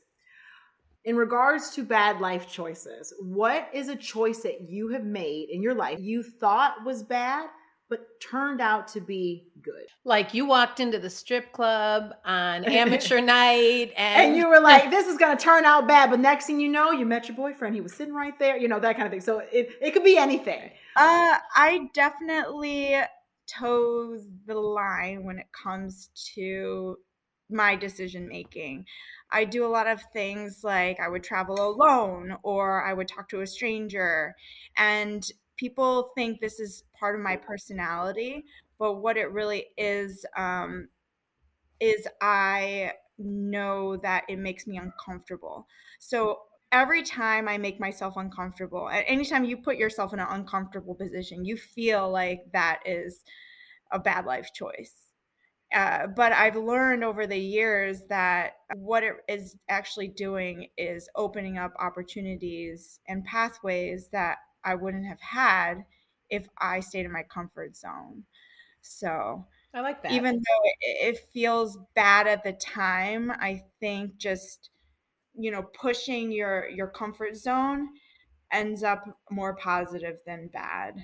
in 1.05 1.15
regards 1.15 1.69
to 1.71 1.83
bad 1.83 2.19
life 2.19 2.49
choices, 2.49 3.13
what 3.21 3.69
is 3.73 3.87
a 3.87 3.95
choice 3.95 4.43
that 4.43 4.69
you 4.69 4.89
have 4.89 5.05
made 5.05 5.49
in 5.49 5.61
your 5.61 5.73
life 5.73 5.99
you 5.99 6.21
thought 6.23 6.83
was 6.85 7.03
bad, 7.03 7.49
but 7.89 8.21
turned 8.21 8.61
out 8.61 8.87
to 8.89 9.01
be 9.01 9.47
good? 9.61 9.87
Like 10.03 10.33
you 10.33 10.45
walked 10.45 10.79
into 10.79 10.99
the 10.99 11.09
strip 11.09 11.51
club 11.51 12.13
on 12.23 12.63
amateur 12.65 13.19
night 13.19 13.91
and, 13.97 14.27
and 14.27 14.35
you 14.35 14.47
were 14.47 14.59
like, 14.59 14.89
this 14.91 15.07
is 15.07 15.17
going 15.17 15.35
to 15.35 15.43
turn 15.43 15.65
out 15.65 15.87
bad. 15.87 16.09
But 16.09 16.19
next 16.19 16.45
thing 16.45 16.59
you 16.59 16.69
know, 16.69 16.91
you 16.91 17.05
met 17.05 17.27
your 17.27 17.35
boyfriend. 17.35 17.75
He 17.75 17.81
was 17.81 17.93
sitting 17.93 18.13
right 18.13 18.37
there, 18.39 18.57
you 18.57 18.67
know, 18.67 18.79
that 18.79 18.95
kind 18.95 19.05
of 19.05 19.11
thing. 19.11 19.21
So 19.21 19.39
it, 19.51 19.71
it 19.81 19.91
could 19.91 20.03
be 20.03 20.17
anything. 20.17 20.69
Uh, 20.95 21.37
I 21.55 21.89
definitely 21.93 22.95
toes 23.47 24.27
the 24.45 24.55
line 24.55 25.23
when 25.23 25.39
it 25.39 25.47
comes 25.51 26.09
to 26.35 26.97
my 27.49 27.75
decision 27.75 28.27
making. 28.27 28.85
I 29.31 29.45
do 29.45 29.65
a 29.65 29.69
lot 29.69 29.87
of 29.87 30.01
things 30.13 30.63
like 30.63 30.99
I 30.99 31.07
would 31.07 31.23
travel 31.23 31.59
alone 31.59 32.37
or 32.43 32.83
I 32.83 32.93
would 32.93 33.07
talk 33.07 33.29
to 33.29 33.41
a 33.41 33.47
stranger. 33.47 34.35
And 34.77 35.27
people 35.59 36.11
think 36.15 36.39
this 36.39 36.59
is 36.59 36.83
part 36.97 37.15
of 37.15 37.21
my 37.21 37.35
personality, 37.35 38.45
but 38.77 38.95
what 38.95 39.17
it 39.17 39.31
really 39.31 39.67
is, 39.77 40.25
um, 40.37 40.87
is 41.79 42.07
I 42.21 42.93
know 43.17 43.97
that 43.97 44.23
it 44.29 44.39
makes 44.39 44.67
me 44.67 44.77
uncomfortable. 44.77 45.67
So 45.99 46.39
every 46.71 47.03
time 47.03 47.49
I 47.49 47.57
make 47.57 47.79
myself 47.79 48.15
uncomfortable, 48.17 48.89
at 48.89 49.03
any 49.07 49.25
time 49.25 49.43
you 49.45 49.57
put 49.57 49.77
yourself 49.77 50.13
in 50.13 50.19
an 50.19 50.27
uncomfortable 50.29 50.95
position, 50.95 51.45
you 51.45 51.57
feel 51.57 52.09
like 52.09 52.41
that 52.53 52.79
is 52.85 53.23
a 53.91 53.99
bad 53.99 54.25
life 54.25 54.51
choice 54.53 55.09
uh, 55.73 56.07
but 56.07 56.31
I've 56.31 56.55
learned 56.55 57.03
over 57.03 57.27
the 57.27 57.37
years 57.37 58.01
that 58.09 58.53
what 58.75 59.03
it 59.03 59.13
is 59.27 59.55
actually 59.69 60.07
doing 60.07 60.67
is 60.77 61.07
opening 61.15 61.59
up 61.59 61.73
opportunities 61.79 62.99
and 63.07 63.23
pathways 63.23 64.09
that 64.11 64.37
I 64.69 64.75
wouldn't 64.75 65.05
have 65.05 65.21
had 65.21 65.85
if 66.29 66.47
I 66.59 66.79
stayed 66.79 67.05
in 67.05 67.11
my 67.11 67.23
comfort 67.23 67.75
zone. 67.75 68.23
So 68.81 69.45
I 69.73 69.81
like 69.81 70.03
that. 70.03 70.11
Even 70.11 70.35
though 70.35 70.69
it, 70.81 71.15
it 71.15 71.19
feels 71.33 71.77
bad 71.95 72.27
at 72.27 72.43
the 72.43 72.53
time, 72.53 73.31
I 73.31 73.63
think 73.79 74.17
just 74.17 74.69
you 75.35 75.51
know 75.51 75.63
pushing 75.79 76.31
your 76.31 76.69
your 76.69 76.87
comfort 76.87 77.35
zone 77.35 77.89
ends 78.51 78.83
up 78.83 79.05
more 79.29 79.55
positive 79.55 80.17
than 80.25 80.49
bad. 80.51 80.95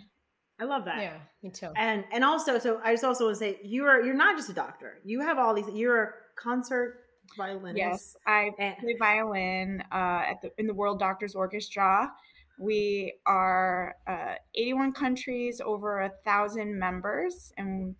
I 0.59 0.63
love 0.63 0.85
that. 0.85 1.01
Yeah, 1.01 1.17
me 1.43 1.49
too. 1.49 1.69
And 1.75 2.05
and 2.11 2.23
also, 2.23 2.57
so 2.59 2.79
I 2.83 2.93
just 2.93 3.03
also 3.03 3.25
want 3.25 3.35
to 3.35 3.39
say 3.39 3.59
you're 3.63 4.03
you're 4.05 4.15
not 4.15 4.37
just 4.37 4.49
a 4.49 4.53
doctor. 4.53 4.99
You 5.03 5.21
have 5.21 5.37
all 5.37 5.53
these. 5.53 5.67
You're 5.73 6.03
a 6.03 6.09
concert 6.37 7.01
violinist. 7.37 7.77
Yes, 7.77 8.15
I 8.25 8.51
and, 8.57 8.77
play 8.77 8.95
violin 8.97 9.83
uh, 9.91 10.23
at 10.29 10.41
the 10.41 10.51
in 10.57 10.67
the 10.67 10.73
World 10.73 10.99
Doctors 10.99 11.35
Orchestra. 11.35 12.11
We 12.59 13.15
are 13.25 13.95
uh, 14.07 14.35
81 14.55 14.93
countries, 14.93 15.61
over 15.63 16.01
a 16.01 16.11
thousand 16.23 16.77
members, 16.79 17.51
and 17.57 17.95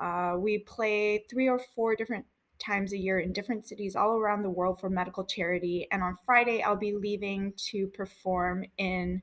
uh, 0.00 0.36
we 0.38 0.58
play 0.58 1.24
three 1.30 1.48
or 1.48 1.60
four 1.74 1.96
different 1.96 2.26
times 2.58 2.92
a 2.92 2.98
year 2.98 3.18
in 3.18 3.32
different 3.32 3.66
cities 3.66 3.96
all 3.96 4.16
around 4.16 4.42
the 4.42 4.50
world 4.50 4.80
for 4.80 4.90
medical 4.90 5.24
charity. 5.24 5.86
And 5.90 6.02
on 6.02 6.16
Friday, 6.24 6.62
I'll 6.62 6.76
be 6.76 6.94
leaving 6.94 7.54
to 7.70 7.86
perform 7.88 8.64
in 8.78 9.22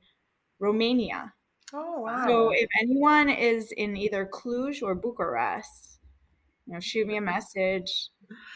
Romania 0.58 1.32
Oh 1.74 2.00
wow! 2.00 2.24
So 2.26 2.50
if 2.50 2.68
anyone 2.80 3.28
is 3.28 3.72
in 3.72 3.96
either 3.96 4.26
Cluj 4.26 4.82
or 4.82 4.94
Bucharest, 4.94 5.98
you 6.66 6.74
know, 6.74 6.80
shoot 6.80 7.06
me 7.06 7.16
a 7.16 7.20
message. 7.20 8.08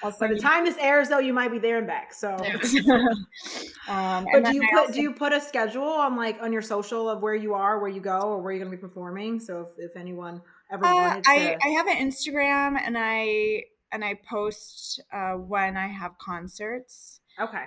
By 0.03 0.29
the 0.29 0.39
time 0.39 0.65
this 0.65 0.77
airs, 0.79 1.09
though, 1.09 1.19
you 1.19 1.33
might 1.33 1.51
be 1.51 1.59
there 1.59 1.79
and 1.79 1.87
back. 1.87 2.13
So, 2.13 2.31
um, 3.89 4.27
but 4.33 4.45
do 4.45 4.55
you 4.55 4.63
put 4.71 4.79
also, 4.79 4.93
do 4.93 5.01
you 5.01 5.13
put 5.13 5.33
a 5.33 5.41
schedule 5.41 5.85
on 5.85 6.17
like 6.17 6.39
on 6.43 6.53
your 6.53 6.63
social 6.63 7.09
of 7.09 7.23
where 7.23 7.35
you 7.35 7.55
are, 7.55 7.81
where 7.81 7.91
you 7.91 8.01
go, 8.01 8.21
or 8.21 8.43
where 8.43 8.53
you're 8.53 8.65
going 8.65 8.71
to 8.71 8.77
be 8.77 8.81
performing? 8.81 9.41
So 9.41 9.61
if, 9.61 9.91
if 9.91 9.97
anyone 9.97 10.43
ever 10.73 10.85
uh, 10.85 10.95
wanted 10.95 11.25
to, 11.25 11.31
I, 11.31 11.57
I 11.63 11.69
have 11.69 11.87
an 11.87 11.97
Instagram 11.97 12.79
and 12.81 12.97
I 12.99 13.65
and 13.93 14.05
I 14.05 14.19
post 14.29 15.01
uh, 15.13 15.33
when 15.33 15.77
I 15.77 15.89
have 15.89 16.19
concerts. 16.19 17.21
Okay. 17.41 17.65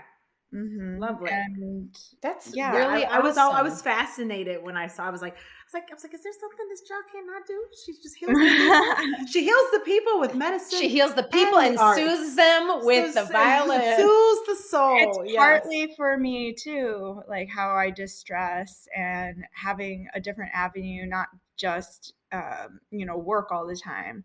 Mm-hmm. 0.53 0.99
Lovely. 0.99 1.29
And 1.31 1.95
that's 2.21 2.55
yeah. 2.55 2.71
Really, 2.75 3.05
I, 3.05 3.17
I 3.17 3.19
was 3.19 3.37
all 3.37 3.51
I 3.51 3.61
was 3.61 3.81
fascinated 3.81 4.63
when 4.63 4.77
I 4.77 4.87
saw. 4.87 5.05
I 5.05 5.09
was 5.09 5.21
like, 5.21 5.35
like, 5.75 5.91
I 5.91 5.93
was 5.93 6.03
like, 6.03 6.13
is 6.13 6.23
there 6.23 6.31
something 6.39 6.65
this 6.69 6.81
job 6.81 7.03
cannot 7.11 7.45
do? 7.45 7.65
She 7.85 7.93
just 8.01 8.15
heals. 8.15 8.31
The 8.31 8.39
people. 8.39 9.27
she 9.31 9.43
heals 9.43 9.71
the 9.73 9.81
people 9.81 10.19
with 10.21 10.33
medicine. 10.33 10.79
She 10.79 10.87
heals 10.87 11.13
the 11.13 11.23
people 11.23 11.59
and, 11.59 11.77
and 11.77 11.95
soothes 11.95 12.35
them 12.35 12.85
with 12.85 13.13
so, 13.13 13.25
the 13.25 13.31
violin. 13.31 13.97
Soothes 13.97 14.39
the 14.47 14.55
soul. 14.55 14.97
It's 14.97 15.33
yes. 15.33 15.35
partly 15.35 15.93
for 15.95 16.17
me 16.17 16.53
too, 16.53 17.21
like 17.27 17.49
how 17.49 17.75
I 17.75 17.91
distress 17.91 18.87
and 18.95 19.43
having 19.53 20.07
a 20.13 20.21
different 20.21 20.51
avenue, 20.53 21.05
not 21.05 21.27
just 21.57 22.13
um, 22.31 22.79
you 22.89 23.05
know 23.05 23.17
work 23.17 23.51
all 23.51 23.67
the 23.67 23.75
time. 23.75 24.23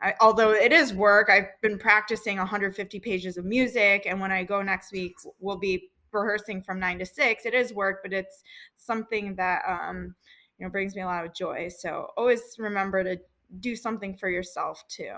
I, 0.00 0.14
although 0.20 0.52
it 0.52 0.72
is 0.72 0.94
work, 0.94 1.28
I've 1.28 1.60
been 1.60 1.78
practicing 1.78 2.36
150 2.38 3.00
pages 3.00 3.36
of 3.36 3.44
music, 3.44 4.06
and 4.06 4.20
when 4.20 4.30
I 4.30 4.44
go 4.44 4.62
next 4.62 4.92
week, 4.92 5.14
we'll 5.40 5.58
be 5.58 5.90
rehearsing 6.12 6.62
from 6.62 6.78
nine 6.78 7.00
to 7.00 7.06
six. 7.06 7.44
It 7.44 7.54
is 7.54 7.74
work, 7.74 8.00
but 8.02 8.12
it's 8.12 8.44
something 8.76 9.34
that 9.34 9.62
um, 9.66 10.14
you 10.58 10.66
know 10.66 10.70
brings 10.70 10.94
me 10.94 11.02
a 11.02 11.06
lot 11.06 11.24
of 11.24 11.34
joy. 11.34 11.68
So 11.68 12.08
always 12.16 12.42
remember 12.58 13.04
to 13.04 13.18
do 13.60 13.76
something 13.76 14.16
for 14.16 14.28
yourself 14.28 14.84
too. 14.88 15.14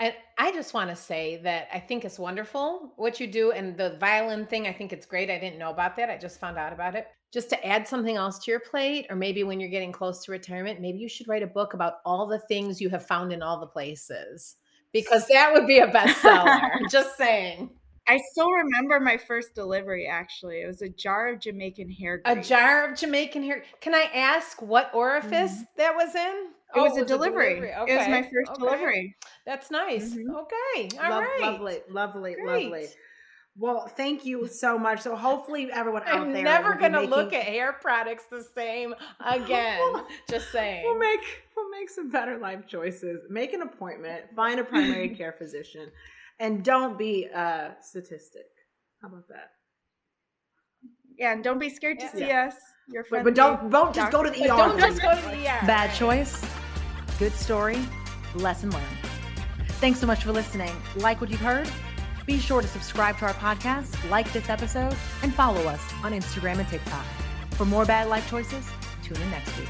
And 0.00 0.14
I 0.36 0.50
just 0.50 0.74
want 0.74 0.90
to 0.90 0.96
say 0.96 1.40
that 1.44 1.68
I 1.72 1.78
think 1.78 2.04
it's 2.04 2.18
wonderful 2.18 2.92
what 2.96 3.20
you 3.20 3.28
do. 3.28 3.52
And 3.52 3.76
the 3.76 3.96
violin 4.00 4.46
thing, 4.46 4.66
I 4.66 4.72
think 4.72 4.92
it's 4.92 5.06
great. 5.06 5.30
I 5.30 5.38
didn't 5.38 5.60
know 5.60 5.70
about 5.70 5.94
that. 5.96 6.10
I 6.10 6.18
just 6.18 6.40
found 6.40 6.58
out 6.58 6.72
about 6.72 6.96
it. 6.96 7.06
Just 7.32 7.48
to 7.50 7.66
add 7.66 7.86
something 7.86 8.16
else 8.16 8.40
to 8.40 8.50
your 8.50 8.60
plate, 8.60 9.06
or 9.08 9.16
maybe 9.16 9.44
when 9.44 9.60
you're 9.60 9.70
getting 9.70 9.92
close 9.92 10.24
to 10.24 10.32
retirement, 10.32 10.80
maybe 10.80 10.98
you 10.98 11.08
should 11.08 11.28
write 11.28 11.44
a 11.44 11.46
book 11.46 11.74
about 11.74 11.94
all 12.04 12.26
the 12.26 12.40
things 12.40 12.80
you 12.80 12.90
have 12.90 13.06
found 13.06 13.32
in 13.32 13.42
all 13.42 13.60
the 13.60 13.66
places 13.66 14.56
because 14.92 15.26
that 15.28 15.52
would 15.52 15.66
be 15.66 15.78
a 15.78 15.86
bestseller. 15.92 16.60
just 16.90 17.16
saying. 17.16 17.70
I 18.08 18.18
still 18.32 18.50
remember 18.50 18.98
my 19.00 19.16
first 19.16 19.54
delivery. 19.54 20.06
Actually, 20.06 20.60
it 20.62 20.66
was 20.66 20.82
a 20.82 20.88
jar 20.88 21.28
of 21.28 21.40
Jamaican 21.40 21.88
hair. 21.90 22.20
A 22.24 22.40
jar 22.40 22.90
of 22.90 22.98
Jamaican 22.98 23.42
hair. 23.44 23.62
Can 23.80 23.94
I 23.94 24.10
ask 24.14 24.60
what 24.60 24.90
orifice 24.94 25.52
Mhm. 25.62 25.66
that 25.76 25.94
was 25.94 26.14
in? 26.14 26.48
It 26.74 26.78
Oh, 26.78 26.82
was 26.84 26.96
a 26.96 27.04
delivery. 27.04 27.58
It 27.58 27.78
was 27.78 28.08
my 28.08 28.22
first 28.22 28.50
okay. 28.50 28.58
delivery. 28.58 29.16
That's 29.44 29.70
nice. 29.70 30.14
Mhm. 30.14 30.34
Okay. 30.34 30.88
all 31.00 31.10
Lov- 31.10 31.22
right. 31.24 31.40
Lovely, 31.42 31.82
lovely, 31.88 32.34
Great. 32.34 32.70
lovely. 32.70 32.88
Well, 33.58 33.86
thank 33.86 34.24
you 34.24 34.46
so 34.48 34.78
much. 34.78 35.00
So 35.02 35.14
hopefully 35.14 35.70
everyone 35.70 36.02
out 36.04 36.22
I'm 36.22 36.32
there 36.32 36.42
never 36.42 36.70
will 36.70 36.76
be 36.76 36.80
gonna 36.80 37.00
making- 37.02 37.10
look 37.10 37.32
at 37.34 37.44
hair 37.44 37.74
products 37.74 38.24
the 38.24 38.42
same 38.42 38.94
again. 39.20 40.06
Just 40.28 40.50
saying. 40.50 40.84
We'll 40.84 40.98
make 40.98 41.20
we'll 41.54 41.68
make 41.70 41.90
some 41.90 42.08
better 42.10 42.38
life 42.38 42.66
choices. 42.66 43.20
Make 43.28 43.52
an 43.52 43.60
appointment. 43.62 44.34
Find 44.34 44.58
a 44.58 44.64
primary 44.64 45.08
care 45.14 45.32
physician, 45.32 45.92
and 46.42 46.64
don't 46.64 46.98
be 46.98 47.24
a 47.26 47.76
statistic. 47.80 48.46
How 49.00 49.08
about 49.08 49.28
that? 49.28 49.50
Yeah, 51.16 51.32
and 51.32 51.44
don't 51.44 51.58
be 51.58 51.70
scared 51.70 51.98
to 52.00 52.06
Yeah. 52.06 52.12
see 52.12 52.30
us. 52.32 52.54
Your 52.88 53.04
But, 53.04 53.08
friendly 53.08 53.30
but 53.30 53.36
don't 53.36 53.70
don't 53.70 53.94
just 53.94 54.10
go 54.10 54.22
to 54.24 54.30
the 54.30 54.40
But 54.40 54.50
ER. 54.50 54.56
don't 54.56 54.78
just 54.80 55.00
go 55.00 55.14
to 55.14 55.22
the 55.28 55.46
ER. 55.46 55.60
Bad 55.66 55.94
choice, 55.94 56.44
good 57.18 57.32
story, 57.32 57.78
lesson 58.34 58.70
learned. 58.70 58.98
Thanks 59.82 60.00
so 60.00 60.06
much 60.06 60.24
for 60.24 60.32
listening. 60.32 60.72
Like 60.96 61.20
what 61.20 61.30
you've 61.30 61.40
heard? 61.40 61.70
Be 62.26 62.38
sure 62.38 62.60
to 62.62 62.68
subscribe 62.68 63.18
to 63.18 63.26
our 63.26 63.34
podcast, 63.34 63.90
like 64.10 64.32
this 64.32 64.48
episode, 64.48 64.94
and 65.22 65.34
follow 65.34 65.62
us 65.66 65.82
on 66.04 66.12
Instagram 66.12 66.58
and 66.58 66.68
TikTok. 66.68 67.04
For 67.52 67.64
more 67.64 67.84
bad 67.84 68.08
life 68.08 68.28
choices, 68.28 68.64
tune 69.04 69.20
in 69.20 69.30
next 69.30 69.56
week. 69.58 69.68